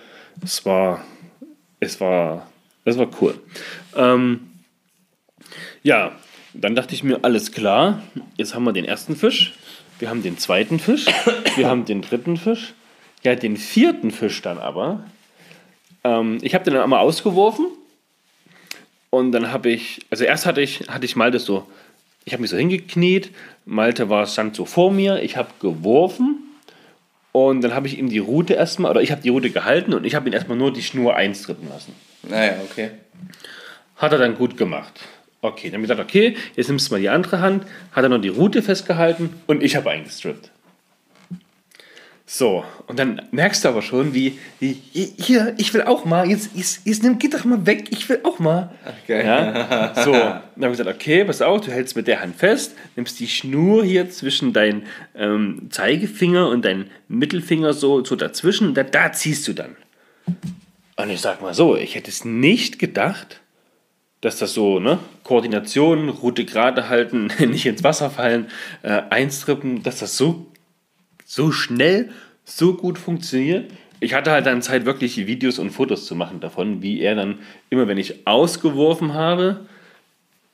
Es 0.44 0.66
war, 0.66 1.04
es 1.80 2.00
war, 2.00 2.48
es 2.86 2.98
war 2.98 3.08
cool. 3.22 3.40
Ähm, 3.96 4.52
ja, 5.84 6.14
dann 6.54 6.76
dachte 6.76 6.94
ich 6.94 7.04
mir, 7.04 7.24
alles 7.24 7.52
klar, 7.52 8.02
jetzt 8.38 8.56
haben 8.56 8.64
wir 8.64 8.74
den 8.74 8.86
ersten 8.86 9.16
Fisch, 9.16 9.54
wir 10.00 10.10
haben 10.10 10.24
den 10.24 10.38
zweiten 10.38 10.80
Fisch, 10.80 11.06
wir 11.56 11.68
haben 11.68 11.86
den 11.86 12.02
dritten 12.02 12.38
Fisch, 12.38 12.74
ja, 13.24 13.36
den 13.36 13.58
vierten 13.58 14.12
Fisch 14.12 14.42
dann 14.42 14.58
aber. 14.58 15.04
Ähm, 16.04 16.40
ich 16.42 16.54
habe 16.54 16.64
den 16.64 16.74
dann 16.74 16.84
einmal 16.84 17.00
ausgeworfen 17.00 17.68
und 19.10 19.32
dann 19.32 19.52
habe 19.52 19.70
ich, 19.70 20.02
also 20.10 20.24
erst 20.24 20.46
hatte 20.46 20.62
ich, 20.62 20.82
hatte 20.88 21.06
ich 21.06 21.16
Malte 21.16 21.40
so, 21.40 21.68
ich 22.26 22.34
habe 22.34 22.42
mich 22.42 22.52
so 22.52 22.58
hingekniet, 22.58 23.32
Malte 23.66 24.10
war, 24.10 24.26
stand 24.26 24.56
so 24.56 24.66
vor 24.66 24.92
mir, 24.92 25.22
ich 25.24 25.38
habe 25.38 25.50
geworfen 25.60 26.41
und 27.32 27.62
dann 27.62 27.74
habe 27.74 27.88
ich 27.88 27.98
ihm 27.98 28.10
die 28.10 28.20
Route 28.20 28.54
erstmal, 28.54 28.92
oder 28.92 29.02
ich 29.02 29.12
habe 29.12 29.22
die 29.22 29.30
Route 29.30 29.50
gehalten 29.50 29.94
und 29.94 30.06
ich 30.06 30.16
habe 30.16 30.30
ihn 30.30 30.34
erstmal 30.34 30.58
nur 30.58 30.74
die 30.74 30.84
Schnur 30.84 31.16
einstrippen 31.16 31.70
lassen. 31.70 31.94
Naja, 32.24 32.56
okay. 32.64 32.92
Hat 33.96 34.12
er 34.12 34.18
dann 34.18 34.36
gut 34.36 34.58
gemacht. 34.58 35.00
Okay, 35.42 35.70
dann 35.70 35.76
habe 35.76 35.84
ich 35.84 35.90
gesagt, 35.90 36.10
okay, 36.10 36.36
jetzt 36.56 36.68
nimmst 36.68 36.90
du 36.90 36.94
mal 36.94 37.02
die 37.02 37.10
andere 37.10 37.40
Hand, 37.40 37.66
hat 37.94 38.04
er 38.04 38.10
noch 38.10 38.22
die 38.22 38.30
Route 38.30 38.62
festgehalten 38.62 39.30
und 39.48 39.64
ich 39.64 39.76
habe 39.76 39.90
eingestrippt. 39.90 40.52
So, 42.34 42.64
und 42.88 42.98
dann 42.98 43.22
merkst 43.32 43.66
du 43.66 43.68
aber 43.68 43.82
schon, 43.82 44.14
wie, 44.14 44.40
wie 44.62 44.82
hier, 44.94 45.54
ich 45.58 45.74
will 45.74 45.82
auch 45.82 46.06
mal, 46.06 46.30
jetzt, 46.30 46.52
jetzt, 46.56 46.80
jetzt 46.86 47.04
nimm, 47.04 47.20
geh 47.20 47.28
doch 47.28 47.44
mal 47.44 47.66
weg, 47.66 47.90
ich 47.90 48.08
will 48.08 48.22
auch 48.24 48.40
mal. 48.40 48.74
geil. 49.06 49.26
Ja, 49.26 49.94
so, 50.06 50.14
dann 50.14 50.42
habe 50.56 50.68
ich 50.68 50.78
gesagt, 50.78 50.96
okay, 50.96 51.26
pass 51.26 51.42
auf, 51.42 51.60
du 51.60 51.74
hältst 51.74 51.98
mit 51.98 52.08
der 52.08 52.22
Hand 52.22 52.38
fest, 52.38 52.74
nimmst 52.96 53.20
die 53.20 53.28
Schnur 53.28 53.84
hier 53.84 54.10
zwischen 54.10 54.54
deinen 54.54 54.84
ähm, 55.14 55.68
Zeigefinger 55.72 56.48
und 56.48 56.64
deinen 56.64 56.90
Mittelfinger 57.10 57.74
so, 57.74 58.02
so 58.06 58.16
dazwischen, 58.16 58.70
und 58.70 58.76
da, 58.76 58.84
da 58.84 59.12
ziehst 59.12 59.46
du 59.50 59.52
dann. 59.52 59.76
Und 60.96 61.10
ich 61.10 61.20
sag 61.20 61.42
mal 61.42 61.54
so, 61.54 61.76
ich 61.76 61.96
hätte 61.96 62.10
es 62.10 62.24
nicht 62.24 62.80
gedacht, 62.80 63.42
dass 64.22 64.38
das 64.38 64.54
so, 64.54 64.80
ne, 64.80 65.00
Koordination, 65.24 66.08
Route 66.08 66.46
gerade 66.46 66.88
halten, 66.88 67.28
nicht 67.40 67.66
ins 67.66 67.84
Wasser 67.84 68.10
fallen, 68.10 68.48
äh, 68.84 69.02
einstrippen, 69.10 69.84
dass 69.84 70.00
das 70.00 70.16
so, 70.16 70.51
so 71.32 71.54
schnell, 71.54 72.10
so 72.44 72.74
gut 72.74 72.98
funktioniert. 72.98 73.72
Ich 74.02 74.14
hatte 74.14 74.32
halt 74.32 74.46
dann 74.46 74.62
Zeit, 74.62 74.84
wirklich 74.84 75.16
Videos 75.28 75.60
und 75.60 75.70
Fotos 75.70 76.06
zu 76.06 76.14
machen 76.14 76.42
davon, 76.42 76.82
wie 76.82 77.00
er 77.00 77.16
dann 77.16 77.40
immer, 77.70 77.88
wenn 77.88 77.98
ich 77.98 78.28
ausgeworfen 78.28 79.14
habe, 79.14 79.66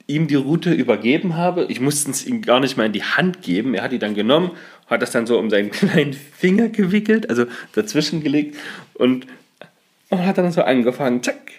ihm 0.05 0.27
die 0.27 0.35
Route 0.35 0.71
übergeben 0.71 1.35
habe. 1.35 1.65
Ich 1.69 1.81
musste 1.81 2.11
es 2.11 2.27
ihm 2.27 2.43
gar 2.43 2.59
nicht 2.59 2.77
mal 2.77 2.85
in 2.85 2.91
die 2.91 3.03
Hand 3.03 3.41
geben. 3.41 3.73
Er 3.73 3.81
hat 3.81 3.91
die 3.91 3.97
dann 3.97 4.13
genommen, 4.13 4.51
hat 4.85 5.01
das 5.01 5.09
dann 5.09 5.25
so 5.25 5.39
um 5.39 5.49
seinen 5.49 5.71
kleinen 5.71 6.13
Finger 6.13 6.69
gewickelt, 6.69 7.27
also 7.27 7.45
dazwischen 7.73 8.21
gelegt 8.21 8.55
und, 8.93 9.25
und 10.09 10.25
hat 10.27 10.37
dann 10.37 10.51
so 10.51 10.61
angefangen, 10.61 11.23
zack, 11.23 11.53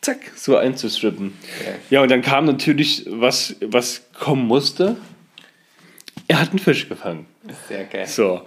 zack, 0.00 0.32
so 0.34 0.56
einzustrippen. 0.56 1.32
Okay. 1.60 1.74
Ja, 1.90 2.02
und 2.02 2.10
dann 2.10 2.22
kam 2.22 2.46
natürlich, 2.46 3.06
was, 3.08 3.54
was 3.60 4.02
kommen 4.14 4.48
musste. 4.48 4.96
Er 6.26 6.40
hat 6.40 6.50
einen 6.50 6.58
Fisch 6.58 6.88
gefangen. 6.88 7.26
Sehr 7.68 7.84
geil. 7.84 8.06
So, 8.06 8.42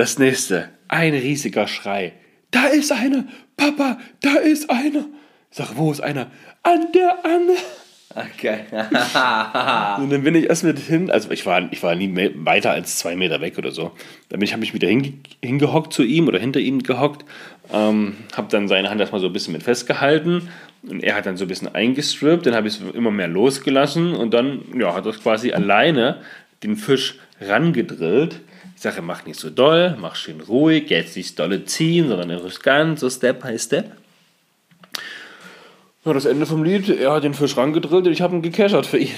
das 0.00 0.18
nächste. 0.18 0.70
Ein 0.88 1.12
riesiger 1.12 1.68
Schrei. 1.68 2.14
Da 2.50 2.66
ist 2.68 2.90
einer! 2.90 3.26
Papa, 3.56 3.98
da 4.22 4.36
ist 4.36 4.70
einer! 4.70 5.04
Ich 5.50 5.58
sag, 5.58 5.76
wo 5.76 5.92
ist 5.92 6.00
einer? 6.00 6.30
An 6.62 6.86
der 6.94 7.22
Angel! 7.22 7.56
Geil. 8.40 8.64
Und 10.02 10.10
dann 10.10 10.22
bin 10.24 10.34
ich 10.34 10.48
erst 10.48 10.64
mit 10.64 10.78
hin, 10.78 11.10
also 11.10 11.30
ich 11.30 11.44
war, 11.44 11.70
ich 11.70 11.82
war 11.82 11.94
nie 11.94 12.08
mehr, 12.08 12.30
weiter 12.34 12.70
als 12.72 12.96
zwei 12.96 13.14
Meter 13.14 13.42
weg 13.42 13.58
oder 13.58 13.72
so. 13.72 13.92
Dann 14.30 14.40
bin 14.40 14.42
ich, 14.42 14.52
habe 14.52 14.60
mich 14.60 14.72
wieder 14.72 14.88
hinge, 14.88 15.12
hingehockt 15.42 15.92
zu 15.92 16.02
ihm 16.02 16.28
oder 16.28 16.38
hinter 16.38 16.60
ihm 16.60 16.82
gehockt, 16.82 17.26
ähm, 17.70 18.16
habe 18.34 18.48
dann 18.50 18.68
seine 18.68 18.88
Hand 18.88 19.02
erstmal 19.02 19.20
so 19.20 19.26
ein 19.26 19.34
bisschen 19.34 19.52
mit 19.52 19.62
festgehalten 19.62 20.48
und 20.82 21.04
er 21.04 21.14
hat 21.14 21.26
dann 21.26 21.36
so 21.36 21.44
ein 21.44 21.48
bisschen 21.48 21.72
eingestrippt, 21.74 22.46
dann 22.46 22.54
habe 22.54 22.68
ich 22.68 22.80
es 22.80 22.94
immer 22.94 23.10
mehr 23.10 23.28
losgelassen 23.28 24.14
und 24.14 24.32
dann 24.32 24.62
ja, 24.76 24.94
hat 24.94 25.04
er 25.04 25.12
quasi 25.12 25.52
alleine 25.52 26.22
den 26.62 26.76
Fisch 26.76 27.18
rangedrillt. 27.38 28.40
Ich 28.80 28.84
sage, 28.84 29.02
mach 29.02 29.26
nicht 29.26 29.38
so 29.38 29.50
doll, 29.50 29.94
mach 30.00 30.16
schön 30.16 30.40
ruhig, 30.40 30.88
jetzt 30.88 31.14
nicht 31.14 31.38
dolle 31.38 31.66
ziehen, 31.66 32.08
sondern 32.08 32.40
ganz 32.62 33.00
so 33.00 33.10
Step 33.10 33.42
by 33.42 33.58
Step. 33.58 33.90
Ja, 36.02 36.14
das 36.14 36.24
Ende 36.24 36.46
vom 36.46 36.64
Lied, 36.64 36.88
er 36.88 37.12
hat 37.12 37.24
den 37.24 37.34
Fisch 37.34 37.58
rangedrillt 37.58 38.06
und 38.06 38.12
ich 38.14 38.22
habe 38.22 38.36
ihn 38.36 38.40
gecashert 38.40 38.86
für 38.86 38.96
ihn. 38.96 39.12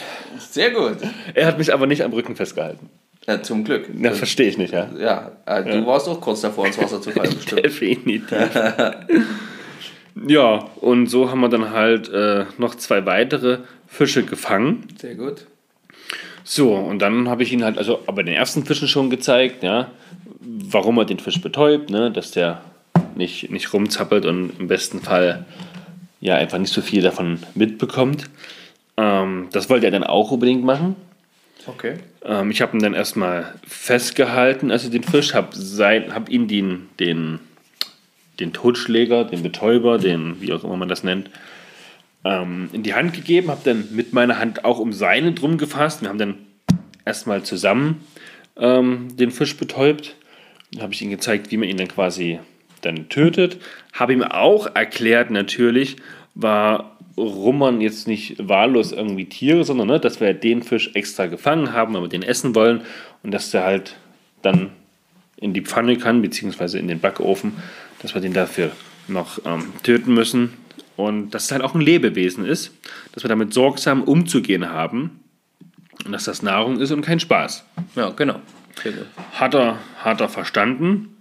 Sehr 0.51 0.73
gut. 0.73 0.97
Er 1.35 1.47
hat 1.47 1.59
mich 1.59 1.73
aber 1.73 1.87
nicht 1.87 2.03
am 2.03 2.13
Rücken 2.13 2.35
festgehalten. 2.35 2.91
Ja, 3.29 3.41
zum 3.41 3.63
Glück. 3.63 3.89
Na, 3.95 4.11
verstehe 4.11 4.49
ich 4.49 4.59
nicht, 4.59 4.75
ja. 4.75 4.91
Ja, 4.99 5.31
äh, 5.47 5.63
du 5.63 5.87
warst 5.87 6.09
auch 6.09 6.21
kurz 6.21 6.41
davor, 6.41 6.67
ins 6.67 6.79
Wasser 6.79 7.01
zu 7.01 7.13
fallen, 7.13 7.33
bestimmt. 7.37 7.65
Definitiv. 7.65 8.33
ja, 10.27 10.71
und 10.81 11.07
so 11.07 11.31
haben 11.31 11.39
wir 11.39 11.49
dann 11.49 11.71
halt 11.71 12.09
äh, 12.09 12.47
noch 12.59 12.75
zwei 12.75 13.07
weitere 13.07 13.59
Fische 13.87 14.25
gefangen. 14.25 14.89
Sehr 15.01 15.15
gut. 15.15 15.47
So, 16.45 16.75
und 16.75 17.01
dann 17.01 17.29
habe 17.29 17.43
ich 17.43 17.53
ihn 17.53 17.65
halt, 17.65 17.79
also 17.79 18.01
aber 18.07 18.23
den 18.23 18.35
ersten 18.35 18.65
Fischen 18.65 18.89
schon 18.89 19.11
gezeigt, 19.11 19.63
ja, 19.63 19.91
warum 20.41 20.99
er 20.99 21.05
den 21.05 21.19
Fisch 21.19 21.41
betäubt, 21.41 21.91
ne, 21.91 22.11
dass 22.11 22.33
der 22.33 22.63
nicht, 23.15 23.51
nicht 23.51 23.73
rumzappelt 23.73 24.27
und 24.27 24.59
im 24.59 24.69
besten 24.69 25.01
Fall 25.01 25.45
ja 26.21 26.37
einfach 26.37 26.59
nicht 26.59 26.73
so 26.73 26.81
viel 26.81 27.03
davon 27.03 27.39
mitbekommt. 27.55 28.29
Ähm, 28.97 29.49
das 29.53 29.71
wollte 29.71 29.87
er 29.87 29.93
dann 29.93 30.05
auch 30.05 30.31
unbedingt 30.31 30.65
machen. 30.65 30.97
Okay. 31.67 31.95
Ähm, 32.25 32.51
ich 32.51 32.61
habe 32.61 32.77
ihn 32.77 32.83
dann 32.83 32.95
erstmal 32.95 33.55
festgehalten, 33.67 34.71
also 34.71 34.91
den 34.91 35.05
Fisch, 35.05 35.35
habe 35.35 35.57
hab 36.15 36.29
ihm 36.29 36.49
den, 36.49 36.89
den, 36.99 37.41
den 38.41 38.53
Totschläger, 38.53 39.25
den 39.25 39.43
Betäuber, 39.43 39.99
den, 39.99 40.41
wie 40.41 40.53
auch 40.53 40.65
immer 40.65 40.77
man 40.77 40.89
das 40.89 41.05
nennt, 41.05 41.31
ähm, 42.25 42.71
in 42.73 42.83
die 42.83 42.95
Hand 42.95 43.15
gegeben, 43.15 43.51
habe 43.51 43.61
dann 43.65 43.89
mit 43.93 44.13
meiner 44.13 44.39
Hand 44.39 44.65
auch 44.65 44.79
um 44.79 44.93
seine 44.93 45.33
drum 45.33 45.59
gefasst. 45.59 46.03
Wir 46.03 46.09
haben 46.09 46.19
dann 46.19 46.39
erstmal 47.05 47.43
zusammen 47.43 48.05
ähm, 48.57 49.17
den 49.17 49.31
Fisch 49.31 49.57
betäubt. 49.57 50.17
Dann 50.73 50.83
habe 50.83 50.95
ich 50.95 51.03
ihm 51.03 51.11
gezeigt, 51.11 51.51
wie 51.51 51.57
man 51.57 51.69
ihn 51.69 51.77
dann 51.77 51.89
quasi 51.89 52.39
dann 52.81 53.09
tötet. 53.09 53.59
Habe 53.93 54.13
ihm 54.13 54.23
auch 54.23 54.75
erklärt, 54.75 55.31
natürlich, 55.31 55.97
warum 56.35 57.59
man 57.59 57.81
jetzt 57.81 58.09
nicht 58.09 58.37
wahllos 58.39 58.93
irgendwie 58.93 59.27
Tiere, 59.27 59.65
sondern 59.65 59.89
ne, 59.89 60.01
dass 60.01 60.21
wir 60.21 60.33
den 60.35 60.63
Fisch 60.63 60.91
extra 60.95 61.27
gefangen 61.27 61.73
haben, 61.73 61.95
weil 61.95 62.03
wir 62.03 62.09
den 62.09 62.23
essen 62.23 62.55
wollen 62.55 62.83
und 63.23 63.33
dass 63.33 63.51
der 63.51 63.65
halt 63.65 63.97
dann 64.43 64.71
in 65.37 65.53
die 65.53 65.61
Pfanne 65.61 65.97
kann, 65.97 66.23
beziehungsweise 66.23 66.79
in 66.79 66.89
den 66.89 67.01
Backofen, 67.01 67.55
dass 68.01 68.15
wir 68.15 68.21
den 68.21 68.33
dafür 68.33 68.71
noch 69.09 69.41
ähm, 69.45 69.73
töten 69.83 70.15
müssen. 70.15 70.55
Und 70.97 71.31
dass 71.31 71.45
es 71.45 71.53
halt 71.53 71.63
auch 71.63 71.75
ein 71.75 71.81
Lebewesen 71.81 72.45
ist, 72.45 72.73
dass 73.13 73.25
wir 73.25 73.29
damit 73.29 73.55
sorgsam 73.55 74.03
umzugehen 74.03 74.69
haben 74.69 75.21
und 76.05 76.13
dass 76.13 76.25
das 76.25 76.43
Nahrung 76.43 76.81
ist 76.81 76.91
und 76.91 77.03
kein 77.03 77.21
Spaß. 77.21 77.65
Ja, 77.97 78.11
genau. 78.11 78.41
Hat 79.35 79.55
er, 79.55 79.79
hat 79.99 80.21
er 80.21 80.29
verstanden. 80.29 81.17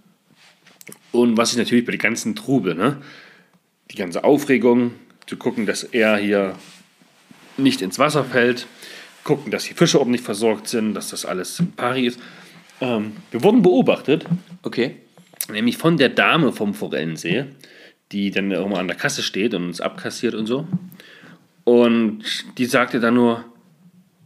Und 1.10 1.36
was 1.36 1.52
ich 1.52 1.58
natürlich 1.58 1.84
bei 1.84 1.92
der 1.92 1.98
ganzen 1.98 2.34
Trube, 2.34 2.74
ne? 2.74 2.98
die 3.90 3.96
ganze 3.96 4.24
Aufregung, 4.24 4.92
zu 5.26 5.36
gucken, 5.36 5.66
dass 5.66 5.84
er 5.84 6.16
hier 6.16 6.54
nicht 7.56 7.80
ins 7.82 7.98
Wasser 7.98 8.24
fällt, 8.24 8.66
gucken, 9.24 9.50
dass 9.50 9.64
die 9.64 9.74
Fische 9.74 9.98
ordentlich 9.98 10.22
versorgt 10.22 10.68
sind, 10.68 10.94
dass 10.94 11.10
das 11.10 11.24
alles 11.24 11.62
pari 11.76 12.06
ist. 12.06 12.18
Ähm, 12.80 13.12
wir 13.30 13.42
wurden 13.42 13.62
beobachtet, 13.62 14.26
Okay. 14.62 14.96
nämlich 15.50 15.76
von 15.76 15.96
der 15.96 16.08
Dame 16.08 16.52
vom 16.52 16.74
Forellensee, 16.74 17.46
die 18.12 18.30
dann 18.30 18.50
irgendwo 18.50 18.76
an 18.76 18.88
der 18.88 18.96
Kasse 18.96 19.22
steht 19.22 19.54
und 19.54 19.64
uns 19.64 19.80
abkassiert 19.80 20.34
und 20.34 20.46
so. 20.46 20.66
Und 21.64 22.24
die 22.58 22.66
sagte 22.66 23.00
dann 23.00 23.14
nur, 23.14 23.44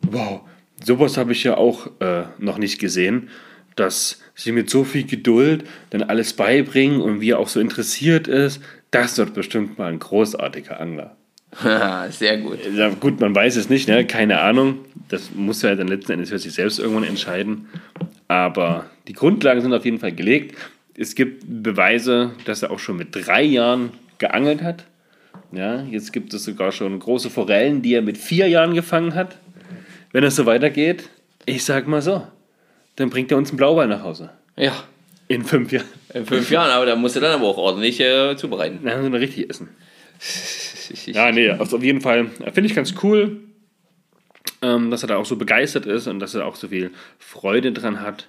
wow, 0.02 0.40
sowas 0.82 1.16
habe 1.16 1.32
ich 1.32 1.44
ja 1.44 1.56
auch 1.56 1.88
äh, 2.00 2.24
noch 2.38 2.58
nicht 2.58 2.78
gesehen, 2.78 3.28
dass 3.76 4.22
sie 4.34 4.52
mit 4.52 4.70
so 4.70 4.84
viel 4.84 5.04
Geduld 5.04 5.64
dann 5.90 6.02
alles 6.02 6.32
beibringen 6.32 7.00
und 7.00 7.20
wie 7.20 7.30
er 7.30 7.38
auch 7.38 7.48
so 7.48 7.60
interessiert 7.60 8.26
ist. 8.26 8.60
Das 8.90 9.18
wird 9.18 9.34
bestimmt 9.34 9.78
mal 9.78 9.92
ein 9.92 9.98
großartiger 9.98 10.80
Angler. 10.80 11.16
Sehr 12.10 12.38
gut. 12.38 12.58
Ja, 12.74 12.88
gut, 12.88 13.20
man 13.20 13.34
weiß 13.34 13.56
es 13.56 13.68
nicht, 13.68 13.88
ne? 13.88 14.06
keine 14.06 14.40
Ahnung. 14.40 14.78
Das 15.08 15.30
muss 15.34 15.62
er 15.62 15.76
dann 15.76 15.88
letzten 15.88 16.12
Endes 16.12 16.30
für 16.30 16.38
sich 16.38 16.52
selbst 16.52 16.78
irgendwann 16.78 17.04
entscheiden. 17.04 17.68
Aber 18.28 18.86
die 19.06 19.12
Grundlagen 19.12 19.60
sind 19.60 19.72
auf 19.72 19.84
jeden 19.84 20.00
Fall 20.00 20.12
gelegt. 20.12 20.56
Es 20.98 21.14
gibt 21.14 21.44
Beweise, 21.46 22.32
dass 22.44 22.62
er 22.62 22.70
auch 22.70 22.78
schon 22.78 22.96
mit 22.96 23.08
drei 23.12 23.42
Jahren 23.42 23.90
geangelt 24.18 24.62
hat. 24.62 24.84
Ja, 25.52 25.82
jetzt 25.82 26.12
gibt 26.12 26.32
es 26.34 26.44
sogar 26.44 26.72
schon 26.72 26.98
große 26.98 27.30
Forellen, 27.30 27.82
die 27.82 27.94
er 27.94 28.02
mit 28.02 28.18
vier 28.18 28.48
Jahren 28.48 28.74
gefangen 28.74 29.14
hat. 29.14 29.36
Wenn 30.12 30.24
es 30.24 30.36
so 30.36 30.46
weitergeht, 30.46 31.08
ich 31.44 31.64
sag 31.64 31.86
mal 31.86 32.02
so, 32.02 32.26
dann 32.96 33.10
bringt 33.10 33.30
er 33.30 33.38
uns 33.38 33.50
einen 33.50 33.58
Blauwal 33.58 33.86
nach 33.86 34.02
Hause. 34.02 34.30
Ja, 34.56 34.72
In 35.28 35.44
fünf 35.44 35.70
Jahren. 35.72 35.86
in 36.14 36.24
fünf 36.26 36.50
Jahren, 36.50 36.70
aber 36.70 36.86
da 36.86 36.96
musst 36.96 37.16
du 37.16 37.20
dann 37.20 37.32
aber 37.32 37.46
auch 37.46 37.58
ordentlich 37.58 38.00
äh, 38.00 38.36
zubereiten. 38.36 38.80
Dann 38.84 39.04
haben 39.04 39.12
wir 39.12 39.20
richtig 39.20 39.50
essen. 39.50 39.68
Ja, 41.06 41.32
nee, 41.32 41.50
also 41.50 41.78
auf 41.78 41.82
jeden 41.82 42.00
Fall 42.00 42.30
äh, 42.44 42.52
finde 42.52 42.68
ich 42.68 42.74
ganz 42.76 42.94
cool, 43.02 43.38
ähm, 44.62 44.90
dass 44.92 45.02
er 45.02 45.08
da 45.08 45.16
auch 45.16 45.26
so 45.26 45.34
begeistert 45.34 45.84
ist 45.84 46.06
und 46.06 46.20
dass 46.20 46.34
er 46.36 46.46
auch 46.46 46.54
so 46.54 46.68
viel 46.68 46.92
Freude 47.18 47.72
dran 47.72 48.00
hat. 48.00 48.28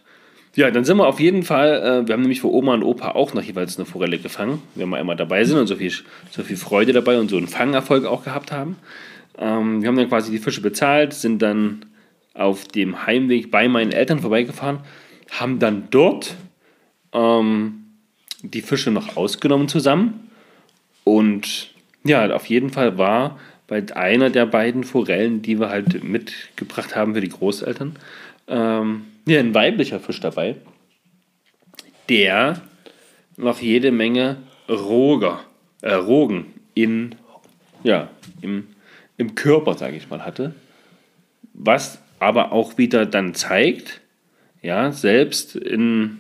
Ja, 0.58 0.72
dann 0.72 0.86
sind 0.86 0.98
wir 0.98 1.06
auf 1.06 1.20
jeden 1.20 1.44
Fall, 1.44 1.84
äh, 1.84 2.08
wir 2.08 2.14
haben 2.14 2.22
nämlich 2.22 2.42
für 2.42 2.52
Oma 2.52 2.74
und 2.74 2.82
Opa 2.82 3.12
auch 3.12 3.36
noch 3.36 3.44
jeweils 3.44 3.78
eine 3.78 3.86
Forelle 3.86 4.18
gefangen, 4.18 4.60
wenn 4.74 4.90
wir 4.90 4.98
einmal 4.98 5.16
dabei 5.16 5.44
sind 5.44 5.60
und 5.60 5.68
so 5.68 5.76
viel, 5.76 5.94
so 6.32 6.42
viel 6.42 6.58
Freude 6.58 6.94
dabei 6.94 7.20
und 7.20 7.30
so 7.30 7.38
einen 7.38 7.48
Fangerfolg 7.48 8.06
auch 8.06 8.24
gehabt 8.24 8.52
haben. 8.52 8.76
Ähm, 9.38 9.84
wir 9.84 9.88
haben 9.88 9.98
dann 9.98 10.10
quasi 10.10 10.32
die 10.32 10.40
Fische 10.40 10.62
bezahlt, 10.62 11.14
sind 11.14 11.44
dann 11.44 11.86
auf 12.34 12.68
dem 12.70 13.06
Heimweg 13.06 13.52
bei 13.52 13.68
meinen 13.68 13.92
Eltern 13.92 14.18
vorbeigefahren, 14.18 14.80
haben 15.30 15.60
dann 15.60 15.90
dort 15.92 16.34
ähm, 17.14 17.84
die 18.42 18.62
Fische 18.62 18.90
noch 18.90 19.16
ausgenommen 19.16 19.68
zusammen 19.68 20.32
und 21.04 21.70
ja, 22.04 22.34
auf 22.34 22.48
jeden 22.48 22.72
Fall 22.72 22.98
war 22.98 23.38
bei 23.68 23.86
einer 23.96 24.32
der 24.32 24.48
beiden 24.48 24.84
Forellen, 24.84 25.44
die 25.44 25.60
wir 25.60 25.70
halt 25.70 26.04
mitgebracht 26.04 26.96
haben 26.96 27.14
für 27.14 27.22
die 27.22 27.30
Großeltern, 27.30 27.96
ähm, 28.48 29.04
ja, 29.28 29.40
ein 29.40 29.54
weiblicher 29.54 30.00
Fisch 30.00 30.20
dabei, 30.20 30.56
der 32.10 32.62
noch 33.36 33.60
jede 33.60 33.92
Menge 33.92 34.38
Roger, 34.70 35.42
äh, 35.82 35.94
Rogen 35.94 36.54
in, 36.74 37.16
ja, 37.84 38.10
im, 38.42 38.68
im 39.18 39.36
Körper, 39.36 39.76
sage 39.76 39.98
ich 39.98 40.10
mal, 40.10 40.26
hatte. 40.26 40.56
Was 41.54 42.02
aber 42.20 42.52
auch 42.52 42.78
wieder 42.78 43.06
dann 43.06 43.34
zeigt, 43.34 44.02
ja, 44.62 44.92
selbst 44.92 45.56
in, 45.56 46.20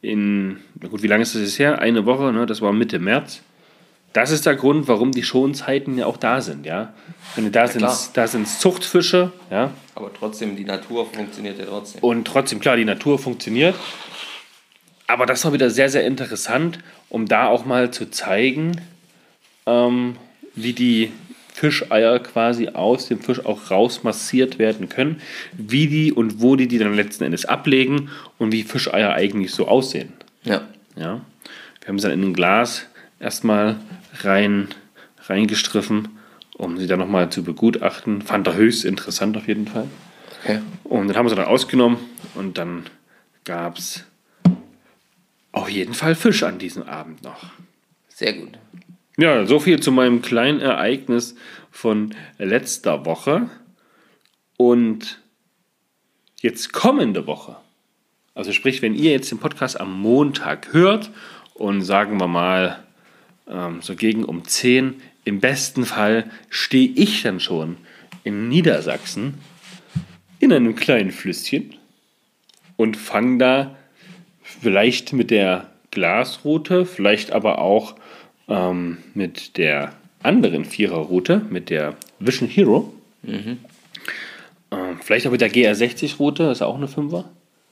in 0.00 0.58
na 0.80 0.88
gut, 0.88 1.02
wie 1.02 1.06
lange 1.06 1.22
ist 1.22 1.34
das 1.34 1.42
jetzt 1.42 1.58
her? 1.58 1.80
Eine 1.80 2.06
Woche, 2.06 2.32
ne? 2.32 2.46
das 2.46 2.60
war 2.60 2.72
Mitte 2.72 2.98
März. 2.98 3.42
Das 4.12 4.30
ist 4.30 4.46
der 4.46 4.56
Grund, 4.56 4.88
warum 4.88 5.12
die 5.12 5.22
Schonzeiten 5.22 5.98
ja 5.98 6.06
auch 6.06 6.16
da 6.16 6.40
sind, 6.40 6.64
ja. 6.66 6.94
Wenn 7.34 7.52
da 7.52 7.66
sind 7.66 7.80
klar. 7.80 7.98
da 8.14 8.26
sind's 8.26 8.58
Zuchtfische, 8.58 9.32
ja, 9.50 9.70
Aber 9.94 10.10
trotzdem, 10.12 10.56
die 10.56 10.64
Natur 10.64 11.06
funktioniert 11.12 11.58
ja 11.58 11.66
trotzdem. 11.66 12.02
und 12.02 12.26
trotzdem, 12.26 12.60
klar, 12.60 12.76
die 12.76 12.84
Natur 12.84 13.18
funktioniert. 13.18 13.74
Aber 15.06 15.26
das 15.26 15.44
war 15.44 15.52
wieder 15.52 15.70
sehr, 15.70 15.88
sehr 15.88 16.06
interessant, 16.06 16.78
um 17.08 17.26
da 17.26 17.46
auch 17.46 17.64
mal 17.64 17.90
zu 17.90 18.10
zeigen, 18.10 18.80
ähm, 19.66 20.16
wie 20.54 20.72
die 20.72 21.12
Fischeier 21.52 22.20
quasi 22.20 22.68
aus 22.68 23.08
dem 23.08 23.20
Fisch 23.20 23.44
auch 23.44 23.70
rausmassiert 23.70 24.58
werden 24.58 24.88
können, 24.88 25.20
wie 25.52 25.88
die 25.88 26.12
und 26.12 26.40
wo 26.40 26.56
die 26.56 26.68
die 26.68 26.78
dann 26.78 26.94
letzten 26.94 27.24
Endes 27.24 27.46
ablegen 27.46 28.10
und 28.38 28.52
wie 28.52 28.62
Fischeier 28.62 29.12
eigentlich 29.12 29.52
so 29.52 29.66
aussehen. 29.66 30.12
Ja. 30.44 30.62
Ja. 30.96 31.20
Wir 31.80 31.88
haben 31.88 31.98
sie 31.98 32.08
dann 32.08 32.22
in 32.22 32.28
ein 32.30 32.34
Glas 32.34 32.86
erstmal 33.20 33.76
rein, 34.20 34.68
reingestriffen, 35.26 36.08
um 36.56 36.78
sie 36.78 36.86
dann 36.86 36.98
nochmal 36.98 37.30
zu 37.30 37.42
begutachten. 37.42 38.22
Fand 38.22 38.46
er 38.46 38.54
höchst 38.54 38.84
interessant 38.84 39.36
auf 39.36 39.48
jeden 39.48 39.66
Fall. 39.66 39.86
Okay. 40.42 40.60
Und 40.84 41.08
dann 41.08 41.16
haben 41.16 41.26
wir 41.26 41.30
sie 41.30 41.36
dann 41.36 41.46
ausgenommen 41.46 41.98
und 42.34 42.58
dann 42.58 42.84
gab 43.44 43.78
es 43.78 44.04
auf 45.52 45.68
jeden 45.68 45.94
Fall 45.94 46.14
Fisch 46.14 46.42
an 46.42 46.58
diesem 46.58 46.84
Abend 46.84 47.22
noch. 47.22 47.44
Sehr 48.08 48.32
gut. 48.34 48.58
Ja, 49.16 49.46
so 49.46 49.58
viel 49.58 49.80
zu 49.80 49.90
meinem 49.90 50.22
kleinen 50.22 50.60
Ereignis 50.60 51.34
von 51.70 52.14
letzter 52.38 53.04
Woche. 53.04 53.50
Und 54.56 55.20
jetzt 56.40 56.72
kommende 56.72 57.26
Woche, 57.26 57.56
also 58.34 58.52
sprich, 58.52 58.82
wenn 58.82 58.94
ihr 58.94 59.10
jetzt 59.10 59.30
den 59.30 59.38
Podcast 59.38 59.80
am 59.80 60.00
Montag 60.00 60.72
hört 60.72 61.10
und 61.54 61.82
sagen 61.82 62.20
wir 62.20 62.28
mal 62.28 62.84
ähm, 63.50 63.80
so 63.82 63.94
gegen 63.94 64.24
um 64.24 64.44
10, 64.44 64.94
im 65.24 65.40
besten 65.40 65.84
Fall 65.84 66.30
stehe 66.50 66.90
ich 66.94 67.22
dann 67.22 67.40
schon 67.40 67.76
in 68.24 68.48
Niedersachsen 68.48 69.34
in 70.40 70.52
einem 70.52 70.74
kleinen 70.74 71.10
Flüsschen 71.10 71.74
und 72.76 72.96
fange 72.96 73.38
da 73.38 73.76
vielleicht 74.42 75.12
mit 75.12 75.30
der 75.30 75.68
Glasroute, 75.90 76.86
vielleicht 76.86 77.32
aber 77.32 77.58
auch 77.58 77.96
ähm, 78.48 78.98
mit 79.14 79.56
der 79.56 79.92
anderen 80.22 80.64
Viererroute, 80.64 81.42
mit 81.50 81.70
der 81.70 81.96
Vision 82.18 82.48
Hero. 82.48 82.92
Ähm, 84.70 85.00
vielleicht 85.02 85.26
auch 85.26 85.30
mit 85.30 85.40
der 85.40 85.50
GR60-Route, 85.50 86.44
das 86.44 86.58
ist 86.58 86.62
auch 86.62 86.76
eine 86.76 86.88
Fünfer. 86.88 87.24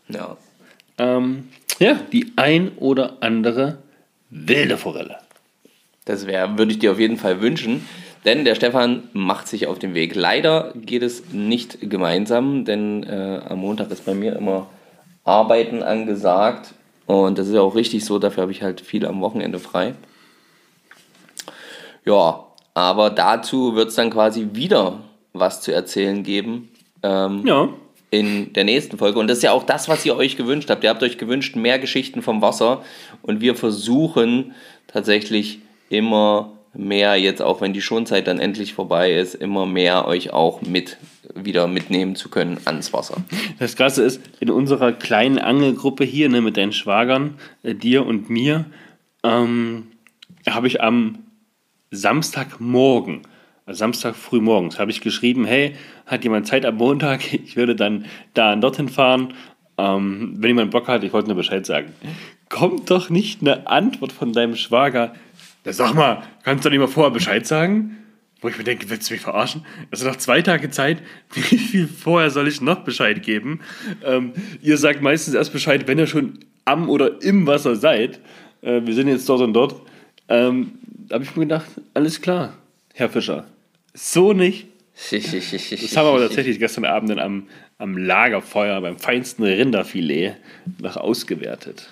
Ja. 0.09 0.37
Ähm, 0.99 1.49
ja, 1.79 2.01
die 2.13 2.33
ein 2.37 2.73
oder 2.77 3.19
andere 3.21 3.79
wilde 4.31 4.79
Forelle. 4.79 5.19
Das 6.07 6.27
wäre, 6.27 6.57
würde 6.57 6.73
ich 6.73 6.79
dir 6.79 6.93
auf 6.93 6.99
jeden 6.99 7.19
Fall 7.19 7.43
wünschen. 7.43 7.87
Denn 8.25 8.45
der 8.45 8.55
Stefan 8.55 9.05
macht 9.13 9.47
sich 9.47 9.67
auf 9.67 9.79
den 9.79 9.95
Weg. 9.95 10.15
Leider 10.15 10.73
geht 10.75 11.03
es 11.03 11.33
nicht 11.33 11.91
gemeinsam, 11.91 12.65
denn 12.65 13.05
äh, 13.05 13.41
am 13.49 13.59
Montag 13.59 13.91
ist 13.91 14.05
bei 14.07 14.15
mir 14.15 14.35
immer 14.35 14.67
Arbeiten 15.25 15.83
angesagt. 15.83 16.73
Und 17.07 17.39
das 17.39 17.49
ist 17.49 17.55
ja 17.55 17.61
auch 17.61 17.75
richtig 17.75 18.05
so, 18.05 18.19
dafür 18.19 18.43
habe 18.43 18.53
ich 18.53 18.63
halt 18.63 18.81
viel 18.81 19.07
am 19.07 19.21
Wochenende 19.21 19.59
frei. 19.59 19.95
Ja, 22.05 22.47
aber 22.75 23.11
dazu 23.11 23.77
wird 23.77 23.89
es 23.89 23.95
dann 23.95 24.11
quasi 24.11 24.49
wieder 24.53 25.01
was 25.33 25.61
zu 25.61 25.73
erzählen 25.73 26.23
geben. 26.23 26.71
Ähm, 27.03 27.43
Ja, 27.45 27.69
in 28.11 28.53
der 28.53 28.65
nächsten 28.65 28.99
Folge. 28.99 29.19
Und 29.19 29.29
das 29.29 29.39
ist 29.39 29.45
ja 29.45 29.53
auch 29.53 29.65
das, 29.65 29.89
was 29.89 30.07
ihr 30.07 30.17
euch 30.17 30.37
gewünscht 30.37 30.71
habt. 30.71 30.85
Ihr 30.85 30.91
habt 30.91 31.03
euch 31.03 31.19
gewünscht, 31.19 31.57
mehr 31.57 31.79
Geschichten 31.79 32.23
vom 32.23 32.41
Wasser. 32.41 32.83
Und 33.23 33.41
wir 33.41 33.57
versuchen 33.57 34.55
tatsächlich 34.87 35.61
immer 35.89 36.53
mehr, 36.75 37.17
jetzt 37.17 37.43
auch 37.43 37.61
wenn 37.61 37.73
die 37.73 37.83
Schonzeit 37.83 38.27
dann 38.27 38.39
endlich 38.39 38.75
vorbei 38.75 39.13
ist, 39.13 39.35
immer 39.35 39.67
mehr 39.67 40.07
euch 40.07 40.33
auch 40.33 40.63
mit 40.63 40.99
wieder 41.35 41.67
mitnehmen 41.67 42.17
zu 42.17 42.29
können 42.29 42.59
ans 42.65 42.93
Wasser. 42.93 43.17
das 43.59 43.77
Krasse 43.77 44.03
ist, 44.03 44.21
in 44.41 44.51
unserer 44.51 44.93
kleinen 44.93 45.39
Angelgruppe 45.39 46.05
hier 46.05 46.29
ne, 46.29 46.41
mit 46.41 46.57
deinen 46.57 46.73
Schwagern, 46.73 47.35
äh, 47.63 47.75
dir 47.75 48.07
und 48.07 48.31
mir, 48.31 48.65
ähm, 49.23 49.89
habe 50.49 50.67
ich 50.67 50.81
am 50.81 51.19
Samstagmorgen, 51.91 53.23
also 53.65 53.79
Samstag 53.79 54.15
früh 54.15 54.41
morgens, 54.41 54.79
habe 54.79 54.91
ich 54.91 55.01
geschrieben, 55.01 55.45
hey, 55.45 55.75
hat 56.07 56.25
jemand 56.25 56.47
Zeit 56.47 56.65
am 56.65 56.77
Montag? 56.77 57.21
Ich 57.33 57.57
würde 57.57 57.75
dann 57.75 58.07
da 58.35 58.53
und 58.53 58.61
dorthin 58.61 58.89
fahren. 58.89 59.35
Ähm, 59.79 60.35
wenn 60.39 60.51
jemand 60.51 60.71
Bock 60.71 60.89
hat, 60.89 61.05
ich 61.05 61.13
wollte 61.13 61.29
nur 61.29 61.37
Bescheid 61.37 61.67
sagen. 61.67 61.93
Kommt 62.49 62.91
doch 62.91 63.11
nicht 63.11 63.41
eine 63.41 63.67
Antwort 63.67 64.13
von 64.13 64.33
deinem 64.33 64.57
Schwager. 64.57 65.15
Ja, 65.67 65.73
sag 65.73 65.95
mal, 65.95 66.23
kannst 66.45 66.65
du 66.65 66.71
nicht 66.71 66.79
mal 66.79 66.87
vorher 66.87 67.11
Bescheid 67.11 67.45
sagen? 67.45 67.97
Wo 68.41 68.47
ich 68.47 68.57
mir 68.57 68.63
denke, 68.63 68.89
willst 68.89 69.11
du 69.11 69.15
mich 69.15 69.21
verarschen? 69.21 69.67
Also 69.91 70.07
noch 70.07 70.15
zwei 70.15 70.41
Tage 70.41 70.71
Zeit, 70.71 71.03
wie 71.35 71.59
viel 71.59 71.89
vorher 71.89 72.31
soll 72.31 72.47
ich 72.47 72.61
noch 72.61 72.85
Bescheid 72.85 73.21
geben? 73.21 73.61
Ähm, 74.05 74.33
ihr 74.63 74.79
sagt 74.79 75.03
meistens 75.03 75.35
erst 75.35 75.53
Bescheid, 75.53 75.89
wenn 75.89 75.99
ihr 75.99 76.07
schon 76.07 76.39
am 76.65 76.89
oder 76.89 77.21
im 77.21 77.49
Wasser 77.49 77.75
seid. 77.75 78.21
Äh, 78.63 78.83
wir 78.85 78.95
sind 78.95 79.09
jetzt 79.09 79.29
dort 79.29 79.41
und 79.41 79.55
dort. 79.55 79.75
Ähm, 80.29 80.79
da 81.09 81.17
habe 81.17 81.25
ich 81.25 81.35
mir 81.35 81.47
gedacht, 81.47 81.67
alles 81.95 82.23
klar, 82.23 82.53
Herr 82.95 83.11
Fischer. 83.11 83.45
So 83.93 84.33
nicht. 84.33 84.69
Das 85.11 85.97
haben 85.97 86.07
wir 86.07 86.11
aber 86.13 86.21
tatsächlich 86.21 86.59
gestern 86.61 86.85
Abend 86.85 87.11
dann 87.11 87.19
am, 87.19 87.49
am 87.77 87.99
Lagerfeuer 87.99 88.81
beim 88.81 88.99
feinsten 88.99 89.43
Rinderfilet 89.43 90.37
noch 90.79 90.97
ausgewertet. 90.97 91.91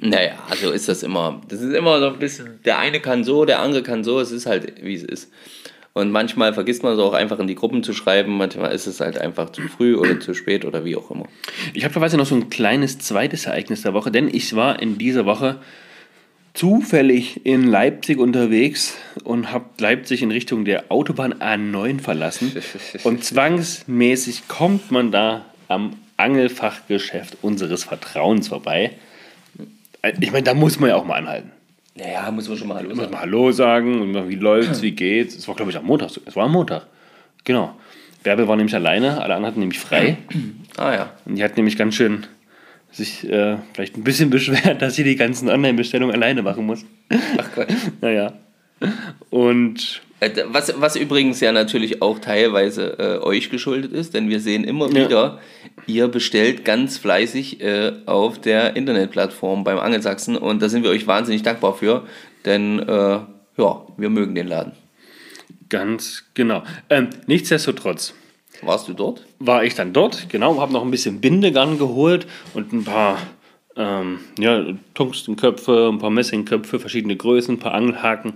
Naja, 0.00 0.34
also 0.50 0.70
ist 0.72 0.88
das 0.88 1.02
immer. 1.02 1.40
Das 1.48 1.60
ist 1.62 1.74
immer 1.74 1.98
so 2.00 2.08
ein 2.08 2.18
bisschen, 2.18 2.60
der 2.64 2.78
eine 2.78 3.00
kann 3.00 3.24
so, 3.24 3.44
der 3.44 3.60
andere 3.60 3.82
kann 3.82 4.04
so, 4.04 4.20
es 4.20 4.30
ist 4.30 4.46
halt, 4.46 4.84
wie 4.84 4.94
es 4.94 5.02
ist. 5.02 5.32
Und 5.94 6.10
manchmal 6.10 6.52
vergisst 6.52 6.82
man 6.82 6.92
es 6.92 6.98
auch 6.98 7.14
einfach 7.14 7.38
in 7.38 7.46
die 7.46 7.54
Gruppen 7.54 7.82
zu 7.82 7.94
schreiben, 7.94 8.36
manchmal 8.36 8.72
ist 8.72 8.86
es 8.86 9.00
halt 9.00 9.16
einfach 9.16 9.50
zu 9.50 9.62
früh 9.62 9.94
oder 9.94 10.20
zu 10.20 10.34
spät 10.34 10.66
oder 10.66 10.84
wie 10.84 10.94
auch 10.94 11.10
immer. 11.10 11.24
Ich 11.72 11.84
habe 11.84 11.94
quasi 11.94 12.18
noch 12.18 12.26
so 12.26 12.34
ein 12.34 12.50
kleines 12.50 12.98
zweites 12.98 13.46
Ereignis 13.46 13.80
der 13.80 13.94
Woche, 13.94 14.10
denn 14.10 14.28
ich 14.28 14.54
war 14.54 14.82
in 14.82 14.98
dieser 14.98 15.24
Woche 15.24 15.58
zufällig 16.52 17.46
in 17.46 17.66
Leipzig 17.66 18.18
unterwegs 18.18 18.94
und 19.24 19.52
habe 19.52 19.66
Leipzig 19.78 20.20
in 20.20 20.30
Richtung 20.30 20.66
der 20.66 20.90
Autobahn 20.90 21.32
A9 21.32 22.00
verlassen. 22.00 22.52
Und 23.04 23.24
zwangsmäßig 23.24 24.48
kommt 24.48 24.90
man 24.90 25.10
da 25.10 25.46
am 25.68 25.96
Angelfachgeschäft 26.18 27.38
unseres 27.40 27.84
Vertrauens 27.84 28.48
vorbei. 28.48 28.92
Ich 30.20 30.32
meine, 30.32 30.44
da 30.44 30.54
muss 30.54 30.78
man 30.80 30.90
ja 30.90 30.96
auch 30.96 31.04
mal 31.04 31.16
anhalten. 31.16 31.50
Naja, 31.96 32.30
muss 32.30 32.48
man 32.48 32.58
schon 32.58 32.68
mal 32.68 32.76
Hallo 32.76 32.90
Muss 32.90 32.98
sagen. 32.98 33.12
mal 33.12 33.20
Hallo 33.20 33.52
sagen 33.52 34.28
wie 34.28 34.34
läuft's, 34.34 34.82
wie 34.82 34.92
geht's. 34.92 35.34
Es 35.34 35.48
war, 35.48 35.54
glaube 35.54 35.70
ich, 35.70 35.76
am 35.78 35.86
Montag. 35.86 36.10
Es 36.26 36.36
war 36.36 36.44
am 36.44 36.52
Montag. 36.52 36.86
Genau. 37.44 37.74
Bärbel 38.22 38.48
war 38.48 38.56
nämlich 38.56 38.74
alleine, 38.74 39.22
alle 39.22 39.34
anderen 39.34 39.46
hatten 39.46 39.60
nämlich 39.60 39.78
frei. 39.78 40.18
Ah 40.78 40.92
ja. 40.92 41.12
Und 41.24 41.36
die 41.36 41.42
hat 41.42 41.56
nämlich 41.56 41.78
ganz 41.78 41.94
schön 41.94 42.26
sich 42.90 43.26
äh, 43.30 43.56
vielleicht 43.72 43.96
ein 43.96 44.04
bisschen 44.04 44.28
beschwert, 44.36 44.82
dass 44.82 44.94
sie 44.94 45.04
die 45.04 45.16
ganzen 45.16 45.48
Online-Bestellungen 45.48 46.14
alleine 46.14 46.42
machen 46.42 46.66
muss. 46.66 46.84
Ach 47.38 47.48
Gott. 47.54 47.68
Naja. 48.02 48.34
Und 49.30 50.02
Was, 50.48 50.72
was 50.80 50.96
übrigens 50.96 51.40
ja 51.40 51.52
natürlich 51.52 52.00
auch 52.00 52.18
teilweise 52.18 52.98
äh, 52.98 53.22
euch 53.22 53.50
geschuldet 53.50 53.92
ist, 53.92 54.14
denn 54.14 54.30
wir 54.30 54.40
sehen 54.40 54.64
immer 54.64 54.88
Ja. 54.88 55.04
wieder, 55.04 55.40
ihr 55.86 56.08
bestellt 56.08 56.64
ganz 56.64 56.96
fleißig 56.96 57.60
äh, 57.60 57.92
auf 58.06 58.40
der 58.40 58.76
Internetplattform 58.76 59.62
beim 59.62 59.78
Angelsachsen 59.78 60.36
und 60.38 60.62
da 60.62 60.70
sind 60.70 60.84
wir 60.84 60.90
euch 60.90 61.06
wahnsinnig 61.06 61.42
dankbar 61.42 61.74
für, 61.74 62.04
denn 62.46 62.78
äh, 62.78 63.18
ja, 63.58 63.86
wir 63.98 64.08
mögen 64.08 64.34
den 64.34 64.48
Laden. 64.48 64.72
ganz 65.68 66.24
genau. 66.34 66.62
Ähm, 66.88 67.10
nichtsdestotrotz 67.26 68.14
Warst 68.62 68.88
du 68.88 68.94
dort? 68.94 69.26
war 69.38 69.64
ich 69.64 69.74
dann 69.74 69.92
dort, 69.92 70.30
genau, 70.30 70.58
habe 70.60 70.72
noch 70.72 70.82
ein 70.82 70.90
bisschen 70.90 71.20
Bindegarn 71.20 71.76
geholt 71.78 72.26
und 72.54 72.72
ein 72.72 72.84
paar 72.84 73.18
ähm, 73.76 74.20
ja, 74.38 74.64
Tungstenköpfe, 74.94 75.90
ein 75.92 75.98
paar 75.98 76.08
Messingköpfe, 76.10 76.80
verschiedene 76.80 77.16
Größen, 77.16 77.56
ein 77.56 77.58
paar 77.58 77.74
Angelhaken, 77.74 78.32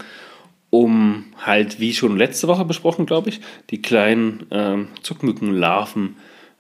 um 0.71 1.25
halt, 1.45 1.81
wie 1.81 1.93
schon 1.93 2.17
letzte 2.17 2.49
Woche 2.49 2.65
besprochen, 2.65 3.07
glaube 3.07 3.29
ich, 3.29 3.41
die 3.71 3.83
kleinen 3.83 4.47
ähm, 4.51 4.89
Zuckmückenlarven 5.03 6.17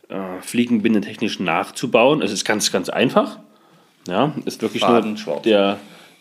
äh, 0.08 0.40
fliegenbindetechnisch 0.42 1.38
nachzubauen. 1.38 2.20
Es 2.20 2.32
ist 2.32 2.44
ganz, 2.44 2.72
ganz 2.72 2.88
einfach. 2.88 3.38
Ja, 4.08 4.34
ist 4.44 4.62
wirklich 4.62 4.82
Faden 4.82 5.10
nur 5.10 5.18
schwarz. 5.18 5.42
der. 5.42 5.78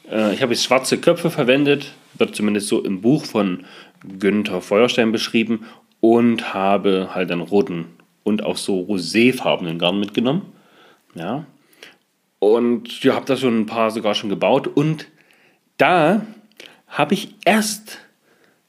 Äh, 0.09 0.33
ich 0.33 0.41
habe 0.41 0.53
jetzt 0.53 0.63
schwarze 0.63 0.99
Köpfe 0.99 1.31
verwendet, 1.31 1.93
wird 2.15 2.35
zumindest 2.35 2.67
so 2.67 2.83
im 2.83 3.01
Buch 3.01 3.25
von 3.25 3.65
Günther 4.19 4.61
Feuerstein 4.61 5.11
beschrieben 5.11 5.65
und 5.99 6.53
habe 6.53 7.09
halt 7.13 7.31
einen 7.31 7.41
roten 7.41 7.85
und 8.23 8.43
auch 8.43 8.57
so 8.57 8.79
roséfarbenen 8.81 9.79
Garn 9.79 9.99
mitgenommen. 9.99 10.43
Ja. 11.15 11.45
Und 12.37 13.03
ja, 13.03 13.15
habe 13.15 13.25
da 13.25 13.35
schon 13.35 13.61
ein 13.61 13.65
paar 13.65 13.91
sogar 13.91 14.13
schon 14.13 14.29
gebaut 14.29 14.67
und 14.67 15.07
da 15.77 16.21
habe 16.89 17.13
ich 17.13 17.35
erst 17.45 17.99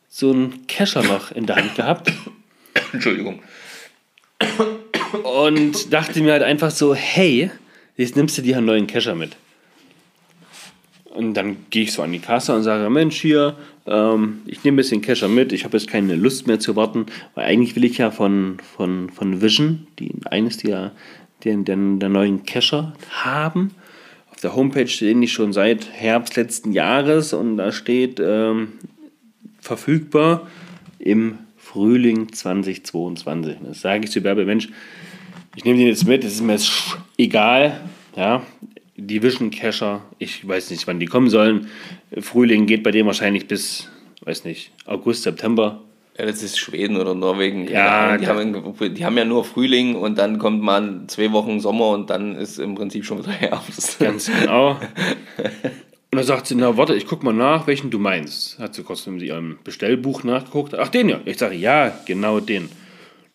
so 0.08 0.30
einen 0.30 0.66
Kescher 0.66 1.02
noch 1.02 1.30
in 1.32 1.46
der 1.46 1.56
Hand 1.56 1.74
gehabt 1.74 2.12
Entschuldigung. 2.92 3.42
und 5.22 5.92
dachte 5.92 6.20
mir 6.20 6.32
halt 6.32 6.42
einfach 6.42 6.70
so, 6.70 6.94
hey, 6.94 7.50
jetzt 7.96 8.16
nimmst 8.16 8.38
du 8.38 8.42
dir 8.42 8.58
einen 8.58 8.66
neuen 8.66 8.86
Kescher 8.86 9.14
mit. 9.14 9.36
Und 11.14 11.34
dann 11.34 11.56
gehe 11.70 11.82
ich 11.82 11.92
so 11.92 12.02
an 12.02 12.12
die 12.12 12.20
Kasse 12.20 12.54
und 12.54 12.62
sage, 12.62 12.88
Mensch, 12.88 13.20
hier, 13.20 13.56
ähm, 13.86 14.42
ich 14.46 14.62
nehme 14.62 14.76
ein 14.76 14.76
bisschen 14.76 15.02
Kescher 15.02 15.28
mit, 15.28 15.52
ich 15.52 15.64
habe 15.64 15.76
jetzt 15.76 15.88
keine 15.88 16.14
Lust 16.14 16.46
mehr 16.46 16.60
zu 16.60 16.76
warten, 16.76 17.06
weil 17.34 17.46
eigentlich 17.46 17.74
will 17.74 17.84
ich 17.84 17.98
ja 17.98 18.12
von, 18.12 18.58
von, 18.76 19.10
von 19.10 19.42
Vision, 19.42 19.88
die 19.98 20.12
eines 20.30 20.58
der, 20.58 20.92
der, 21.42 21.56
der, 21.56 21.76
der 21.76 22.08
neuen 22.08 22.44
Kescher 22.44 22.94
haben. 23.10 23.72
Auf 24.40 24.42
der 24.42 24.56
Homepage 24.56 24.88
stehen 24.88 25.20
die 25.20 25.28
schon 25.28 25.52
seit 25.52 25.92
Herbst 25.92 26.34
letzten 26.34 26.72
Jahres 26.72 27.34
und 27.34 27.58
da 27.58 27.72
steht 27.72 28.18
ähm, 28.24 28.72
verfügbar 29.60 30.48
im 30.98 31.36
Frühling 31.58 32.32
2022. 32.32 33.56
Das 33.62 33.82
sage 33.82 34.04
ich 34.04 34.10
zu 34.10 34.22
Bärbe, 34.22 34.46
Mensch, 34.46 34.70
ich 35.56 35.66
nehme 35.66 35.76
den 35.76 35.88
jetzt 35.88 36.06
mit, 36.06 36.24
es 36.24 36.36
ist 36.36 36.40
mir 36.40 36.54
jetzt 36.54 36.72
egal. 37.18 37.82
Ja, 38.16 38.42
die 38.96 39.22
Vision 39.22 39.50
Cacher, 39.50 40.06
ich 40.18 40.48
weiß 40.48 40.70
nicht, 40.70 40.86
wann 40.86 41.00
die 41.00 41.04
kommen 41.04 41.28
sollen. 41.28 41.66
Frühling 42.18 42.64
geht 42.64 42.82
bei 42.82 42.92
dem 42.92 43.04
wahrscheinlich 43.04 43.46
bis, 43.46 43.90
weiß 44.22 44.44
nicht, 44.44 44.72
August, 44.86 45.24
September. 45.24 45.82
Ja, 46.20 46.26
das 46.26 46.42
ist 46.42 46.58
Schweden 46.58 46.98
oder 46.98 47.14
Norwegen. 47.14 47.66
Ja, 47.66 48.18
die, 48.18 48.26
haben, 48.26 48.62
die 48.94 49.06
haben 49.06 49.16
ja 49.16 49.24
nur 49.24 49.42
Frühling 49.42 49.94
und 49.94 50.18
dann 50.18 50.38
kommt 50.38 50.60
mal 50.60 51.04
zwei 51.06 51.32
Wochen 51.32 51.60
Sommer 51.60 51.88
und 51.88 52.10
dann 52.10 52.34
ist 52.34 52.58
im 52.58 52.74
Prinzip 52.74 53.06
schon 53.06 53.20
wieder 53.20 53.32
Herbst. 53.40 53.98
Ganz 53.98 54.30
genau. 54.30 54.72
Und 54.72 54.78
dann 56.10 56.24
sagt 56.24 56.46
sie, 56.46 56.56
na 56.56 56.76
warte, 56.76 56.94
ich 56.94 57.06
guck 57.06 57.22
mal 57.22 57.32
nach, 57.32 57.66
welchen 57.66 57.90
du 57.90 57.98
meinst. 57.98 58.58
Hat 58.58 58.74
sie 58.74 58.82
kurz 58.82 59.06
in 59.06 59.18
ihrem 59.18 59.60
Bestellbuch 59.64 60.22
nachgeguckt. 60.22 60.74
Ach, 60.74 60.88
den 60.88 61.08
ja. 61.08 61.20
Ich 61.24 61.38
sage, 61.38 61.54
ja, 61.54 61.90
genau 62.04 62.38
den. 62.38 62.68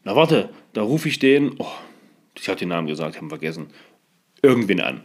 Na 0.04 0.16
warte, 0.16 0.50
da 0.74 0.84
rufe 0.84 1.10
ich 1.10 1.18
den, 1.18 1.56
oh, 1.58 1.66
ich 2.38 2.48
habe 2.50 2.60
den 2.60 2.70
Namen 2.70 2.86
gesagt, 2.86 3.18
haben 3.18 3.30
vergessen, 3.30 3.72
irgendwen 4.44 4.80
an. 4.80 5.02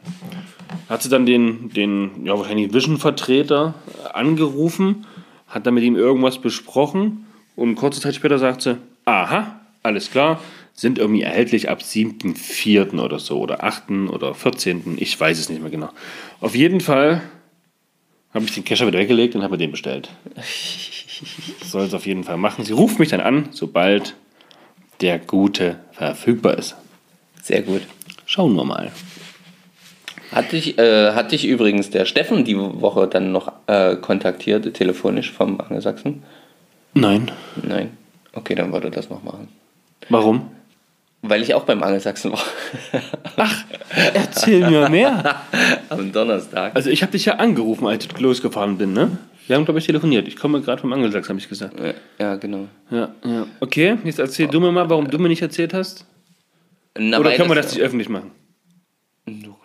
Hat 0.90 1.02
sie 1.02 1.08
dann 1.08 1.24
den, 1.24 1.70
den 1.70 2.26
ja, 2.26 2.38
wahrscheinlich 2.38 2.74
Vision-Vertreter 2.74 3.72
angerufen, 4.12 5.06
hat 5.46 5.66
dann 5.66 5.72
mit 5.72 5.84
ihm 5.84 5.96
irgendwas 5.96 6.42
besprochen 6.42 7.24
und 7.60 7.74
kurze 7.74 8.00
Zeit 8.00 8.14
später 8.14 8.38
sagt 8.38 8.62
sie, 8.62 8.78
aha, 9.04 9.60
alles 9.82 10.10
klar, 10.10 10.40
sind 10.72 10.98
irgendwie 10.98 11.20
erhältlich 11.20 11.68
ab 11.68 11.82
7.4. 11.82 12.98
oder 12.98 13.18
so 13.18 13.38
oder 13.38 13.62
8. 13.62 13.90
oder 14.08 14.34
14. 14.34 14.96
Ich 14.98 15.20
weiß 15.20 15.38
es 15.38 15.50
nicht 15.50 15.60
mehr 15.60 15.70
genau. 15.70 15.90
Auf 16.40 16.54
jeden 16.54 16.80
Fall 16.80 17.20
habe 18.32 18.46
ich 18.46 18.54
den 18.54 18.64
Kescher 18.64 18.86
wieder 18.86 18.98
weggelegt 18.98 19.34
und 19.34 19.42
habe 19.42 19.52
mir 19.52 19.58
den 19.58 19.72
bestellt. 19.72 20.08
Soll 21.62 21.84
es 21.84 21.92
auf 21.92 22.06
jeden 22.06 22.24
Fall 22.24 22.38
machen. 22.38 22.64
Sie 22.64 22.72
ruft 22.72 22.98
mich 22.98 23.10
dann 23.10 23.20
an, 23.20 23.50
sobald 23.50 24.14
der 25.02 25.18
Gute 25.18 25.80
verfügbar 25.92 26.56
ist. 26.56 26.76
Sehr 27.42 27.60
gut. 27.60 27.82
Schauen 28.24 28.54
wir 28.54 28.64
mal. 28.64 28.90
Hat 30.32 30.52
dich, 30.52 30.78
äh, 30.78 31.12
hat 31.12 31.32
dich 31.32 31.46
übrigens 31.46 31.90
der 31.90 32.06
Steffen 32.06 32.46
die 32.46 32.56
Woche 32.56 33.06
dann 33.06 33.32
noch 33.32 33.52
äh, 33.66 33.96
kontaktiert, 33.96 34.72
telefonisch 34.72 35.30
vom 35.30 35.60
Angelsachsen? 35.60 36.22
Nein. 36.94 37.30
Nein. 37.62 37.96
Okay, 38.32 38.54
dann 38.54 38.72
wollte 38.72 38.88
er 38.88 38.92
das 38.92 39.10
noch 39.10 39.22
machen. 39.22 39.48
Warum? 40.08 40.50
Weil 41.22 41.42
ich 41.42 41.52
auch 41.54 41.64
beim 41.64 41.82
Angelsachsen 41.82 42.32
war. 42.32 42.40
Erzähl 44.14 44.68
mir 44.70 44.88
mehr. 44.88 45.42
Am 45.90 46.10
Donnerstag. 46.12 46.74
Also 46.74 46.88
ich 46.88 47.02
habe 47.02 47.12
dich 47.12 47.26
ja 47.26 47.34
angerufen, 47.34 47.86
als 47.86 48.06
ich 48.06 48.18
losgefahren 48.18 48.78
bin, 48.78 48.94
ne? 48.94 49.18
Wir 49.46 49.56
haben, 49.56 49.64
glaube 49.64 49.80
ich, 49.80 49.86
telefoniert. 49.86 50.28
Ich 50.28 50.36
komme 50.36 50.60
gerade 50.60 50.80
vom 50.80 50.92
Angelsachs, 50.92 51.28
habe 51.28 51.38
ich 51.38 51.48
gesagt. 51.48 51.74
Ja, 51.78 51.92
ja, 52.18 52.36
genau. 52.36 52.68
Ja, 52.90 53.14
ja. 53.24 53.46
Okay, 53.58 53.98
jetzt 54.04 54.18
erzähl 54.18 54.46
du 54.46 54.60
mir 54.60 54.72
mal, 54.72 54.88
warum 54.88 55.10
du 55.10 55.18
mir 55.18 55.28
nicht 55.28 55.42
erzählt 55.42 55.74
hast. 55.74 56.06
Na, 56.96 57.18
Oder 57.18 57.32
können 57.32 57.50
wir 57.50 57.56
das 57.56 57.74
nicht 57.74 57.82
öffentlich 57.82 58.08
machen? 58.08 58.30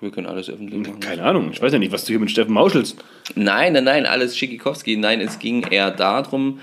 Wir 0.01 0.11
können 0.11 0.27
alles 0.27 0.49
öffentlich 0.49 0.87
machen. 0.87 0.99
Keine 0.99 1.23
Ahnung. 1.23 1.49
Ich 1.51 1.61
weiß 1.61 1.71
ja 1.71 1.79
nicht, 1.79 1.91
was 1.91 2.03
du 2.03 2.09
hier 2.09 2.19
mit 2.19 2.31
Steffen 2.31 2.53
mauschelst. 2.53 2.97
Nein, 3.35 3.73
nein, 3.73 3.83
nein, 3.85 4.05
alles 4.05 4.37
Schickikowski. 4.37 4.97
Nein, 4.97 5.21
es 5.21 5.39
ging 5.39 5.63
eher 5.63 5.91
darum, 5.91 6.59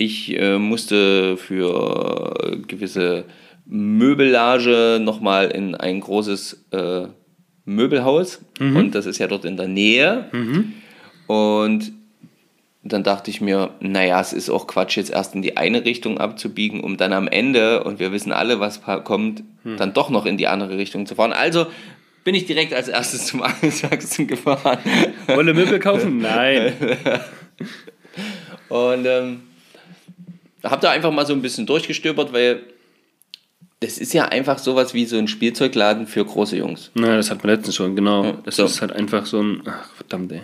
ich 0.00 0.34
äh, 0.34 0.58
musste 0.58 1.36
für 1.36 2.58
gewisse 2.66 3.24
Möbelage 3.66 4.98
nochmal 4.98 5.50
in 5.50 5.74
ein 5.74 6.00
großes 6.00 6.64
äh, 6.70 7.02
Möbelhaus. 7.66 8.40
Und 8.58 8.94
das 8.94 9.04
ist 9.04 9.18
ja 9.18 9.26
dort 9.26 9.44
in 9.44 9.58
der 9.58 9.68
Nähe. 9.68 10.30
Und 11.26 11.92
dann 12.82 13.02
dachte 13.02 13.30
ich 13.30 13.42
mir, 13.42 13.74
naja, 13.80 14.18
es 14.22 14.32
ist 14.32 14.48
auch 14.48 14.66
Quatsch, 14.66 14.96
jetzt 14.96 15.10
erst 15.10 15.34
in 15.34 15.42
die 15.42 15.58
eine 15.58 15.84
Richtung 15.84 16.16
abzubiegen, 16.16 16.80
um 16.80 16.96
dann 16.96 17.12
am 17.12 17.28
Ende, 17.28 17.84
und 17.84 18.00
wir 18.00 18.10
wissen 18.10 18.32
alle, 18.32 18.58
was 18.58 18.80
kommt, 19.04 19.42
dann 19.64 19.92
doch 19.92 20.08
noch 20.08 20.24
in 20.24 20.38
die 20.38 20.46
andere 20.46 20.78
Richtung 20.78 21.04
zu 21.04 21.14
fahren. 21.14 21.34
Also 21.34 21.66
bin 22.24 22.34
ich 22.34 22.46
direkt 22.46 22.72
als 22.72 22.88
erstes 22.88 23.26
zum 23.26 23.42
Angelsachsen 23.42 24.26
gefahren. 24.26 24.78
Wolle 25.26 25.52
Möbel 25.52 25.78
kaufen? 25.78 26.18
Nein. 26.22 26.72
Und 28.70 29.04
ähm, 29.06 29.42
habe 30.64 30.80
da 30.80 30.90
einfach 30.90 31.12
mal 31.12 31.26
so 31.26 31.32
ein 31.32 31.42
bisschen 31.42 31.66
durchgestöbert, 31.66 32.32
weil 32.32 32.62
das 33.80 33.96
ist 33.96 34.12
ja 34.12 34.26
einfach 34.26 34.58
sowas 34.58 34.92
wie 34.92 35.06
so 35.06 35.16
ein 35.16 35.26
Spielzeugladen 35.26 36.06
für 36.06 36.24
große 36.24 36.56
Jungs. 36.56 36.90
Na, 36.94 37.16
das 37.16 37.30
hatten 37.30 37.42
wir 37.44 37.54
letztens 37.54 37.76
schon, 37.76 37.96
genau. 37.96 38.32
Das 38.44 38.56
so. 38.56 38.64
ist 38.64 38.80
halt 38.82 38.92
einfach 38.92 39.24
so 39.24 39.42
ein. 39.42 39.62
Ach, 39.66 39.88
verdammt, 39.94 40.32
ey. 40.32 40.42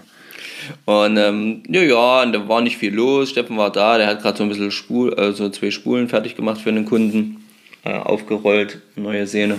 Und 0.85 1.17
ähm, 1.17 1.63
ja, 1.69 1.83
ja, 1.83 2.23
und 2.23 2.33
da 2.33 2.49
war 2.49 2.61
nicht 2.61 2.79
viel 2.79 2.95
los. 2.95 3.31
Steffen 3.31 3.57
war 3.57 3.71
da, 3.71 3.99
der 3.99 4.07
hat 4.07 4.23
gerade 4.23 4.39
so 4.39 4.43
ein 4.43 4.49
bisschen 4.49 4.71
Spul, 4.71 5.13
äh, 5.19 5.33
so 5.33 5.49
zwei 5.51 5.71
Spulen 5.71 6.09
fertig 6.09 6.35
gemacht 6.35 6.61
für 6.61 6.71
einen 6.71 6.87
Kunden, 6.87 7.45
äh, 7.85 7.93
aufgerollt, 7.93 8.81
neue 8.97 9.27
Sehne. 9.27 9.59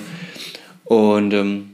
Und, 0.84 1.34
ähm, 1.34 1.70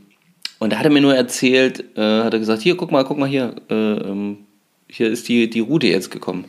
und 0.60 0.74
da 0.74 0.78
hat 0.78 0.86
er 0.86 0.92
mir 0.92 1.02
nur 1.02 1.16
erzählt, 1.16 1.84
äh, 1.96 2.24
hat 2.24 2.34
er 2.34 2.40
gesagt, 2.40 2.62
hier, 2.62 2.76
guck 2.76 2.92
mal, 2.92 3.04
guck 3.04 3.18
mal 3.18 3.30
hier, 3.30 3.56
äh, 3.70 3.74
ähm, 3.74 4.40
hier 4.88 5.10
ist 5.10 5.28
die, 5.30 5.50
die 5.50 5.62
Route 5.62 5.88
jetzt 5.88 6.12
gekommen. 6.12 6.46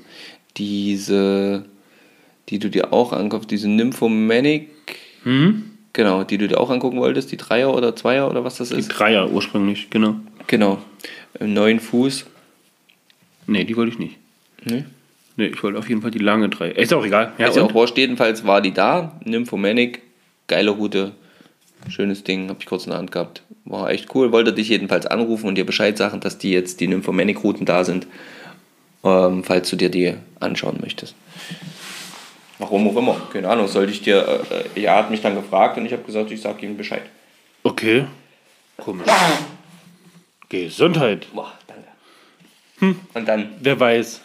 Diese, 0.57 1.64
die 2.49 2.59
du 2.59 2.68
dir 2.70 2.92
auch 2.92 3.12
ankaufst, 3.12 3.51
diese 3.51 3.68
Nymphomanic, 3.68 4.68
Hm? 5.24 5.70
genau, 5.92 6.24
die 6.24 6.38
du 6.38 6.49
dir 6.49 6.61
auch 6.61 6.70
angucken 6.70 6.99
wolltest, 6.99 7.32
die 7.32 7.36
Dreier 7.36 7.74
oder 7.74 7.97
Zweier 7.97 8.28
oder 8.30 8.45
was 8.45 8.57
das 8.59 8.68
Die 8.70 8.76
ist. 8.76 8.88
Dreier 8.88 9.30
ursprünglich, 9.30 9.88
genau. 9.90 10.16
Genau, 10.47 10.78
im 11.40 11.55
neuen 11.55 11.80
Fuß. 11.80 12.26
Nee, 13.47 13.64
die 13.64 13.76
wollte 13.76 13.92
ich 13.92 13.99
nicht. 13.99 14.16
Nee. 14.64 14.84
Nee, 15.36 15.47
ich 15.47 15.62
wollte 15.62 15.78
auf 15.78 15.88
jeden 15.88 16.01
Fall 16.03 16.11
die 16.11 16.18
lange 16.18 16.49
Dreier. 16.49 16.76
Ist 16.76 16.92
auch 16.95 17.05
egal. 17.05 17.32
Ja, 17.38 17.49
ist 17.49 17.57
ja 17.57 17.62
auch 17.62 17.74
wurscht, 17.74 17.97
jedenfalls 17.99 18.47
war 18.47 18.61
die 18.61 18.72
da. 18.72 19.18
Nymphomanic, 19.24 20.01
geile 20.47 20.70
Route, 20.70 21.12
schönes 21.88 22.22
Ding, 22.24 22.49
hab 22.51 22.61
ich 22.61 22.66
kurz 22.66 22.84
in 22.84 22.90
der 22.90 22.99
Hand 22.99 23.11
gehabt. 23.11 23.42
War 23.64 23.90
echt 23.90 24.14
cool. 24.14 24.30
Wollte 24.30 24.53
dich 24.53 24.68
jedenfalls 24.68 25.07
anrufen 25.07 25.47
und 25.49 25.57
dir 25.57 25.66
Bescheid 25.66 25.97
sagen, 25.99 26.20
dass 26.20 26.38
die 26.38 26.53
jetzt 26.53 26.80
die 26.80 26.86
Nymphomanic-Routen 26.86 27.66
da 27.66 27.82
sind, 27.84 28.07
ähm, 29.03 29.42
falls 29.42 29.70
du 29.70 29.76
dir 29.76 29.88
die 29.88 30.14
anschauen 30.38 30.78
möchtest. 30.80 31.14
Warum 32.59 32.88
auch 32.88 32.96
immer, 32.96 33.20
keine 33.32 33.48
Ahnung, 33.48 33.66
sollte 33.66 33.92
ich 33.92 34.02
dir, 34.02 34.44
äh, 34.74 34.80
er 34.82 34.96
hat 34.96 35.11
mich 35.11 35.20
dann 35.20 35.34
gefragt 35.34 35.76
und 35.76 35.86
ich 35.86 35.92
habe 35.92 36.02
gesagt, 36.05 36.30
ich 36.30 36.40
sage 36.40 36.64
ihm 36.64 36.76
Bescheid. 36.76 37.02
Okay. 37.64 38.07
Komisch. 38.76 39.07
Gesundheit. 40.48 41.26
Boah, 41.34 41.52
danke. 41.66 42.98
Und 43.14 43.26
dann 43.28 43.50
Wer 43.61 43.78
weiß. 43.80 44.20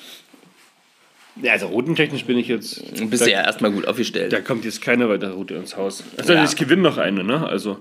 Ja, 1.41 1.53
also 1.53 1.67
routentechnisch 1.67 2.25
bin 2.25 2.37
ich 2.37 2.47
jetzt. 2.49 2.83
bist 3.09 3.25
du 3.25 3.31
ja 3.31 3.41
erstmal 3.43 3.71
gut 3.71 3.87
aufgestellt. 3.87 4.33
da 4.33 4.41
kommt 4.41 4.65
jetzt 4.65 4.81
keine 4.81 5.07
weitere 5.07 5.31
Route 5.31 5.53
ins 5.55 5.77
Haus. 5.77 6.03
Also 6.17 6.33
Ja. 6.33 6.43
ich 6.43 6.55
gewinne 6.55 6.81
noch 6.81 6.97
eine, 6.97 7.23
ne? 7.23 7.47
Also 7.47 7.79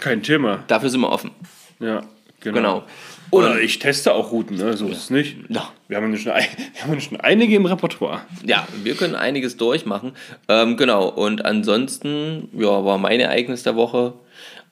kein 0.00 0.22
Thema. 0.22 0.62
Dafür 0.68 0.88
sind 0.88 1.00
wir 1.00 1.10
offen. 1.10 1.32
Ja, 1.80 2.02
genau. 2.40 2.54
Genau. 2.56 2.84
Oder 3.32 3.60
ich 3.60 3.78
teste 3.78 4.12
auch 4.12 4.30
Routen, 4.30 4.58
ne? 4.58 4.76
So 4.76 4.88
ist 4.88 4.98
es 4.98 5.10
nicht. 5.10 5.36
Ja. 5.48 5.72
Wir 5.88 5.96
haben 5.96 6.12
ja 6.12 6.18
schon, 6.18 6.32
ein, 6.32 6.44
wir 6.74 6.82
haben 6.82 6.92
ja 6.92 7.00
schon 7.00 7.18
einige 7.18 7.56
im 7.56 7.64
Repertoire. 7.64 8.20
Ja, 8.44 8.68
wir 8.82 8.94
können 8.94 9.14
einiges 9.14 9.56
durchmachen. 9.56 10.12
Ähm, 10.48 10.76
genau, 10.76 11.08
und 11.08 11.44
ansonsten 11.44 12.50
ja, 12.52 12.84
war 12.84 12.98
mein 12.98 13.20
Ereignis 13.20 13.62
der 13.62 13.74
Woche 13.74 14.12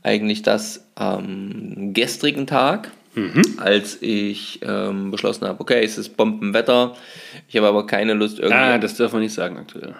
eigentlich 0.03 0.43
das 0.43 0.87
am 0.95 1.95
gestrigen 1.95 2.47
Tag, 2.47 2.91
als 3.57 4.01
ich 4.03 4.61
ähm, 4.63 5.11
beschlossen 5.11 5.47
habe, 5.47 5.61
okay, 5.61 5.83
es 5.83 5.99
ist 5.99 6.17
Bombenwetter, 6.17 6.95
ich 7.49 7.57
habe 7.57 7.67
aber 7.67 7.87
keine 7.87 8.15
Lust 8.15 8.39
irgendwie... 8.39 8.55
Ah, 8.55 8.79
das 8.79 8.95
darf 8.95 9.13
man 9.13 9.23
nicht 9.23 9.35
sagen 9.35 9.57
aktuell. 9.57 9.95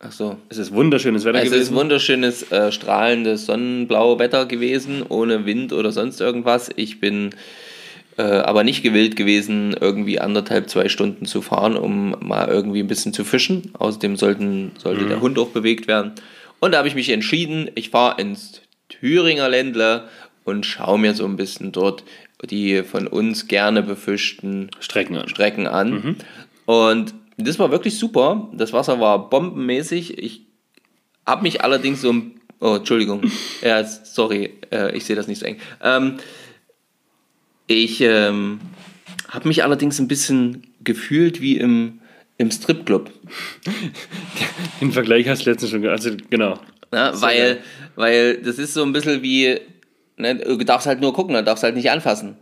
Ach 0.00 0.12
so. 0.12 0.36
Es 0.48 0.58
ist 0.58 0.72
wunderschönes 0.72 1.24
Wetter 1.24 1.38
Es 1.38 1.46
ist 1.46 1.52
gewesen. 1.52 1.74
wunderschönes, 1.74 2.52
äh, 2.52 2.70
strahlendes, 2.70 3.46
sonnenblaue 3.46 4.18
Wetter 4.18 4.46
gewesen, 4.46 5.04
ohne 5.08 5.44
Wind 5.44 5.72
oder 5.72 5.90
sonst 5.90 6.20
irgendwas. 6.20 6.70
Ich 6.76 7.00
bin 7.00 7.30
äh, 8.16 8.22
aber 8.22 8.62
nicht 8.62 8.82
gewillt 8.82 9.16
gewesen, 9.16 9.76
irgendwie 9.80 10.20
anderthalb, 10.20 10.70
zwei 10.70 10.88
Stunden 10.88 11.26
zu 11.26 11.42
fahren, 11.42 11.76
um 11.76 12.14
mal 12.20 12.48
irgendwie 12.48 12.80
ein 12.80 12.86
bisschen 12.88 13.12
zu 13.12 13.24
fischen. 13.24 13.72
Außerdem 13.76 14.16
sollten, 14.16 14.72
sollte 14.78 15.06
der 15.06 15.20
Hund 15.20 15.38
auch 15.38 15.48
bewegt 15.48 15.88
werden. 15.88 16.12
Und 16.60 16.72
da 16.72 16.78
habe 16.78 16.88
ich 16.88 16.94
mich 16.94 17.10
entschieden, 17.10 17.70
ich 17.74 17.90
fahre 17.90 18.20
ins 18.20 18.62
Thüringer 18.88 19.48
Ländle 19.48 20.04
und 20.44 20.64
schaue 20.64 20.98
mir 20.98 21.14
so 21.14 21.24
ein 21.24 21.36
bisschen 21.36 21.72
dort 21.72 22.04
die 22.46 22.82
von 22.84 23.06
uns 23.06 23.48
gerne 23.48 23.82
befischten 23.82 24.70
Strecken 24.80 25.16
an. 25.16 25.28
Strecken 25.28 25.66
an. 25.66 26.16
Und 26.66 27.14
das 27.38 27.58
war 27.58 27.70
wirklich 27.70 27.98
super. 27.98 28.48
Das 28.52 28.72
Wasser 28.72 29.00
war 29.00 29.30
bombenmäßig. 29.30 30.18
Ich 30.18 30.42
habe 31.26 31.42
mich 31.42 31.62
allerdings 31.62 32.02
so. 32.02 32.12
ein- 32.12 32.32
Oh, 32.60 32.74
Entschuldigung. 32.74 33.22
ja, 33.62 33.84
sorry, 33.84 34.54
äh, 34.72 34.96
ich 34.96 35.04
sehe 35.04 35.14
das 35.14 35.28
nicht 35.28 35.38
so 35.38 35.46
eng. 35.46 35.58
Ähm, 35.80 36.16
ich 37.68 38.00
ähm, 38.00 38.58
habe 39.28 39.46
mich 39.46 39.62
allerdings 39.62 40.00
ein 40.00 40.08
bisschen 40.08 40.66
gefühlt 40.82 41.40
wie 41.40 41.56
im, 41.58 42.00
im 42.36 42.50
Stripclub. 42.50 43.12
Den 44.80 44.90
Vergleich 44.92 45.28
hast 45.28 45.46
du 45.46 45.50
letztens 45.50 45.70
schon 45.70 45.86
Also 45.86 46.10
genau. 46.30 46.58
Ne? 46.90 47.12
Weil, 47.14 47.58
weil 47.94 48.38
das 48.42 48.58
ist 48.58 48.74
so 48.74 48.82
ein 48.82 48.92
bisschen 48.92 49.22
wie, 49.22 49.60
ne, 50.16 50.36
du 50.36 50.56
darfst 50.64 50.86
halt 50.86 51.00
nur 51.00 51.12
gucken, 51.12 51.34
du 51.34 51.44
darfst 51.44 51.62
halt 51.62 51.76
nicht 51.76 51.90
anfassen. 51.90 52.38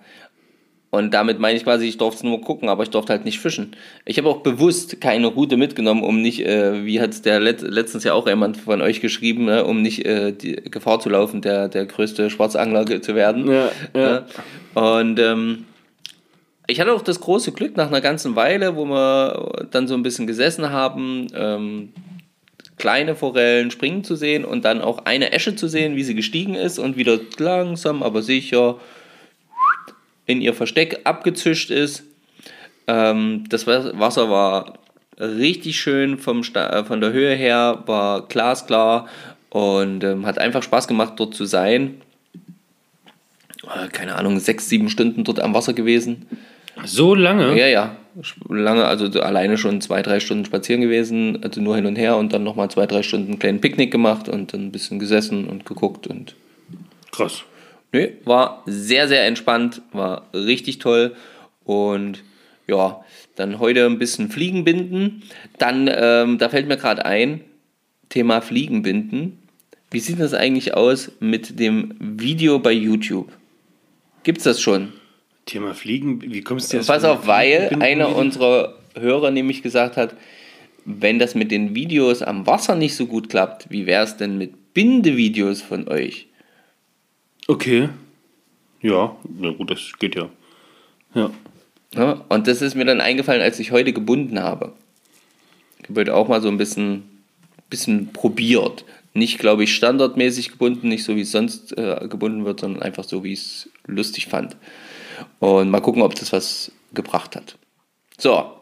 Und 0.96 1.12
damit 1.12 1.38
meine 1.38 1.56
ich 1.56 1.64
quasi, 1.64 1.86
ich 1.86 1.98
durfte 1.98 2.26
nur 2.26 2.40
gucken, 2.40 2.68
aber 2.68 2.82
ich 2.82 2.90
durfte 2.90 3.12
halt 3.12 3.24
nicht 3.24 3.38
fischen. 3.38 3.76
Ich 4.04 4.18
habe 4.18 4.28
auch 4.28 4.38
bewusst 4.38 5.00
keine 5.00 5.26
Route 5.26 5.56
mitgenommen, 5.56 6.02
um 6.02 6.22
nicht, 6.22 6.44
äh, 6.44 6.84
wie 6.84 7.00
hat 7.00 7.10
es 7.10 7.22
der 7.22 7.38
Let 7.38 7.60
letztens 7.60 8.04
ja 8.04 8.14
auch 8.14 8.26
jemand 8.26 8.56
von 8.56 8.80
euch 8.80 9.00
geschrieben, 9.00 9.44
ne, 9.44 9.64
um 9.64 9.82
nicht 9.82 10.04
äh, 10.06 10.32
die 10.32 10.56
Gefahr 10.56 11.00
zu 11.00 11.08
laufen, 11.08 11.42
der, 11.42 11.68
der 11.68 11.86
größte 11.86 12.30
Schwarzangler 12.30 13.02
zu 13.02 13.14
werden. 13.14 13.50
Ja, 13.50 13.70
ja. 13.94 14.10
Ne? 14.10 14.24
Und 14.74 15.18
ähm, 15.18 15.64
ich 16.66 16.80
hatte 16.80 16.92
auch 16.92 17.02
das 17.02 17.20
große 17.20 17.52
Glück, 17.52 17.76
nach 17.76 17.88
einer 17.88 18.00
ganzen 18.00 18.34
Weile, 18.34 18.76
wo 18.76 18.84
wir 18.86 19.66
dann 19.70 19.86
so 19.86 19.94
ein 19.94 20.02
bisschen 20.02 20.26
gesessen 20.26 20.70
haben, 20.70 21.28
ähm, 21.34 21.92
kleine 22.76 23.14
Forellen 23.14 23.70
springen 23.70 24.04
zu 24.04 24.16
sehen 24.16 24.44
und 24.44 24.64
dann 24.64 24.80
auch 24.80 25.04
eine 25.04 25.32
Esche 25.32 25.56
zu 25.56 25.68
sehen, 25.68 25.96
wie 25.96 26.02
sie 26.02 26.14
gestiegen 26.14 26.54
ist 26.54 26.78
und 26.78 26.96
wieder 26.96 27.18
langsam, 27.38 28.02
aber 28.02 28.22
sicher 28.22 28.76
in 30.26 30.40
ihr 30.40 30.54
Versteck 30.54 31.00
abgezischt 31.04 31.70
ist. 31.70 32.04
Ähm, 32.86 33.44
das 33.48 33.66
Wa- 33.66 33.92
Wasser 33.94 34.30
war 34.30 34.78
richtig 35.18 35.80
schön 35.80 36.18
vom 36.18 36.42
Sta 36.42 36.68
äh, 36.80 36.84
von 36.84 37.00
der 37.00 37.12
Höhe 37.12 37.34
her, 37.34 37.82
war 37.86 38.26
glasklar 38.28 39.08
und 39.50 40.04
ähm, 40.04 40.26
hat 40.26 40.38
einfach 40.38 40.62
Spaß 40.62 40.86
gemacht, 40.88 41.14
dort 41.16 41.34
zu 41.34 41.44
sein. 41.46 42.00
Äh, 43.64 43.88
Keine 43.88 44.16
Ahnung, 44.16 44.38
sechs, 44.38 44.68
sieben 44.68 44.88
Stunden 44.88 45.24
dort 45.24 45.40
am 45.40 45.54
Wasser 45.54 45.72
gewesen. 45.72 46.26
So 46.84 47.14
lange? 47.14 47.58
Ja, 47.58 47.66
ja. 47.66 47.96
Lange, 48.48 48.86
also 48.86 49.10
so 49.10 49.20
alleine 49.20 49.58
schon 49.58 49.80
zwei, 49.82 50.00
drei 50.02 50.20
Stunden 50.20 50.46
spazieren 50.46 50.80
gewesen, 50.80 51.42
also 51.42 51.60
nur 51.60 51.76
hin 51.76 51.84
und 51.84 51.96
her 51.96 52.16
und 52.16 52.32
dann 52.32 52.44
nochmal 52.44 52.70
zwei, 52.70 52.86
drei 52.86 53.02
Stunden 53.02 53.32
einen 53.32 53.38
kleinen 53.38 53.60
Picknick 53.60 53.90
gemacht 53.90 54.28
und 54.28 54.54
dann 54.54 54.66
ein 54.66 54.72
bisschen 54.72 54.98
gesessen 54.98 55.46
und 55.46 55.66
geguckt 55.66 56.06
und 56.06 56.34
Krass. 57.12 57.42
Nö, 57.96 58.08
war 58.24 58.62
sehr, 58.66 59.08
sehr 59.08 59.26
entspannt, 59.26 59.82
war 59.92 60.26
richtig 60.34 60.78
toll. 60.78 61.14
Und 61.64 62.22
ja, 62.66 63.04
dann 63.36 63.58
heute 63.58 63.86
ein 63.86 63.98
bisschen 63.98 64.30
Fliegenbinden. 64.30 65.22
Dann, 65.58 65.90
ähm, 65.92 66.38
da 66.38 66.48
fällt 66.48 66.68
mir 66.68 66.76
gerade 66.76 67.04
ein, 67.04 67.40
Thema 68.08 68.40
Fliegenbinden. 68.40 69.38
Wie 69.90 70.00
sieht 70.00 70.20
das 70.20 70.34
eigentlich 70.34 70.74
aus 70.74 71.12
mit 71.20 71.58
dem 71.58 71.94
Video 71.98 72.58
bei 72.58 72.72
YouTube? 72.72 73.32
Gibt's 74.24 74.44
das 74.44 74.60
schon? 74.60 74.92
Thema 75.46 75.74
Fliegen, 75.74 76.20
wie 76.22 76.42
kommst 76.42 76.72
du 76.72 76.76
jetzt? 76.76 76.88
Pass 76.88 77.04
auf, 77.04 77.26
weil 77.26 77.76
einer 77.80 78.14
unserer 78.14 78.74
Hörer 78.98 79.30
nämlich 79.30 79.62
gesagt 79.62 79.96
hat, 79.96 80.16
wenn 80.84 81.18
das 81.18 81.34
mit 81.34 81.50
den 81.50 81.74
Videos 81.74 82.22
am 82.22 82.46
Wasser 82.46 82.74
nicht 82.74 82.96
so 82.96 83.06
gut 83.06 83.28
klappt, 83.28 83.70
wie 83.70 83.86
wäre 83.86 84.04
es 84.04 84.16
denn 84.16 84.38
mit 84.38 84.74
Bindevideos 84.74 85.62
von 85.62 85.88
euch? 85.88 86.28
Okay. 87.46 87.88
Ja, 88.82 89.16
na 89.38 89.50
gut, 89.50 89.70
das 89.70 89.92
geht 89.98 90.14
ja. 90.14 90.28
Ja. 91.14 91.30
Ja, 91.94 92.24
und 92.28 92.46
das 92.46 92.62
ist 92.62 92.74
mir 92.74 92.84
dann 92.84 93.00
eingefallen, 93.00 93.40
als 93.40 93.58
ich 93.58 93.70
heute 93.70 93.92
gebunden 93.92 94.40
habe. 94.40 94.72
Ich 95.82 95.88
habe 95.88 96.00
heute 96.00 96.14
auch 96.14 96.28
mal 96.28 96.42
so 96.42 96.48
ein 96.48 96.58
bisschen, 96.58 97.04
bisschen 97.70 98.12
probiert. 98.12 98.84
Nicht, 99.14 99.38
glaube 99.38 99.64
ich, 99.64 99.74
standardmäßig 99.74 100.50
gebunden, 100.50 100.88
nicht 100.88 101.04
so 101.04 101.16
wie 101.16 101.22
es 101.22 101.32
sonst 101.32 101.76
äh, 101.78 102.06
gebunden 102.08 102.44
wird, 102.44 102.60
sondern 102.60 102.82
einfach 102.82 103.04
so, 103.04 103.24
wie 103.24 103.32
ich 103.32 103.40
es 103.40 103.70
lustig 103.86 104.26
fand. 104.26 104.56
Und 105.38 105.70
mal 105.70 105.80
gucken, 105.80 106.02
ob 106.02 106.14
das 106.14 106.32
was 106.32 106.72
gebracht 106.92 107.34
hat. 107.34 107.56
So, 108.18 108.52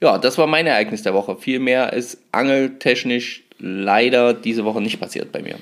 ja, 0.00 0.18
das 0.18 0.36
war 0.36 0.46
mein 0.46 0.66
Ereignis 0.66 1.02
der 1.02 1.14
Woche. 1.14 1.36
Viel 1.36 1.60
mehr 1.60 1.92
ist 1.92 2.18
angeltechnisch 2.32 3.42
leider 3.58 4.34
diese 4.34 4.64
Woche 4.64 4.82
nicht 4.82 5.00
passiert 5.00 5.32
bei 5.32 5.40
mir. 5.40 5.58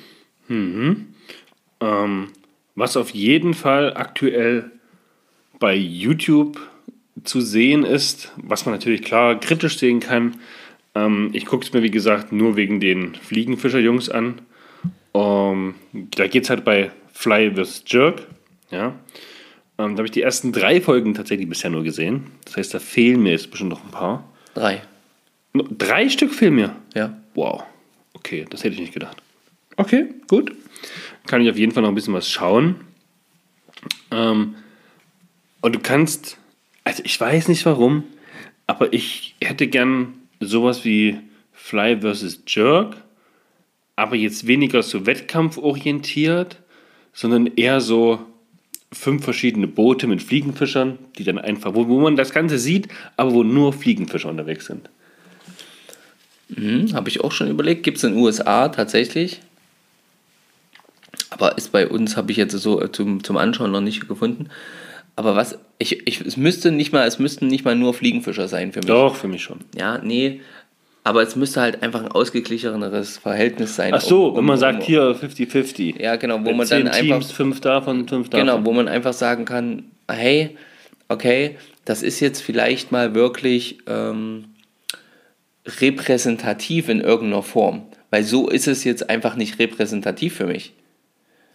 Ähm, 1.81 2.29
was 2.75 2.97
auf 2.97 3.11
jeden 3.11 3.55
Fall 3.55 3.97
aktuell 3.97 4.71
bei 5.59 5.75
YouTube 5.75 6.59
zu 7.23 7.41
sehen 7.41 7.85
ist, 7.85 8.33
was 8.37 8.67
man 8.67 8.75
natürlich 8.75 9.03
klar 9.03 9.39
kritisch 9.39 9.79
sehen 9.79 10.01
kann. 10.01 10.37
Ähm, 10.95 11.31
ich 11.33 11.47
gucke 11.47 11.65
es 11.65 11.73
mir, 11.73 11.83
wie 11.83 11.91
gesagt, 11.91 12.33
nur 12.33 12.57
wegen 12.57 12.81
den 12.81 13.15
Fliegenfischer-Jungs 13.15 14.09
an. 14.09 14.41
Ähm, 15.15 15.75
da 15.93 16.27
geht 16.27 16.45
es 16.45 16.51
halt 16.51 16.65
bei 16.65 16.91
Fly 17.13 17.53
vs. 17.55 17.85
Jerk. 17.87 18.27
Ja. 18.71 18.95
Ähm, 19.79 19.95
da 19.95 19.99
habe 19.99 20.07
ich 20.07 20.11
die 20.11 20.23
ersten 20.23 20.53
drei 20.53 20.81
Folgen 20.81 21.15
tatsächlich 21.15 21.49
bisher 21.49 21.71
nur 21.71 21.85
gesehen. 21.85 22.27
Das 22.45 22.57
heißt, 22.57 22.75
da 22.75 22.79
fehlen 22.81 23.23
mir 23.23 23.33
jetzt 23.33 23.51
bestimmt 23.51 23.71
noch 23.71 23.85
ein 23.85 23.91
paar. 23.91 24.29
Drei. 24.55 24.83
Nur 25.53 25.67
Drei 25.71 26.09
Stück 26.09 26.35
fehlen 26.35 26.57
mir. 26.57 26.77
Ja. 26.95 27.17
Wow. 27.35 27.63
Okay, 28.15 28.45
das 28.51 28.65
hätte 28.65 28.75
ich 28.75 28.81
nicht 28.81 28.95
gedacht. 28.95 29.23
Okay, 29.77 30.07
gut. 30.29 30.53
Kann 31.27 31.43
ich 31.43 31.51
auf 31.51 31.57
jeden 31.57 31.73
Fall 31.73 31.83
noch 31.83 31.91
ein 31.91 31.95
bisschen 31.95 32.15
was 32.15 32.29
schauen. 32.29 32.77
Ähm, 34.11 34.55
und 35.61 35.75
du 35.75 35.79
kannst, 35.79 36.39
also 36.85 37.03
ich 37.05 37.19
weiß 37.19 37.49
nicht 37.49 37.65
warum, 37.67 38.05
aber 38.67 38.93
ich 38.93 39.35
hätte 39.41 39.67
gern 39.67 40.15
sowas 40.41 40.85
wie 40.85 41.19
Fly 41.53 42.01
vs. 42.01 42.43
Jerk, 42.47 42.97
aber 43.97 44.17
jetzt 44.17 44.47
weniger 44.47 44.83
so 44.83 45.07
wettkampforientiert, 45.07 46.61
sondern 47.13 47.47
eher 47.47 47.81
so 47.81 48.19
fünf 48.93 49.25
verschiedene 49.25 49.67
Boote 49.67 50.07
mit 50.07 50.23
Fliegenfischern, 50.23 50.99
die 51.19 51.25
dann 51.25 51.39
einfach, 51.39 51.75
wo, 51.75 51.89
wo 51.89 52.01
man 52.01 52.17
das 52.17 52.33
Ganze 52.33 52.59
sieht, 52.59 52.89
aber 53.17 53.33
wo 53.33 53.43
nur 53.43 53.73
Fliegenfischer 53.73 54.29
unterwegs 54.29 54.67
sind. 54.67 54.89
Hm, 56.55 56.93
Habe 56.93 57.09
ich 57.09 57.23
auch 57.23 57.33
schon 57.33 57.49
überlegt. 57.49 57.83
Gibt 57.83 57.99
es 57.99 58.05
in 58.05 58.15
den 58.15 58.23
USA 58.23 58.69
tatsächlich. 58.69 59.41
Aber 61.35 61.59
ist 61.59 61.73
bei 61.73 61.89
uns, 61.89 62.17
habe 62.17 62.31
ich 62.31 62.37
jetzt 62.39 62.53
so 62.53 62.81
äh, 62.81 62.91
zum, 62.93 63.25
zum 63.25 63.37
Anschauen 63.37 63.73
noch 63.73 63.81
nicht 63.81 64.07
gefunden. 64.09 64.49
Aber 65.17 65.37
was, 65.37 65.59
ich, 65.79 66.07
ich, 66.07 66.21
es 66.21 66.37
müsste 66.37 66.71
nicht 66.71 66.93
mal, 66.93 67.07
es 67.07 67.19
müssten 67.19 67.49
nicht 67.49 67.65
mal 67.65 67.75
nur 67.77 67.93
Fliegenfischer 67.93 68.49
sein 68.49 68.73
für 68.73 68.79
mich. 68.81 68.87
Doch, 68.87 69.17
für 69.17 69.29
mich 69.29 69.43
schon. 69.43 69.59
Ja, 69.77 69.99
nee. 69.99 70.41
Aber 71.03 71.23
es 71.23 71.37
müsste 71.37 71.61
halt 71.61 71.83
einfach 71.83 72.03
ein 72.03 72.09
ausgeglicheneres 72.11 73.19
Verhältnis 73.19 73.77
sein. 73.77 73.93
Ach 73.95 74.01
so, 74.01 74.29
um- 74.29 74.37
wenn 74.39 74.45
man 74.45 74.59
sagt 74.59 74.81
um- 74.81 74.85
hier 74.87 75.15
50-50. 75.15 76.01
Ja, 76.01 76.17
genau, 76.17 76.39
wo 76.45 76.53
man 76.53 76.69
dann 76.69 76.89
einfach. 76.89 77.01
Teams, 77.01 77.33
fünf 77.33 77.61
davon, 77.61 78.09
fünf 78.09 78.31
davon. 78.31 78.47
Genau, 78.47 78.65
wo 78.65 78.73
man 78.73 78.89
einfach 78.89 79.13
sagen 79.13 79.45
kann, 79.45 79.85
hey, 80.09 80.57
okay, 81.09 81.57
das 81.85 82.03
ist 82.03 82.21
jetzt 82.21 82.41
vielleicht 82.41 82.91
mal 82.93 83.15
wirklich 83.15 83.79
ähm, 83.87 84.47
repräsentativ 85.67 86.89
in 86.89 87.01
irgendeiner 87.01 87.43
Form. 87.43 87.83
Weil 88.11 88.23
so 88.25 88.49
ist 88.49 88.69
es 88.69 88.85
jetzt 88.85 89.11
einfach 89.11 89.37
nicht 89.37 89.59
repräsentativ 89.59 90.35
für 90.37 90.47
mich. 90.47 90.73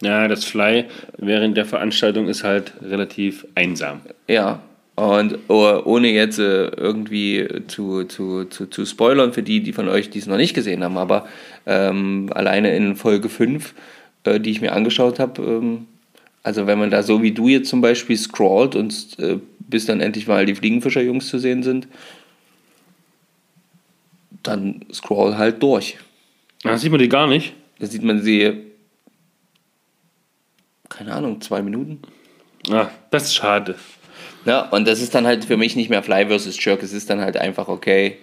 Ja, 0.02 0.28
das 0.28 0.44
Fly 0.44 0.86
während 1.18 1.56
der 1.56 1.66
Veranstaltung 1.66 2.28
ist 2.28 2.42
halt 2.42 2.72
relativ 2.82 3.46
einsam. 3.54 4.00
Ja, 4.28 4.62
und 4.96 5.38
oh, 5.48 5.80
ohne 5.84 6.08
jetzt 6.08 6.38
äh, 6.38 6.66
irgendwie 6.68 7.48
zu, 7.68 8.04
zu, 8.04 8.44
zu, 8.44 8.66
zu 8.66 8.84
spoilern 8.84 9.32
für 9.32 9.42
die, 9.42 9.62
die 9.62 9.72
von 9.72 9.88
euch, 9.88 10.10
die 10.10 10.18
es 10.18 10.26
noch 10.26 10.36
nicht 10.36 10.52
gesehen 10.52 10.84
haben, 10.84 10.98
aber 10.98 11.26
ähm, 11.64 12.30
alleine 12.34 12.74
in 12.76 12.96
Folge 12.96 13.28
5, 13.28 13.74
äh, 14.24 14.40
die 14.40 14.50
ich 14.50 14.60
mir 14.60 14.72
angeschaut 14.72 15.18
habe, 15.18 15.42
ähm, 15.42 15.86
also 16.42 16.66
wenn 16.66 16.78
man 16.78 16.90
da 16.90 17.02
so 17.02 17.22
wie 17.22 17.32
du 17.32 17.48
jetzt 17.48 17.68
zum 17.68 17.80
Beispiel 17.80 18.16
scrollt 18.16 18.74
und 18.74 19.18
äh, 19.18 19.38
bis 19.58 19.86
dann 19.86 20.00
endlich 20.00 20.26
mal 20.26 20.44
die 20.46 20.54
Fliegenfischer-Jungs 20.54 21.28
zu 21.28 21.38
sehen 21.38 21.62
sind, 21.62 21.88
dann 24.42 24.84
scroll 24.92 25.36
halt 25.36 25.62
durch. 25.62 25.98
Da 26.62 26.76
sieht 26.76 26.90
man 26.90 27.00
die 27.00 27.08
gar 27.08 27.26
nicht. 27.26 27.54
Da 27.78 27.86
sieht 27.86 28.02
man 28.02 28.20
sie, 28.20 28.52
keine 30.90 31.14
Ahnung, 31.14 31.40
zwei 31.40 31.62
Minuten. 31.62 32.02
Ah, 32.70 32.90
das 33.10 33.24
ist 33.24 33.34
schade. 33.34 33.76
Ja, 34.44 34.68
und 34.68 34.86
das 34.86 35.00
ist 35.00 35.14
dann 35.14 35.26
halt 35.26 35.46
für 35.46 35.56
mich 35.56 35.76
nicht 35.76 35.88
mehr 35.88 36.02
Fly 36.02 36.26
versus 36.26 36.62
Jerk. 36.62 36.82
Es 36.82 36.92
ist 36.92 37.08
dann 37.08 37.20
halt 37.20 37.36
einfach, 37.38 37.68
okay, 37.68 38.18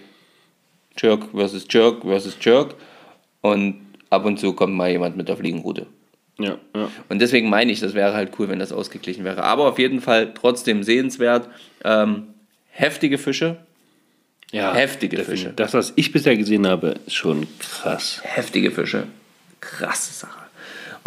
Jerk 1.00 1.30
versus 1.32 1.66
Jerk 1.70 2.02
versus 2.04 2.38
Jerk. 2.40 2.76
Und 3.42 3.88
ab 4.10 4.26
und 4.26 4.40
zu 4.40 4.54
kommt 4.54 4.74
mal 4.74 4.90
jemand 4.90 5.18
mit 5.18 5.28
der 5.28 5.38
Fliegenroute. 5.38 5.88
Ja, 6.40 6.58
ja. 6.76 6.92
Und 7.10 7.20
deswegen 7.20 7.50
meine 7.50 7.72
ich, 7.72 7.80
das 7.80 7.94
wäre 7.94 8.14
halt 8.14 8.34
cool, 8.38 8.50
wenn 8.50 8.60
das 8.60 8.72
ausgeglichen 8.72 9.24
wäre. 9.24 9.44
Aber 9.44 9.68
auf 9.68 9.80
jeden 9.80 10.02
Fall 10.02 10.34
trotzdem 10.34 10.84
sehenswert. 10.84 11.50
Ähm, 11.84 12.28
heftige 12.70 13.18
Fische. 13.18 13.58
ja 14.52 14.74
Heftige. 14.74 15.24
Fische. 15.24 15.54
Das, 15.56 15.74
was 15.74 15.94
ich 15.96 16.12
bisher 16.12 16.38
gesehen 16.38 16.68
habe, 16.68 16.96
ist 17.08 17.16
schon 17.16 17.48
krass. 17.60 18.22
Heftige 18.24 18.72
Fische. 18.72 19.08
Krasse 19.62 20.14
Sache. 20.14 20.47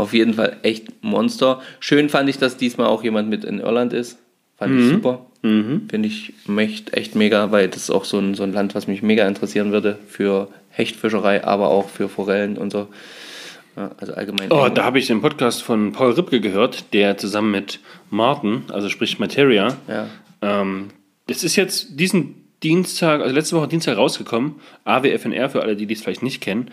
Auf 0.00 0.12
jeden 0.14 0.34
Fall 0.34 0.56
echt 0.62 1.02
Monster. 1.02 1.60
Schön 1.78 2.08
fand 2.08 2.28
ich, 2.30 2.38
dass 2.38 2.56
diesmal 2.56 2.86
auch 2.86 3.02
jemand 3.04 3.28
mit 3.28 3.44
in 3.44 3.60
Irland 3.60 3.92
ist. 3.92 4.18
Fand 4.56 4.78
ich 4.78 4.88
super. 4.88 5.26
Finde 5.42 6.06
ich 6.06 6.32
echt, 6.58 6.92
echt 6.94 7.14
mega, 7.14 7.50
weil 7.50 7.68
das 7.68 7.84
ist 7.84 7.90
auch 7.90 8.04
so 8.04 8.18
ein, 8.18 8.34
so 8.34 8.42
ein 8.42 8.52
Land, 8.52 8.74
was 8.74 8.86
mich 8.86 9.02
mega 9.02 9.26
interessieren 9.26 9.72
würde 9.72 9.98
für 10.06 10.48
Hechtfischerei, 10.70 11.44
aber 11.44 11.68
auch 11.68 11.88
für 11.88 12.08
Forellen 12.08 12.58
und 12.58 12.70
so. 12.72 12.88
Ja, 13.76 13.90
also 13.98 14.12
allgemein. 14.14 14.50
Oh, 14.52 14.68
da 14.68 14.84
habe 14.84 14.98
ich 14.98 15.06
den 15.06 15.22
Podcast 15.22 15.62
von 15.62 15.92
Paul 15.92 16.12
Ripke 16.12 16.40
gehört, 16.40 16.92
der 16.92 17.16
zusammen 17.16 17.50
mit 17.52 17.80
Martin, 18.10 18.64
also 18.68 18.88
sprich 18.88 19.18
Materia, 19.18 19.76
Ja. 19.88 20.08
ähm, 20.42 20.88
das 21.26 21.44
ist 21.44 21.56
jetzt 21.56 21.98
diesen 21.98 22.34
Dienstag, 22.62 23.22
also 23.22 23.34
letzte 23.34 23.56
Woche 23.56 23.68
Dienstag 23.68 23.96
rausgekommen, 23.96 24.56
AWFNR 24.84 25.48
für 25.48 25.62
alle, 25.62 25.76
die 25.76 25.86
dies 25.86 26.02
vielleicht 26.02 26.22
nicht 26.22 26.40
kennen. 26.42 26.70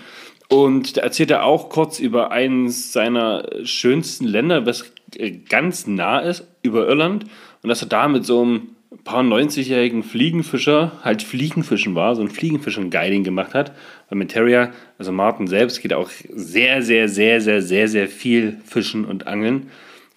Und 0.50 0.98
da 0.98 1.02
erzählt 1.02 1.32
er 1.32 1.44
auch 1.44 1.70
kurz 1.70 2.00
über 2.00 2.32
eines 2.32 2.94
seiner 2.94 3.48
schönsten 3.64 4.26
Länder, 4.26 4.66
was 4.66 4.92
äh, 5.16 5.32
ganz 5.32 5.88
nah 5.88 6.20
ist, 6.20 6.48
über 6.62 6.88
Irland. 6.88 7.26
Und 7.64 7.70
dass 7.70 7.82
er 7.82 7.90
da 7.90 8.08
mit 8.08 8.26
so 8.26 8.42
einem 8.42 8.76
paar 9.04 9.24
90-jährigen 9.24 10.04
Fliegenfischer 10.04 10.92
halt 11.04 11.24
Fliegenfischen 11.24 11.96
war, 11.96 12.16
so 12.16 12.22
ein 12.22 12.30
Fliegenfischen-Guiding 12.30 13.24
gemacht 13.24 13.54
hat. 13.54 13.74
Weil 14.10 14.20
mit 14.20 14.32
Terrier, 14.32 14.72
also 14.98 15.12
Martin 15.12 15.48
selbst, 15.48 15.82
geht 15.82 15.94
auch 15.94 16.10
sehr, 16.34 16.82
sehr, 16.82 17.10
sehr, 17.10 17.42
sehr, 17.42 17.62
sehr, 17.62 17.88
sehr 17.88 18.08
viel 18.08 18.58
fischen 18.66 19.06
und 19.06 19.28
angeln. 19.28 19.70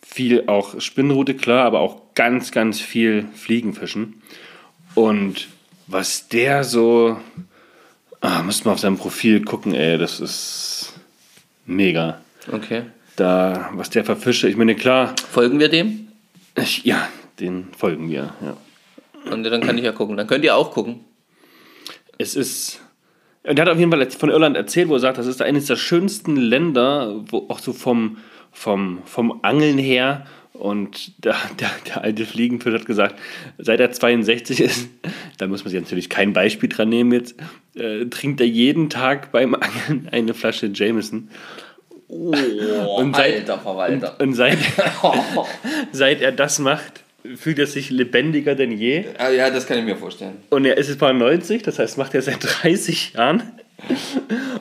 Viel 0.03 0.45
auch 0.49 0.81
Spinnrute, 0.81 1.35
klar, 1.35 1.64
aber 1.64 1.81
auch 1.81 2.14
ganz, 2.14 2.53
ganz 2.53 2.81
viel 2.81 3.26
Fliegenfischen. 3.35 4.22
Und 4.95 5.49
was 5.87 6.28
der 6.28 6.64
so. 6.64 7.16
Ah, 8.21 8.43
müsst 8.43 8.64
mal 8.64 8.73
auf 8.73 8.81
seinem 8.81 8.99
Profil 8.99 9.45
gucken, 9.45 9.75
ey, 9.75 9.97
das 9.97 10.21
ist 10.21 10.93
mega. 11.64 12.21
Okay. 12.53 12.83
Da, 13.16 13.71
was 13.75 13.91
der 13.91 14.05
verfischt. 14.05 14.45
Ich 14.45 14.57
meine, 14.57 14.75
klar, 14.75 15.14
Folgen 15.31 15.59
wir 15.59 15.68
dem? 15.68 16.09
ich, 16.57 16.85
ja, 16.85 17.09
den 17.39 17.68
folgen 17.77 18.11
wir, 18.11 18.35
ja. 18.41 18.57
Und 19.31 19.45
dann 19.45 19.61
kann 19.61 19.79
ich 19.79 19.85
ja 19.85 19.93
gucken. 19.93 20.16
Dann 20.16 20.27
könnt 20.27 20.45
ihr 20.45 20.57
auch 20.57 20.73
gucken. 20.73 21.01
Es 22.18 22.35
ist. 22.37 22.81
Und 23.43 23.59
er 23.59 23.62
hat 23.62 23.73
auf 23.73 23.79
jeden 23.79 23.91
Fall 23.91 24.11
von 24.11 24.31
Irland 24.31 24.57
erzählt, 24.57 24.89
wo 24.89 24.95
er 24.95 25.01
sagt, 25.01 25.18
das 25.18 25.27
ist 25.27 25.41
eines 25.41 25.66
der 25.66 25.77
schönsten 25.77 26.37
Länder, 26.37 27.23
wo 27.27 27.47
auch 27.49 27.59
so 27.59 27.73
vom, 27.73 28.18
vom, 28.53 29.01
vom 29.07 29.41
Angeln 29.43 29.79
her. 29.79 30.27
Und 30.61 31.25
der, 31.25 31.37
der, 31.59 31.71
der 31.87 32.03
alte 32.05 32.27
Fliegenfisch 32.27 32.75
hat 32.75 32.85
gesagt, 32.85 33.17
seit 33.57 33.81
er 33.81 33.91
62 33.93 34.61
ist, 34.61 34.89
da 35.39 35.47
muss 35.47 35.65
man 35.65 35.71
sich 35.71 35.81
natürlich 35.81 36.11
kein 36.11 36.35
Beispiel 36.35 36.69
dran 36.69 36.91
nehmen 36.91 37.13
jetzt, 37.13 37.35
äh, 37.77 38.05
trinkt 38.07 38.41
er 38.43 38.47
jeden 38.47 38.91
Tag 38.91 39.33
beim 39.33 39.55
Angeln 39.55 40.09
eine 40.13 40.35
Flasche 40.35 40.71
Jameson. 40.73 41.31
Oh, 42.09 42.35
Und 42.99 43.17
seit- 43.17 43.37
alter 43.37 43.59
Verwalter. 43.59 44.21
Und 44.21 44.35
seit, 44.35 44.59
seit 45.93 46.21
er 46.21 46.33
das 46.33 46.59
macht, 46.59 47.05
fühlt 47.37 47.59
er 47.59 47.67
sich 47.67 47.89
lebendiger 47.91 48.55
denn 48.55 48.73
je. 48.73 49.05
Ja, 49.37 49.49
das 49.51 49.67
kann 49.67 49.79
ich 49.79 49.85
mir 49.85 49.97
vorstellen. 49.97 50.37
Und 50.51 50.65
er 50.67 50.77
ist 50.77 50.89
jetzt 50.89 50.99
paar 50.99 51.13
90, 51.15 51.63
das 51.63 51.79
heißt, 51.79 51.97
macht 51.99 52.15
er 52.15 52.21
seit 52.23 52.39
30 52.41 53.15
Jahren. 53.15 53.43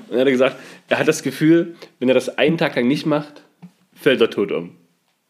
Und 0.07 0.15
er 0.15 0.21
hat 0.21 0.27
gesagt, 0.27 0.55
er 0.87 0.99
hat 0.99 1.07
das 1.09 1.23
Gefühl, 1.23 1.75
wenn 1.99 2.07
er 2.07 2.15
das 2.15 2.37
einen 2.37 2.57
Tag 2.57 2.75
lang 2.77 2.87
nicht 2.87 3.05
macht, 3.05 3.41
fällt 3.93 4.21
er 4.21 4.29
tot 4.29 4.51
um. 4.53 4.75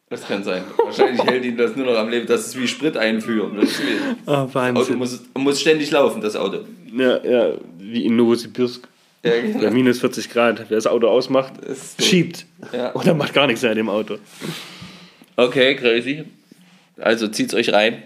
Das 0.10 0.28
kann 0.28 0.43
sein. 0.43 0.64
Wahrscheinlich 0.84 1.22
hält 1.24 1.45
ihn 1.45 1.55
das 1.55 1.76
nur 1.76 1.86
noch 1.86 1.97
am 1.97 2.10
Leben. 2.10 2.26
Das 2.26 2.47
ist 2.47 2.60
wie 2.60 2.68
Sprit 2.68 2.97
einführen. 2.97 3.55
Das 3.55 3.70
ist 3.70 3.80
wie, 3.82 4.16
Oh, 4.26 4.32
Auto 4.32 4.93
muss, 4.93 5.22
muss 5.38 5.62
ständig 5.62 5.91
laufen, 5.91 6.20
das 6.22 6.36
Auto. 6.36 6.62
Ja, 6.95 7.24
ja, 7.24 7.53
wie 7.78 8.05
in 8.05 8.16
Novosibirsk. 8.16 8.88
Ja, 9.24 9.32
Bei 9.32 9.41
genau. 9.41 9.72
minus 9.72 9.99
40 9.99 10.30
Grad. 10.30 10.66
Wer 10.70 10.78
das 10.78 10.88
Auto 10.88 11.07
ausmacht, 11.07 11.53
so. 11.68 12.03
schiebt. 12.03 12.45
Ja. 12.74 12.95
Oder 12.95 13.14
macht 13.14 13.34
gar 13.34 13.45
nichts 13.47 13.62
mehr 13.62 13.72
in 13.72 13.78
dem 13.78 13.89
Auto. 13.89 14.18
Okay, 15.36 15.76
crazy. 15.76 16.24
Also 16.97 17.28
zieht's 17.28 17.53
euch 17.53 17.72
rein. 17.72 18.03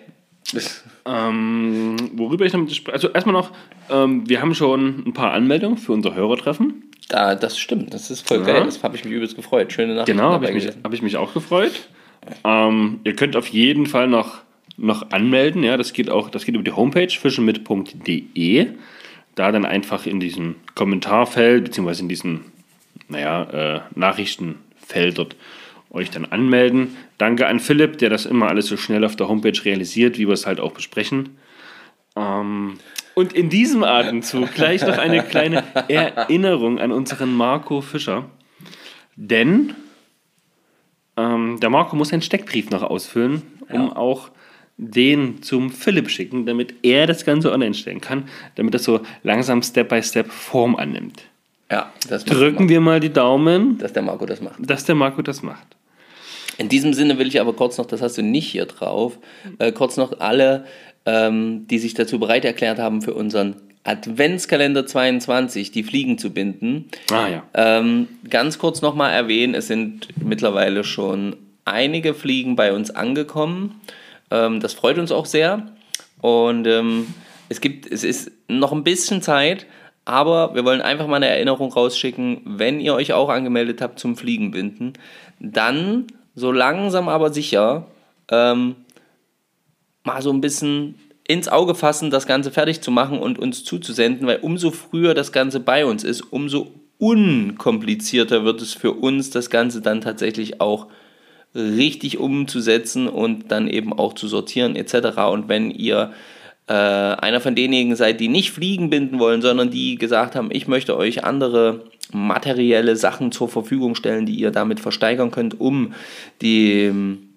Ähm, 1.06 1.96
worüber 2.14 2.46
ich 2.46 2.52
damit 2.52 2.74
spreche. 2.76 2.94
Also 2.94 3.10
erstmal 3.10 3.34
noch, 3.34 3.52
ähm, 3.90 4.28
wir 4.28 4.42
haben 4.42 4.54
schon 4.56 5.04
ein 5.08 5.14
paar 5.14 5.32
Anmeldungen 5.32 5.78
für 5.78 5.94
unser 5.94 6.16
Hörertreffen. 6.16 6.92
Da, 7.10 7.36
das 7.36 7.58
stimmt, 7.60 7.94
das 7.94 8.10
ist 8.10 8.28
voll 8.28 8.40
Ja. 8.40 8.46
geil. 8.46 8.64
Das 8.66 8.82
habe 8.84 8.96
ich 8.96 9.04
mich 9.04 9.14
übelst 9.14 9.36
gefreut. 9.36 9.72
Schöne 9.74 9.94
Nachricht. 9.94 10.08
Genau, 10.08 10.32
habe 10.32 10.48
ich, 10.50 10.54
mich- 10.54 10.74
hab 10.84 10.94
ich 10.94 11.02
mich 11.02 11.18
auch 11.18 11.34
gefreut. 11.34 11.72
Ähm, 12.44 13.00
ihr 13.04 13.16
könnt 13.16 13.36
auf 13.36 13.48
jeden 13.48 13.86
Fall 13.86 14.08
noch, 14.08 14.40
noch 14.78 15.12
anmelden. 15.12 15.64
Ja, 15.64 15.76
das 15.78 15.94
geht 15.94 16.10
auch, 16.10 16.30
das 16.30 16.46
geht 16.46 16.56
über 16.56 16.64
die 16.64 16.72
Homepage 16.72 17.10
fischenmit.de. 17.10 18.68
Da 19.36 19.52
dann 19.52 19.66
einfach 19.66 20.06
in 20.06 20.20
diesem 20.20 20.56
Kommentarfeld, 20.76 21.66
beziehungsweise 21.66 22.04
in 22.04 22.10
diesem, 22.10 22.42
naja, 23.10 23.44
äh, 23.78 23.82
Nachrichtenfeld 23.96 25.18
dort 25.18 25.36
euch 25.92 26.10
dann 26.12 26.26
anmelden. 26.26 26.96
Danke 27.18 27.48
an 27.48 27.60
Philipp, 27.60 27.98
der 27.98 28.10
das 28.10 28.26
immer 28.26 28.48
alles 28.48 28.68
so 28.68 28.78
schnell 28.78 29.04
auf 29.06 29.16
der 29.16 29.28
Homepage 29.28 29.60
realisiert, 29.66 30.18
wie 30.18 30.28
wir 30.28 30.34
es 30.34 30.46
halt 30.46 30.60
auch 30.60 30.72
besprechen. 30.72 31.38
Ähm, 32.16 32.76
und 33.16 33.34
in 33.34 33.50
diesem 33.50 33.84
Atemzug 33.84 34.54
gleich 34.54 34.82
noch 34.82 34.98
eine 34.98 35.24
kleine 35.24 35.64
Erinnerung 35.88 36.80
an 36.80 36.92
unseren 36.92 37.34
Marco 37.34 37.82
Fischer. 37.82 38.26
Denn 39.16 39.76
ähm, 41.18 41.60
der 41.60 41.70
Marco 41.70 41.96
muss 41.96 42.12
einen 42.12 42.22
Steckbrief 42.22 42.70
noch 42.70 42.84
ausfüllen, 42.84 43.44
um 43.70 43.94
auch 43.94 44.32
den 44.78 45.44
zum 45.44 45.70
Philipp 45.70 46.10
schicken, 46.10 46.46
damit 46.46 46.74
er 46.82 47.06
das 47.06 47.26
Ganze 47.26 47.52
online 47.52 47.76
stellen 47.76 48.02
kann, 48.02 48.28
damit 48.56 48.74
das 48.74 48.84
so 48.84 49.02
langsam 49.22 49.62
Step 49.62 49.90
by 49.90 50.02
Step 50.02 50.32
Form 50.32 50.76
annimmt. 50.76 51.24
Ja, 51.72 51.92
das 52.10 52.26
Drücken 52.26 52.70
wir 52.70 52.82
mal 52.82 53.00
die 53.00 53.12
Daumen, 53.12 53.78
dass 53.78 53.94
der 53.94 54.04
Marco 54.04 54.26
das 54.26 54.42
macht. 54.42 54.56
dass 54.60 54.86
der 54.86 54.96
Marco 54.96 55.22
das 55.22 55.44
macht. 55.44 55.76
In 56.58 56.70
diesem 56.70 56.94
Sinne 56.94 57.18
will 57.18 57.28
ich 57.28 57.42
aber 57.42 57.54
kurz 57.54 57.78
noch, 57.78 57.86
das 57.86 58.02
hast 58.02 58.18
du 58.18 58.22
nicht 58.22 58.48
hier 58.48 58.66
drauf, 58.66 59.18
äh, 59.58 59.72
kurz 59.72 59.98
noch 59.98 60.20
alle, 60.20 60.66
ähm, 61.06 61.68
die 61.68 61.80
sich 61.80 61.94
dazu 61.94 62.20
bereit 62.20 62.46
erklärt 62.46 62.80
haben, 62.80 63.02
für 63.02 63.14
unseren 63.14 63.56
Adventskalender 63.84 64.86
22 64.86 65.72
die 65.72 65.84
Fliegen 65.84 66.18
zu 66.18 66.32
binden, 66.32 66.86
Ah 67.12 67.28
ja. 67.28 67.44
ähm, 67.54 68.08
ganz 68.30 68.58
kurz 68.58 68.82
nochmal 68.82 69.12
erwähnen, 69.12 69.56
es 69.56 69.68
sind 69.68 70.08
mittlerweile 70.24 70.84
schon 70.84 71.36
einige 71.66 72.14
Fliegen 72.14 72.56
bei 72.56 72.74
uns 72.74 72.92
angekommen. 72.92 73.82
Ähm, 74.32 74.60
das 74.62 74.74
freut 74.74 74.98
uns 74.98 75.12
auch 75.12 75.26
sehr. 75.26 75.68
Und 76.22 76.66
ähm, 76.66 77.08
es 77.50 77.60
gibt, 77.60 77.92
es 77.92 78.06
ist 78.06 78.32
noch 78.48 78.72
ein 78.72 78.86
bisschen 78.86 79.22
Zeit, 79.22 79.66
aber 80.06 80.56
wir 80.56 80.64
wollen 80.64 80.82
einfach 80.82 81.08
mal 81.08 81.18
eine 81.18 81.28
Erinnerung 81.28 81.72
rausschicken, 81.72 82.42
wenn 82.46 82.80
ihr 82.80 82.94
euch 82.94 83.14
auch 83.14 83.30
angemeldet 83.30 83.82
habt 83.82 84.00
zum 84.00 84.16
Fliegenbinden, 84.16 84.94
dann 85.40 86.08
so 86.36 86.52
langsam 86.52 87.10
aber 87.10 87.34
sicher 87.34 87.88
ähm, 88.32 88.76
mal 90.04 90.22
so 90.22 90.32
ein 90.32 90.42
bisschen 90.42 90.96
ins 91.26 91.48
Auge 91.48 91.76
fassen, 91.76 92.12
das 92.12 92.28
Ganze 92.28 92.52
fertig 92.52 92.82
zu 92.82 92.92
machen 92.92 93.20
und 93.20 93.40
uns 93.40 93.64
zuzusenden, 93.64 94.28
weil 94.28 94.40
umso 94.42 94.72
früher 94.72 95.14
das 95.14 95.32
Ganze 95.32 95.60
bei 95.60 95.86
uns 95.86 96.04
ist, 96.04 96.22
umso 96.22 96.72
unkomplizierter 96.98 98.44
wird 98.44 98.62
es 98.62 98.74
für 98.74 98.92
uns, 98.92 99.30
das 99.30 99.50
Ganze 99.50 99.82
dann 99.82 100.02
tatsächlich 100.02 100.62
auch 100.62 100.88
richtig 101.56 102.18
umzusetzen 102.18 103.08
und 103.08 103.52
dann 103.52 103.68
eben 103.68 103.94
auch 103.94 104.14
zu 104.14 104.28
sortieren 104.28 104.76
etc. 104.76 105.18
Und 105.32 105.48
wenn 105.48 105.72
ihr 105.72 106.12
äh, 106.68 106.74
einer 106.74 107.42
von 107.42 107.56
denjenigen 107.56 107.96
seid, 107.96 108.20
die 108.20 108.28
nicht 108.28 108.52
Fliegen 108.52 108.90
binden 108.90 109.20
wollen, 109.20 109.42
sondern 109.42 109.70
die 109.70 109.96
gesagt 109.96 110.36
haben, 110.36 110.50
ich 110.52 110.68
möchte 110.68 110.98
euch 110.98 111.24
andere 111.24 111.86
materielle 112.12 112.96
Sachen 112.96 113.32
zur 113.32 113.50
Verfügung 113.50 113.96
stellen, 113.96 114.26
die 114.26 114.36
ihr 114.36 114.52
damit 114.52 114.80
versteigern 114.80 115.32
könnt, 115.32 115.60
um 115.60 115.94
dem 116.42 117.33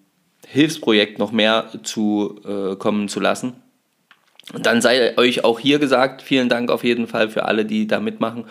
Hilfsprojekt 0.56 1.18
noch 1.18 1.32
mehr 1.32 1.66
zu 1.82 2.40
äh, 2.44 2.76
kommen 2.76 3.08
zu 3.08 3.20
lassen. 3.20 3.54
Und 4.52 4.66
dann 4.66 4.80
sei 4.80 5.16
euch 5.18 5.44
auch 5.44 5.58
hier 5.58 5.78
gesagt, 5.78 6.22
vielen 6.22 6.48
Dank 6.48 6.70
auf 6.70 6.84
jeden 6.84 7.06
Fall 7.06 7.28
für 7.28 7.44
alle, 7.44 7.64
die 7.64 7.86
da 7.86 8.00
mitmachen. 8.00 8.44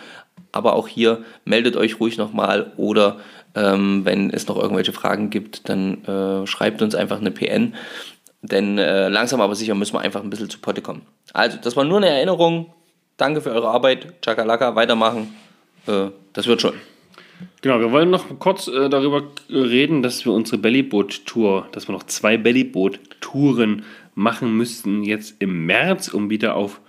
Aber 0.51 0.73
auch 0.73 0.87
hier 0.87 1.23
meldet 1.45 1.75
euch 1.75 1.99
ruhig 1.99 2.17
nochmal 2.17 2.71
oder 2.77 3.17
ähm, 3.55 4.03
wenn 4.03 4.29
es 4.29 4.47
noch 4.47 4.57
irgendwelche 4.57 4.93
Fragen 4.93 5.29
gibt, 5.29 5.69
dann 5.69 6.03
äh, 6.05 6.47
schreibt 6.47 6.81
uns 6.81 6.95
einfach 6.95 7.19
eine 7.19 7.31
PN. 7.31 7.75
Denn 8.41 8.77
äh, 8.77 9.07
langsam 9.09 9.41
aber 9.41 9.55
sicher 9.55 9.75
müssen 9.75 9.93
wir 9.93 10.01
einfach 10.01 10.21
ein 10.21 10.29
bisschen 10.29 10.49
zu 10.49 10.59
Potte 10.59 10.81
kommen. 10.81 11.01
Also, 11.33 11.57
das 11.61 11.75
war 11.75 11.83
nur 11.83 11.97
eine 11.97 12.09
Erinnerung. 12.09 12.73
Danke 13.17 13.41
für 13.41 13.51
eure 13.51 13.69
Arbeit. 13.69 14.21
Chakalaka, 14.21 14.75
weitermachen. 14.75 15.35
Äh, 15.87 16.09
das 16.33 16.45
wird 16.47 16.61
schon. 16.61 16.73
Genau, 17.61 17.79
wir 17.79 17.91
wollen 17.91 18.09
noch 18.09 18.39
kurz 18.39 18.67
äh, 18.67 18.89
darüber 18.89 19.23
reden, 19.49 20.01
dass 20.01 20.25
wir 20.25 20.33
unsere 20.33 20.57
Bellyboot-Tour, 20.57 21.67
dass 21.71 21.87
wir 21.87 21.93
noch 21.93 22.03
zwei 22.03 22.37
Bellyboot-Touren 22.37 23.83
machen 24.13 24.55
müssten 24.55 25.03
jetzt 25.03 25.35
im 25.39 25.65
März, 25.65 26.07
um 26.07 26.29
wieder 26.29 26.55
auf 26.55 26.79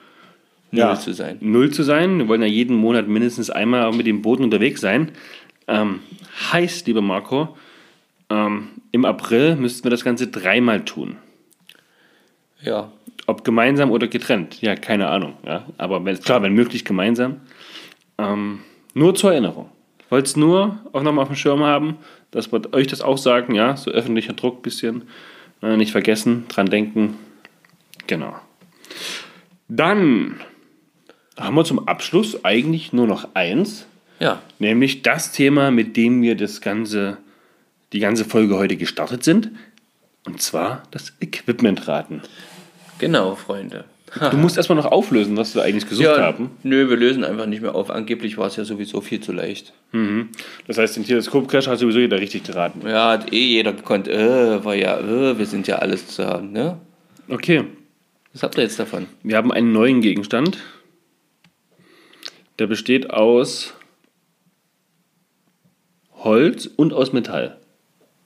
Null 0.71 0.99
zu 0.99 1.13
sein. 1.13 1.39
Null 1.41 1.71
zu 1.71 1.83
sein. 1.83 2.19
Wir 2.19 2.29
wollen 2.29 2.43
ja 2.43 2.49
jeden 2.49 2.77
Monat 2.77 3.09
mindestens 3.09 3.51
einmal 3.51 3.93
mit 3.93 4.07
dem 4.07 4.23
Booten 4.23 4.45
unterwegs 4.45 4.81
sein. 4.81 5.13
Ähm, 5.69 6.01
heißt, 6.53 6.87
lieber 6.87 7.03
Marco, 7.03 7.57
ähm, 8.31 8.69
im 8.93 9.05
April 9.05 9.57
müssten 9.57 9.85
wir 9.85 9.91
das 9.91 10.05
Ganze 10.05 10.29
dreimal 10.29 10.85
tun. 10.85 11.17
Ja. 12.63 12.93
Ob 13.27 13.45
gemeinsam 13.45 13.91
oder 13.91 14.07
getrennt, 14.07 14.61
ja, 14.61 14.77
keine 14.77 15.09
Ahnung. 15.09 15.35
Ja? 15.45 15.67
Aber 15.79 16.05
wenn, 16.05 16.19
klar, 16.21 16.43
wenn 16.43 16.53
möglich 16.53 16.85
gemeinsam. 16.85 17.41
Ähm, 18.19 18.61
nur 18.95 19.15
zur 19.15 19.33
Erinnerung. 19.33 19.69
Wollte 20.11 20.27
es 20.27 20.37
nur 20.37 20.79
auch 20.93 21.03
nochmal 21.03 21.23
auf 21.23 21.29
dem 21.29 21.37
Schirm 21.37 21.63
haben, 21.63 21.97
dass 22.31 22.53
wir 22.53 22.73
euch 22.73 22.87
das 22.87 23.01
auch 23.01 23.19
sagen, 23.19 23.55
ja, 23.55 23.77
so 23.77 23.91
öffentlicher 23.91 24.33
Druck 24.35 24.59
ein 24.59 24.63
bisschen. 24.63 25.03
Äh, 25.63 25.77
nicht 25.77 25.93
vergessen, 25.93 26.45
dran 26.49 26.67
denken. 26.67 27.17
Genau. 28.07 28.37
Dann 29.69 30.41
haben 31.37 31.57
wir 31.57 31.65
zum 31.65 31.87
Abschluss 31.89 32.45
eigentlich 32.45 32.93
nur 32.93 33.07
noch 33.07 33.29
eins, 33.35 33.87
Ja. 34.21 34.41
nämlich 34.59 35.03
das 35.03 35.33
Thema, 35.33 35.71
mit 35.71 35.97
dem 35.97 36.23
wir 36.23 36.37
das 36.37 36.61
ganze, 36.61 37.19
die 37.93 37.99
ganze 38.01 38.25
Folge 38.25 38.57
heute 38.57 38.77
gestartet 38.77 39.25
sind. 39.25 39.51
Und 40.25 40.41
zwar 40.41 40.83
das 40.91 41.13
Equipment-Raten. 41.21 42.23
Genau, 42.99 43.35
Freunde. 43.35 43.85
Du 44.31 44.37
musst 44.37 44.57
erstmal 44.57 44.77
noch 44.77 44.87
auflösen, 44.87 45.37
was 45.37 45.55
wir 45.55 45.63
eigentlich 45.63 45.89
gesucht 45.89 46.07
Ja, 46.07 46.19
haben. 46.19 46.51
nö, 46.63 46.89
wir 46.89 46.97
lösen 46.97 47.25
einfach 47.25 47.47
nicht 47.47 47.63
mehr 47.63 47.75
auf. 47.75 47.91
Angeblich 47.91 48.39
war 48.39 48.47
es 48.47 48.57
ja 48.57 48.65
sowieso 48.65 49.01
viel 49.01 49.21
zu 49.21 49.33
leicht. 49.33 49.73
Das 50.67 50.79
heißt, 50.79 50.97
den 50.97 51.05
Teleskop-Crash 51.05 51.67
hat 51.69 51.79
sowieso 51.79 51.99
jeder 51.99 52.21
richtig 52.21 52.45
geraten. 52.45 52.87
Ja, 52.87 53.11
hat 53.13 53.33
eh 53.33 53.45
jeder 53.45 53.73
gekonnt. 53.73 54.09
Äh, 54.09 54.65
war 54.65 54.75
ja, 54.75 54.99
äh, 55.01 55.39
wir 55.39 55.47
sind 55.47 55.67
ja 55.67 55.77
alles 55.77 56.09
zu 56.09 56.27
haben, 56.27 56.53
ne? 56.53 56.79
Okay, 57.29 57.65
Was 58.33 58.43
habt 58.43 58.57
ihr 58.57 58.63
jetzt 58.65 58.79
davon? 58.79 59.07
wir 59.23 59.37
haben 59.37 59.53
einen 59.53 59.73
neuen 59.73 60.01
Gegenstand. 60.01 60.59
Der 62.59 62.67
besteht 62.67 63.11
aus 63.11 63.75
Holz 66.15 66.67
und 66.77 66.93
aus 66.93 67.13
Metall. 67.13 67.59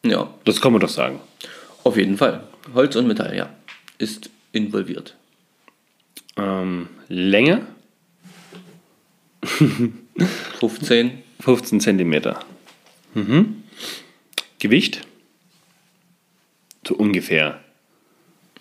Ja, 0.04 0.28
Das 0.44 0.60
kann 0.60 0.72
man 0.72 0.80
doch 0.80 0.88
sagen. 0.88 1.20
auf 1.84 1.96
jeden 1.96 2.16
Fall. 2.16 2.42
Holz 2.74 2.96
und 2.96 3.06
Metall, 3.06 3.34
ja. 3.36 3.50
Ist 3.98 4.30
involviert. 4.52 5.16
Ähm, 6.40 6.88
Länge 7.08 7.66
15. 10.60 11.22
15 11.40 11.80
cm. 11.80 12.34
Mhm. 13.14 13.62
Gewicht 14.58 15.06
so 16.86 16.94
ungefähr. 16.96 17.60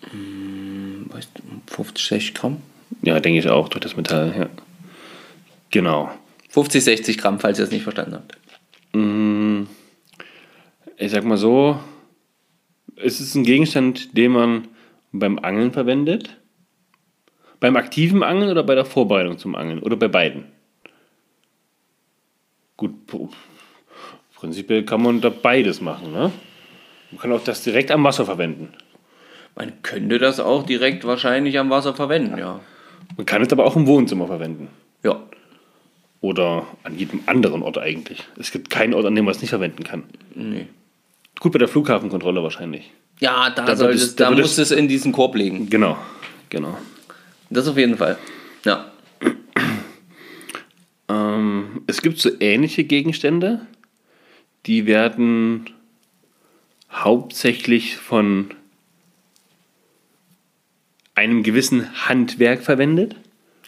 Weißt 0.02 1.30
du, 1.34 1.42
50, 1.74 2.06
60 2.06 2.34
Gramm? 2.34 2.58
Ja, 3.02 3.20
denke 3.20 3.38
ich 3.40 3.48
auch, 3.48 3.68
durch 3.68 3.82
das 3.82 3.96
Metall. 3.96 4.34
Ja. 4.36 4.48
Genau. 5.70 6.10
50, 6.48 6.84
60 6.84 7.18
Gramm, 7.18 7.40
falls 7.40 7.58
ihr 7.58 7.64
es 7.64 7.70
nicht 7.70 7.82
verstanden 7.82 8.14
habt. 8.14 8.36
Ich 10.96 11.10
sag 11.10 11.24
mal 11.24 11.36
so, 11.36 11.78
es 12.96 13.20
ist 13.20 13.34
ein 13.34 13.44
Gegenstand, 13.44 14.16
den 14.16 14.32
man 14.32 14.68
beim 15.12 15.38
Angeln 15.38 15.72
verwendet. 15.72 16.36
Beim 17.60 17.76
aktiven 17.76 18.22
Angeln 18.22 18.50
oder 18.50 18.62
bei 18.62 18.74
der 18.74 18.84
Vorbereitung 18.84 19.38
zum 19.38 19.54
Angeln? 19.54 19.80
Oder 19.80 19.96
bei 19.96 20.08
beiden? 20.08 20.46
Gut, 22.76 22.94
prinzipiell 24.34 24.84
kann 24.84 25.02
man 25.02 25.20
da 25.20 25.28
beides 25.28 25.82
machen. 25.82 26.12
Ne? 26.12 26.32
Man 27.10 27.20
kann 27.20 27.32
auch 27.32 27.44
das 27.44 27.62
direkt 27.62 27.90
am 27.90 28.02
Wasser 28.04 28.24
verwenden. 28.24 28.70
Man 29.54 29.82
könnte 29.82 30.18
das 30.18 30.40
auch 30.40 30.64
direkt 30.64 31.04
wahrscheinlich 31.04 31.58
am 31.58 31.68
Wasser 31.68 31.94
verwenden, 31.94 32.38
ja. 32.38 32.60
Man 33.16 33.26
kann 33.26 33.42
es 33.42 33.52
aber 33.52 33.66
auch 33.66 33.76
im 33.76 33.86
Wohnzimmer 33.86 34.26
verwenden. 34.28 34.68
Ja, 35.02 35.20
Oder 36.20 36.66
an 36.84 36.96
jedem 36.96 37.20
anderen 37.26 37.62
Ort 37.62 37.76
eigentlich. 37.76 38.22
Es 38.38 38.50
gibt 38.52 38.70
keinen 38.70 38.94
Ort, 38.94 39.04
an 39.06 39.14
dem 39.14 39.24
man 39.24 39.34
es 39.34 39.40
nicht 39.40 39.50
verwenden 39.50 39.84
kann. 39.84 40.04
nee. 40.34 40.66
Gut, 41.40 41.52
bei 41.52 41.58
der 41.58 41.68
Flughafenkontrolle 41.68 42.42
wahrscheinlich. 42.42 42.90
Ja, 43.18 43.48
da, 43.48 43.64
Da 43.64 43.74
soll 43.74 43.88
wird 43.88 43.98
es, 43.98 44.14
da 44.14 44.28
da 44.28 44.36
muss 44.36 44.58
es 44.58 44.70
in 44.70 44.88
diesen 44.88 45.10
Korb 45.10 45.34
legen. 45.34 45.70
Genau, 45.70 45.96
genau. 46.50 46.76
Das 47.50 47.66
auf 47.66 47.76
jeden 47.76 47.96
Fall. 47.96 48.16
Ja. 48.64 48.90
Ähm, 51.08 51.82
es 51.88 52.00
gibt 52.02 52.18
so 52.18 52.30
ähnliche 52.38 52.84
Gegenstände, 52.84 53.66
die 54.66 54.86
werden 54.86 55.70
hauptsächlich 56.90 57.96
von 57.96 58.54
einem 61.14 61.42
gewissen 61.42 62.08
Handwerk 62.08 62.62
verwendet. 62.62 63.16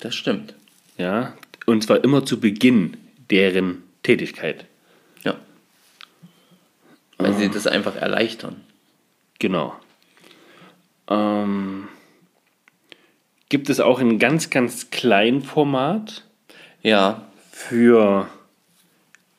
Das 0.01 0.15
stimmt. 0.15 0.55
Ja, 0.97 1.37
und 1.67 1.83
zwar 1.83 2.05
immer 2.05 2.25
zu 2.25 2.41
Beginn 2.41 2.97
deren 3.31 3.83
Tätigkeit. 4.03 4.67
Ja. 5.25 5.37
Weil 7.19 7.35
sie 7.35 7.49
das 7.51 7.67
einfach 7.67 7.97
erleichtern. 7.97 8.61
Genau. 9.39 9.75
Ähm, 11.09 11.89
gibt 13.53 13.69
es 13.69 13.81
auch 13.81 14.01
in 14.01 14.19
ganz, 14.19 14.49
ganz 14.49 14.89
kleinem 14.89 15.43
Format 15.43 16.25
Ja. 16.83 17.27
für, 17.51 18.27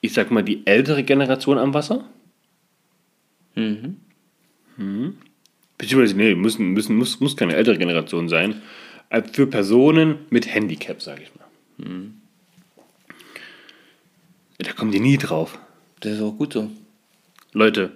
ich 0.01 0.13
sag 0.13 0.29
mal, 0.29 0.43
die 0.43 0.67
ältere 0.67 1.03
Generation 1.03 1.57
am 1.57 1.73
Wasser? 1.73 2.07
Mhm. 3.55 3.97
Mhm. 4.77 5.17
Beziehungsweise, 5.79 6.15
nee, 6.15 6.35
müssen, 6.35 6.67
müssen, 6.67 6.95
muss, 6.95 7.19
muss 7.21 7.35
keine 7.35 7.55
ältere 7.55 7.79
Generation 7.79 8.29
sein. 8.29 8.61
Äh, 9.09 9.23
Für 9.23 9.47
Personen 9.47 10.19
mit 10.29 10.45
Handicap, 10.53 11.01
sage 11.01 11.23
ich 11.23 11.31
mal. 11.35 11.89
Mhm. 11.89 12.21
Da 14.59 14.73
kommen 14.73 14.91
die 14.91 14.99
nie 14.99 15.17
drauf. 15.17 15.57
Das 16.01 16.11
ist 16.13 16.21
auch 16.21 16.37
gut 16.37 16.53
so. 16.53 16.69
Leute, 17.51 17.91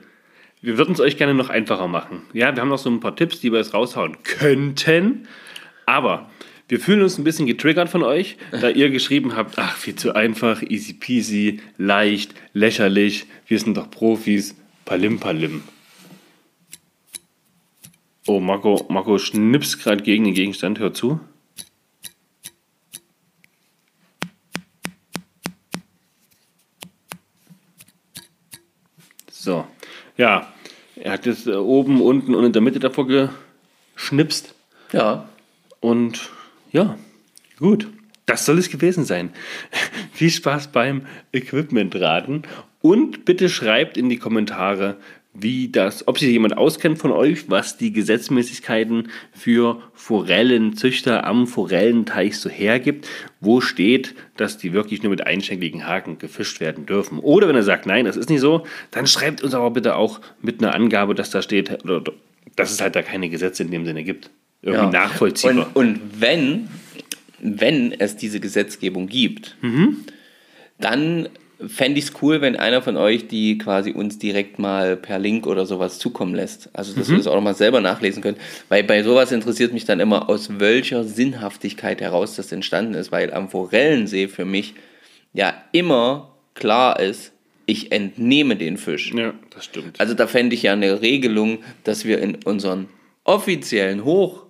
wir 0.62 0.80
würden 0.80 0.94
es 0.94 1.00
euch 1.00 1.16
gerne 1.18 1.36
noch 1.36 1.50
einfacher 1.50 1.88
machen. 1.88 2.24
Ja, 2.34 2.56
wir 2.56 2.62
haben 2.62 2.70
noch 2.70 2.80
so 2.80 2.90
ein 2.90 3.00
paar 3.02 3.16
Tipps, 3.16 3.40
die 3.40 3.52
wir 3.52 3.60
jetzt 3.60 3.76
raushauen 3.76 4.18
könnten. 4.24 5.28
Aber 5.88 6.30
wir 6.68 6.82
fühlen 6.82 7.02
uns 7.02 7.18
ein 7.18 7.24
bisschen 7.24 7.48
getriggert 7.48 7.88
von 7.88 8.04
euch, 8.04 8.38
da 8.52 8.70
ihr 8.70 8.90
geschrieben 8.90 9.38
habt, 9.38 9.58
ach, 9.58 9.78
viel 9.78 9.96
zu 9.96 10.14
einfach, 10.14 10.62
easy 10.62 10.94
peasy, 10.94 11.62
leicht, 11.78 12.36
lächerlich, 12.52 13.26
wir 13.48 13.58
sind 13.58 13.78
doch 13.78 13.90
Profis, 13.90 14.56
palim 14.84 15.18
palim. 15.18 15.64
Oh, 18.28 18.42
Marco, 18.42 18.86
Marco 18.90 19.18
schnippst 19.18 19.82
gerade 19.82 20.04
gegen 20.04 20.26
den 20.26 20.34
Gegenstand, 20.34 20.80
hör 20.80 20.94
zu. 20.94 21.22
So, 29.32 29.66
ja, 30.18 30.52
er 30.98 31.14
hat 31.14 31.26
jetzt 31.26 31.48
äh, 31.48 31.54
oben, 31.54 32.02
unten 32.02 32.36
und 32.36 32.44
in 32.44 32.52
der 32.52 32.62
Mitte 32.62 32.80
davor 32.80 33.08
geschnipst. 33.96 34.54
Ja. 34.92 35.30
Und 35.80 36.30
ja, 36.72 36.98
gut. 37.60 37.88
Das 38.26 38.46
soll 38.46 38.58
es 38.58 38.70
gewesen 38.70 39.06
sein. 39.06 39.32
Viel 40.12 40.30
Spaß 40.30 40.68
beim 40.74 41.04
Equipment-Raten. 41.32 42.44
Und 42.82 43.24
bitte 43.24 43.48
schreibt 43.48 43.96
in 43.96 44.10
die 44.10 44.18
Kommentare, 44.18 44.98
wie 45.40 45.70
das, 45.70 46.08
ob 46.08 46.20
sich 46.20 46.30
jemand 46.30 46.58
auskennt 46.58 46.98
von 46.98 47.12
euch, 47.12 47.50
was 47.50 47.78
die 47.78 47.94
Gesetzmäßigkeiten 47.94 49.10
für 49.32 49.82
Forellenzüchter 49.94 51.26
am 51.26 51.48
Forellenteich 51.48 52.38
so 52.38 52.50
hergibt. 52.50 53.08
Wo 53.40 53.62
steht, 53.62 54.16
dass 54.36 54.58
die 54.58 54.74
wirklich 54.74 55.04
nur 55.04 55.12
mit 55.12 55.26
einschenkligen 55.26 55.88
Haken 55.88 56.18
gefischt 56.18 56.60
werden 56.60 56.86
dürfen. 56.86 57.20
Oder 57.20 57.48
wenn 57.48 57.56
er 57.56 57.64
sagt, 57.64 57.86
nein, 57.86 58.06
das 58.06 58.18
ist 58.18 58.30
nicht 58.30 58.42
so, 58.42 58.66
dann 58.92 59.08
schreibt 59.08 59.44
uns 59.44 59.54
aber 59.54 59.72
bitte 59.72 59.96
auch 59.96 60.20
mit 60.42 60.62
einer 60.62 60.74
Angabe, 60.74 61.16
dass 61.16 61.30
da 61.30 61.42
steht, 61.42 61.78
dass 62.56 62.72
es 62.72 62.82
halt 62.82 62.96
da 62.96 63.04
keine 63.04 63.30
Gesetze 63.30 63.64
in 63.64 63.72
dem 63.72 63.86
Sinne 63.86 64.04
gibt. 64.04 64.32
Irgendwie 64.62 64.86
Ja. 64.86 64.92
nachvollziehbar. 64.92 65.68
Und, 65.74 65.90
und 65.90 66.00
wenn, 66.20 66.68
wenn 67.40 67.92
es 68.00 68.16
diese 68.18 68.40
Gesetzgebung 68.40 69.08
gibt, 69.08 69.56
dann 70.80 71.30
fände 71.66 71.98
ich 71.98 72.06
es 72.06 72.14
cool, 72.22 72.42
wenn 72.42 72.56
einer 72.56 72.84
von 72.84 72.98
euch 72.98 73.28
die 73.28 73.58
quasi 73.58 73.92
uns 73.92 74.20
direkt 74.20 74.60
mal 74.60 74.96
per 74.96 75.18
Link 75.18 75.48
oder 75.48 75.66
sowas 75.66 75.98
zukommen 75.98 76.36
lässt. 76.36 76.70
Also, 76.74 76.94
dass 76.94 77.10
wir 77.10 77.18
das 77.18 77.26
auch 77.26 77.34
nochmal 77.36 77.56
selber 77.56 77.82
nachlesen 77.82 78.22
können. 78.22 78.38
Weil 78.70 78.84
bei 78.84 79.02
sowas 79.02 79.32
interessiert 79.32 79.74
mich 79.74 79.86
dann 79.86 80.00
immer, 80.00 80.30
aus 80.30 80.60
welcher 80.60 81.04
Sinnhaftigkeit 81.04 82.00
heraus 82.00 82.36
das 82.36 82.52
entstanden 82.52 82.94
ist. 82.94 83.12
Weil 83.12 83.34
am 83.34 83.50
Forellensee 83.50 84.28
für 84.28 84.46
mich 84.46 84.76
ja 85.34 85.54
immer 85.72 86.32
klar 86.54 87.00
ist, 87.00 87.32
ich 87.66 87.92
entnehme 87.92 88.56
den 88.56 88.78
Fisch. 88.78 89.12
ja, 89.14 89.34
das 89.50 89.66
stimmt. 89.66 90.00
Also 90.00 90.14
da 90.14 90.28
fände 90.28 90.54
ich 90.56 90.64
ja 90.64 90.74
eine 90.74 91.02
Regelung, 91.02 91.60
dass 91.84 92.06
wir 92.06 92.20
in 92.20 92.38
unseren 92.46 92.88
offiziellen, 93.24 94.06
hoch 94.06 94.44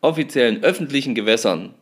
offiziellen 0.00 0.62
öffentlichen 0.62 1.14
Gewässern 1.14 1.74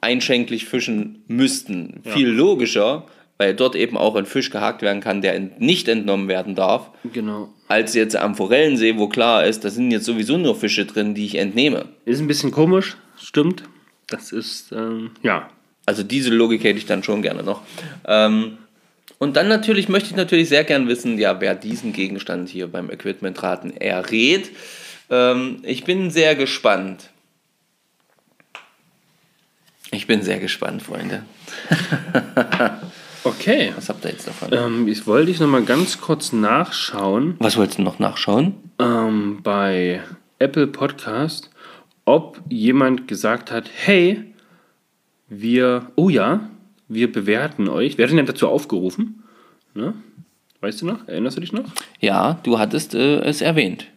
einschenklich 0.00 0.66
fischen 0.66 1.22
müssten. 1.26 2.00
Viel 2.04 2.28
logischer, 2.28 3.06
weil 3.36 3.54
dort 3.54 3.74
eben 3.74 3.96
auch 3.96 4.14
ein 4.16 4.26
Fisch 4.26 4.50
gehakt 4.50 4.82
werden 4.82 5.00
kann, 5.00 5.22
der 5.22 5.38
nicht 5.58 5.88
entnommen 5.88 6.28
werden 6.28 6.54
darf, 6.54 6.90
Genau. 7.12 7.48
als 7.68 7.94
jetzt 7.94 8.16
am 8.16 8.34
Forellensee, 8.34 8.96
wo 8.98 9.08
klar 9.08 9.44
ist, 9.44 9.64
da 9.64 9.70
sind 9.70 9.90
jetzt 9.90 10.04
sowieso 10.04 10.38
nur 10.38 10.54
Fische 10.56 10.86
drin, 10.86 11.14
die 11.14 11.24
ich 11.24 11.36
entnehme. 11.36 11.86
Ist 12.04 12.20
ein 12.20 12.26
bisschen 12.28 12.50
komisch, 12.52 12.96
stimmt. 13.16 13.64
Das 14.06 14.32
ist, 14.32 14.72
ähm, 14.72 15.10
ja. 15.22 15.50
Also 15.86 16.02
diese 16.02 16.30
Logik 16.30 16.64
hätte 16.64 16.78
ich 16.78 16.86
dann 16.86 17.02
schon 17.02 17.22
gerne 17.22 17.42
noch. 17.42 17.62
Ähm, 18.06 18.58
und 19.18 19.36
dann 19.36 19.48
natürlich 19.48 19.88
möchte 19.88 20.10
ich 20.10 20.16
natürlich 20.16 20.48
sehr 20.48 20.64
gern 20.64 20.86
wissen, 20.86 21.18
ja, 21.18 21.40
wer 21.40 21.54
diesen 21.54 21.92
Gegenstand 21.92 22.48
hier 22.50 22.66
beim 22.68 22.90
Equipmentraten 22.90 23.76
errät. 23.76 24.50
Ähm, 25.10 25.58
ich 25.62 25.84
bin 25.84 26.10
sehr 26.10 26.34
gespannt. 26.34 27.10
Ich 29.90 30.06
bin 30.06 30.22
sehr 30.22 30.38
gespannt, 30.38 30.82
Freunde. 30.82 31.24
Okay. 33.24 33.72
Was 33.76 33.88
habt 33.88 34.04
ihr 34.04 34.12
jetzt 34.12 34.26
davon? 34.26 34.48
Ähm, 34.52 34.88
ich 34.88 35.06
wollte 35.06 35.30
ich 35.30 35.40
noch 35.40 35.48
mal 35.48 35.62
ganz 35.64 36.00
kurz 36.00 36.32
nachschauen 36.32 37.34
Was 37.40 37.56
wolltest 37.56 37.78
du 37.78 37.82
noch 37.82 37.98
nachschauen? 37.98 38.54
ähm, 38.78 39.40
bei 39.42 40.00
Apple 40.38 40.68
Podcast, 40.68 41.50
ob 42.04 42.40
jemand 42.48 43.08
gesagt 43.08 43.50
hat, 43.50 43.68
hey, 43.74 44.22
wir, 45.28 45.90
oh 45.96 46.08
ja, 46.08 46.48
wir 46.86 47.12
bewerten 47.12 47.68
euch. 47.68 47.98
Wer 47.98 48.08
hat 48.08 48.16
denn 48.16 48.24
dazu 48.24 48.48
aufgerufen? 48.48 49.24
Ne? 49.74 49.94
Weißt 50.60 50.80
du 50.80 50.86
noch? 50.86 51.06
Erinnerst 51.08 51.36
du 51.36 51.40
dich 51.40 51.52
noch? 51.52 51.64
Ja, 52.00 52.38
du 52.44 52.58
hattest 52.58 52.94
äh, 52.94 53.18
es 53.22 53.42
erwähnt. 53.42 53.88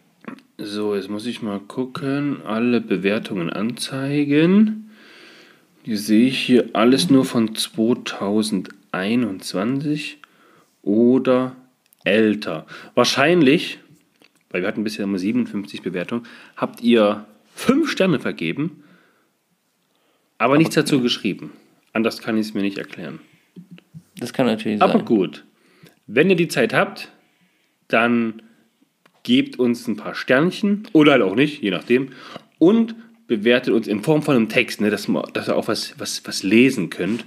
So, 0.58 0.94
jetzt 0.94 1.08
muss 1.08 1.24
ich 1.26 1.42
mal 1.42 1.58
gucken. 1.60 2.42
Alle 2.42 2.80
Bewertungen 2.80 3.50
anzeigen. 3.50 4.90
Die 5.86 5.96
sehe 5.96 6.28
ich 6.28 6.38
hier 6.38 6.68
alles 6.74 7.10
nur 7.10 7.24
von 7.24 7.56
2021 7.56 10.18
oder 10.82 11.56
älter. 12.04 12.66
Wahrscheinlich, 12.94 13.80
weil 14.50 14.60
wir 14.62 14.68
hatten 14.68 14.84
bisher 14.84 15.04
nur 15.06 15.18
57 15.18 15.82
Bewertungen, 15.82 16.24
habt 16.56 16.80
ihr 16.82 17.26
5 17.54 17.90
Sterne 17.90 18.20
vergeben, 18.20 18.84
aber 20.38 20.56
nichts 20.58 20.76
dazu 20.76 21.00
geschrieben. 21.00 21.52
Anders 21.92 22.20
kann 22.20 22.36
ich 22.36 22.46
es 22.46 22.54
mir 22.54 22.62
nicht 22.62 22.78
erklären. 22.78 23.18
Das 24.16 24.32
kann 24.32 24.46
natürlich 24.46 24.80
Aber 24.80 25.00
sein. 25.00 25.04
gut, 25.04 25.44
wenn 26.06 26.30
ihr 26.30 26.36
die 26.36 26.48
Zeit 26.48 26.72
habt, 26.72 27.10
dann 27.88 28.42
gebt 29.22 29.58
uns 29.58 29.86
ein 29.86 29.96
paar 29.96 30.14
Sternchen 30.14 30.88
oder 30.92 31.12
halt 31.12 31.22
auch 31.22 31.34
nicht, 31.34 31.62
je 31.62 31.70
nachdem. 31.70 32.08
Und 32.58 32.94
bewertet 33.26 33.72
uns 33.72 33.86
in 33.86 34.02
Form 34.02 34.22
von 34.22 34.36
einem 34.36 34.48
Text, 34.48 34.80
ne, 34.80 34.90
dass, 34.90 35.08
dass 35.32 35.48
ihr 35.48 35.56
auch 35.56 35.68
was, 35.68 35.94
was, 35.98 36.22
was 36.26 36.42
lesen 36.42 36.90
könnt. 36.90 37.24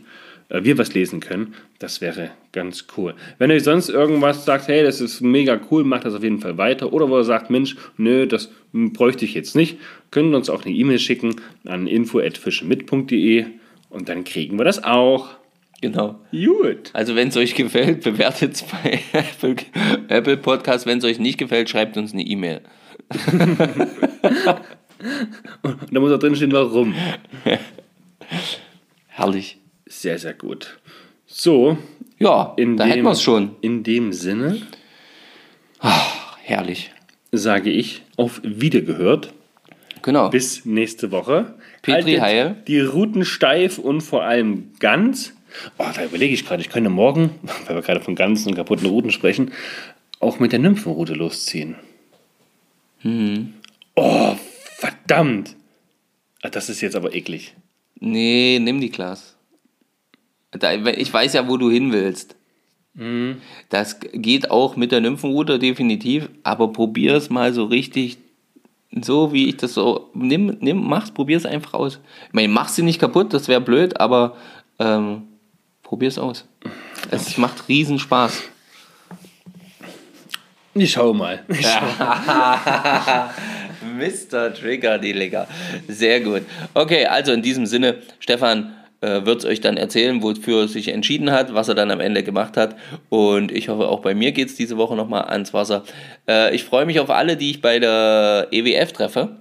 Äh, 0.50 0.64
wir 0.64 0.78
was 0.78 0.94
lesen 0.94 1.20
können. 1.20 1.54
Das 1.80 2.02
wäre 2.02 2.32
ganz 2.52 2.86
cool. 2.98 3.16
Wenn 3.38 3.50
ihr 3.50 3.60
sonst 3.62 3.90
irgendwas 3.90 4.46
sagt, 4.46 4.68
hey, 4.68 4.84
das 4.84 5.02
ist 5.02 5.22
mega 5.22 5.60
cool, 5.72 5.84
macht 5.84 6.06
das 6.06 6.14
auf 6.14 6.24
jeden 6.24 6.40
Fall 6.40 6.58
weiter. 6.58 6.94
Oder 6.94 7.10
wo 7.10 7.18
ihr 7.18 7.24
sagt, 7.24 7.50
Mensch, 7.50 7.76
nö, 7.98 8.28
das 8.28 8.52
hm, 8.72 8.94
bräuchte 8.94 9.26
ich 9.26 9.34
jetzt 9.34 9.56
nicht, 9.56 9.78
könnt 10.12 10.32
ihr 10.32 10.38
uns 10.38 10.50
auch 10.50 10.66
eine 10.66 10.74
E-Mail 10.74 11.00
schicken 11.00 11.36
an 11.66 11.88
info.fischemit.de 11.88 13.46
und 13.90 14.10
dann 14.10 14.24
kriegen 14.24 14.58
wir 14.58 14.66
das 14.66 14.84
auch. 14.84 15.30
Genau. 15.86 16.16
Gut. 16.32 16.90
Also 16.94 17.16
wenn 17.16 17.28
es 17.28 17.38
euch 17.38 17.54
gefällt, 17.54 18.04
bewertet 18.04 18.54
es 18.56 18.64
bei 18.64 19.00
Apple, 19.14 19.56
Apple 20.08 20.38
Podcast. 20.38 20.88
Wenn 20.88 20.98
es 20.98 21.04
euch 21.04 21.20
nicht 21.20 21.38
gefällt, 21.38 21.70
schreibt 21.70 21.96
uns 21.96 22.12
eine 22.12 22.24
E-Mail. 22.24 22.62
Und 25.62 25.78
da 25.92 26.00
muss 26.00 26.12
auch 26.12 26.18
drin 26.18 26.36
stehen, 26.36 26.52
warum. 26.52 26.96
Herrlich. 29.08 29.60
Sehr, 29.86 30.18
sehr 30.18 30.34
gut. 30.34 30.80
So, 31.28 31.78
Ja, 32.18 32.54
in, 32.58 32.78
da 32.78 32.86
dem, 32.86 32.92
hätten 32.92 33.04
wir 33.04 33.12
es 33.12 33.22
schon. 33.22 33.56
in 33.62 33.84
dem 33.84 34.12
Sinne 34.12 34.60
Herrlich. 36.42 36.92
sage 37.32 37.70
ich 37.70 38.02
auf 38.18 38.42
Wiedergehört. 38.44 39.34
Genau. 40.02 40.30
Bis 40.30 40.66
nächste 40.66 41.12
Woche. 41.12 41.54
Petri 41.84 42.02
Haltet 42.16 42.22
Heil. 42.22 42.56
Die 42.68 42.80
Routen 42.80 43.24
steif 43.26 43.78
und 43.78 44.02
vor 44.02 44.24
allem 44.24 44.72
ganz. 44.80 45.34
Oh, 45.78 45.86
da 45.94 46.04
überlege 46.04 46.34
ich 46.34 46.46
gerade, 46.46 46.62
ich 46.62 46.70
könnte 46.70 46.90
morgen, 46.90 47.32
weil 47.68 47.76
wir 47.76 47.82
gerade 47.82 48.02
von 48.02 48.16
ganzen 48.16 48.50
und 48.50 48.56
kaputten 48.56 48.88
Routen 48.88 49.12
sprechen, 49.12 49.52
auch 50.20 50.40
mit 50.40 50.52
der 50.52 50.60
Nymphenroute 50.60 51.14
losziehen. 51.14 51.76
Mhm. 53.04 53.54
Oh, 53.96 54.36
verdammt. 54.78 55.56
Ah, 56.42 56.50
Das 56.50 56.70
ist 56.70 56.82
jetzt 56.82 56.96
aber 56.96 57.14
eklig. 57.14 57.56
Nee, 58.00 58.60
nimm 58.62 58.82
die 58.82 58.92
Glas. 58.92 59.36
Ich 60.54 61.14
weiß 61.14 61.34
ja, 61.34 61.48
wo 61.48 61.58
du 61.58 61.70
hin 61.70 61.92
willst. 61.92 62.36
Mhm. 62.94 63.42
Das 63.70 64.00
geht 64.00 64.52
auch 64.52 64.76
mit 64.76 64.92
der 64.92 65.02
Nymphenroute 65.02 65.60
definitiv, 65.60 66.30
aber 66.44 66.72
probier 66.72 67.16
es 67.16 67.30
mal 67.30 67.54
so 67.54 67.66
richtig, 67.66 68.18
so 69.02 69.34
wie 69.34 69.50
ich 69.50 69.58
das 69.58 69.74
so. 69.74 70.10
Nimm, 70.14 70.58
nimm, 70.62 70.88
mach's, 70.88 71.12
probier 71.12 71.38
es 71.38 71.46
einfach 71.46 71.74
aus. 71.74 72.00
Ich 72.28 72.34
meine, 72.34 72.48
mach 72.48 72.70
sie 72.70 72.84
nicht 72.84 73.00
kaputt, 73.00 73.34
das 73.34 73.48
wäre 73.48 73.62
blöd, 73.62 74.00
aber 74.00 74.38
ähm, 74.80 75.24
probier 75.96 76.10
es 76.10 76.18
aus. 76.18 76.44
Es 77.10 77.38
macht 77.38 77.70
riesen 77.70 78.00
Spaß. 78.00 78.44
Ich 80.74 80.92
schau 80.92 81.14
mal. 81.14 81.40
Mr. 81.48 83.32
Trigger, 84.54 84.98
die 84.98 85.14
Lecker. 85.14 85.48
Sehr 85.88 86.20
gut. 86.20 86.42
Okay, 86.74 87.06
also 87.06 87.32
in 87.32 87.42
diesem 87.42 87.66
Sinne, 87.66 88.00
Stefan 88.20 88.74
äh, 89.00 89.26
wird 89.26 89.40
es 89.40 89.46
euch 89.46 89.62
dann 89.62 89.78
erzählen, 89.78 90.22
wofür 90.22 90.64
er 90.64 90.68
sich 90.68 90.90
entschieden 90.90 91.32
hat, 91.32 91.54
was 91.54 91.70
er 91.70 91.76
dann 91.76 91.92
am 91.92 92.02
Ende 92.02 92.24
gemacht 92.24 92.58
hat. 92.58 92.76
Und 93.08 93.54
ich 93.54 93.70
hoffe, 93.70 93.88
auch 93.88 94.02
bei 94.02 94.14
mir 94.14 94.34
geht 94.34 94.50
es 94.50 94.58
diese 94.58 94.76
Woche 94.76 94.98
nochmal 94.98 95.30
ans 95.30 95.54
Wasser. 95.54 95.86
Äh, 96.28 96.54
ich 96.54 96.66
freue 96.66 96.86
mich 96.86 97.00
auf 97.00 97.10
alle, 97.10 97.38
die 97.38 97.52
ich 97.52 97.62
bei 97.62 97.80
der 97.80 98.50
EWF 98.52 98.92
treffe. 98.92 99.38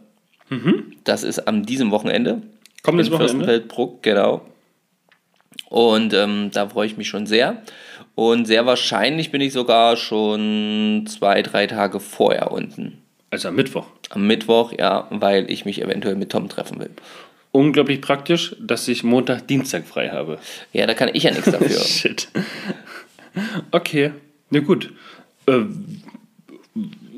Das 1.03 1.25
ist 1.25 1.49
am 1.49 1.67
diesem 1.67 1.91
Wochenende. 1.91 2.43
Kommendes 2.85 3.09
in 3.09 3.15
Wochenende? 3.15 3.39
Fürstenfeldbruck, 3.39 4.05
genau. 4.05 4.43
Und 5.75 6.15
ähm, 6.15 6.53
da 6.53 6.69
freue 6.69 6.87
ich 6.87 6.97
mich 6.97 7.09
schon 7.09 7.27
sehr. 7.27 7.61
Und 8.15 8.47
sehr 8.47 8.65
wahrscheinlich 8.65 9.33
bin 9.33 9.41
ich 9.41 9.53
sogar 9.53 9.97
schon 9.97 11.05
zwei, 11.09 11.43
drei 11.43 11.67
Tage 11.67 11.99
vorher 11.99 12.53
unten. 12.53 13.03
Also 13.31 13.49
am 13.49 13.57
Mittwoch. 13.57 13.85
Am 14.11 14.25
Mittwoch, 14.25 14.73
ja, 14.79 15.09
weil 15.11 15.51
ich 15.51 15.65
mich 15.65 15.83
eventuell 15.83 16.15
mit 16.15 16.31
Tom 16.31 16.49
treffen 16.49 16.79
will. 16.79 16.91
Unglaublich 17.51 18.01
praktisch, 18.01 18.55
dass 18.61 18.87
ich 18.87 19.03
Montag, 19.03 19.49
Dienstag 19.49 19.85
frei 19.85 20.11
habe. 20.11 20.39
Ja, 20.73 20.87
da 20.87 20.95
kann 20.95 21.11
ich 21.13 21.25
ja 21.25 21.33
nichts 21.33 21.51
dafür. 21.51 21.81
Shit. 21.85 22.29
Okay, 23.73 24.13
na 24.51 24.61
gut. 24.61 24.93
Ähm, 25.49 26.04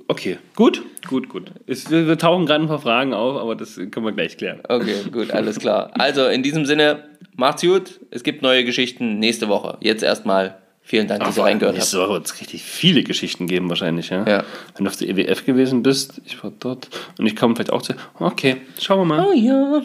okay, 0.09 0.38
gut, 0.54 0.82
gut, 1.09 1.28
gut. 1.28 1.50
Es, 1.66 1.90
wir, 1.90 2.07
wir 2.07 2.18
tauchen 2.18 2.46
gerade 2.46 2.64
ein 2.64 2.68
paar 2.68 2.80
Fragen 2.80 3.14
auf, 3.14 3.36
aber 3.36 3.54
das 3.57 3.76
können 3.76 4.04
wir 4.04 4.12
gleich 4.12 4.36
klären. 4.36 4.61
Okay, 4.68 4.96
gut, 5.12 5.30
alles 5.30 5.59
klar. 5.59 5.90
Also 5.94 6.26
in 6.26 6.42
diesem 6.42 6.66
Sinne, 6.66 7.04
macht's 7.34 7.62
gut. 7.62 8.00
Es 8.11 8.22
gibt 8.22 8.42
neue 8.42 8.64
Geschichten 8.64 9.18
nächste 9.18 9.48
Woche. 9.48 9.78
Jetzt 9.80 10.02
erstmal 10.02 10.59
vielen 10.82 11.09
Dank, 11.09 11.24
dass 11.24 11.36
ihr 11.36 11.44
reingehört 11.44 11.78
habt. 11.78 11.94
Woche 11.94 12.12
wird 12.12 12.26
es 12.26 12.40
richtig 12.40 12.62
viele 12.62 13.02
Geschichten 13.02 13.46
geben 13.46 13.68
wahrscheinlich, 13.68 14.11
ja? 14.11 14.24
Ja. 14.26 14.44
Wenn 14.74 14.84
du 14.84 14.90
auf 14.90 14.96
der 14.96 15.09
EWF 15.09 15.44
gewesen 15.44 15.82
bist, 15.82 16.20
ich 16.24 16.42
war 16.42 16.52
dort 16.59 16.88
und 17.18 17.26
ich 17.26 17.36
komme 17.36 17.54
vielleicht 17.54 17.72
auch 17.72 17.82
zu... 17.82 17.94
Okay, 18.18 18.59
schauen 18.80 19.00
wir 19.00 19.04
mal. 19.04 19.26
Oh 19.26 19.32
ja. 19.32 19.82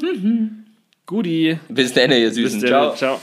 Guti. 1.05 1.59
Bis 1.67 1.93
dann, 1.93 2.11
ihr 2.11 2.27
Bis 2.27 2.35
Süßen. 2.35 2.61
dann. 2.61 2.69
Ciao. 2.69 2.95
Ciao. 2.95 3.19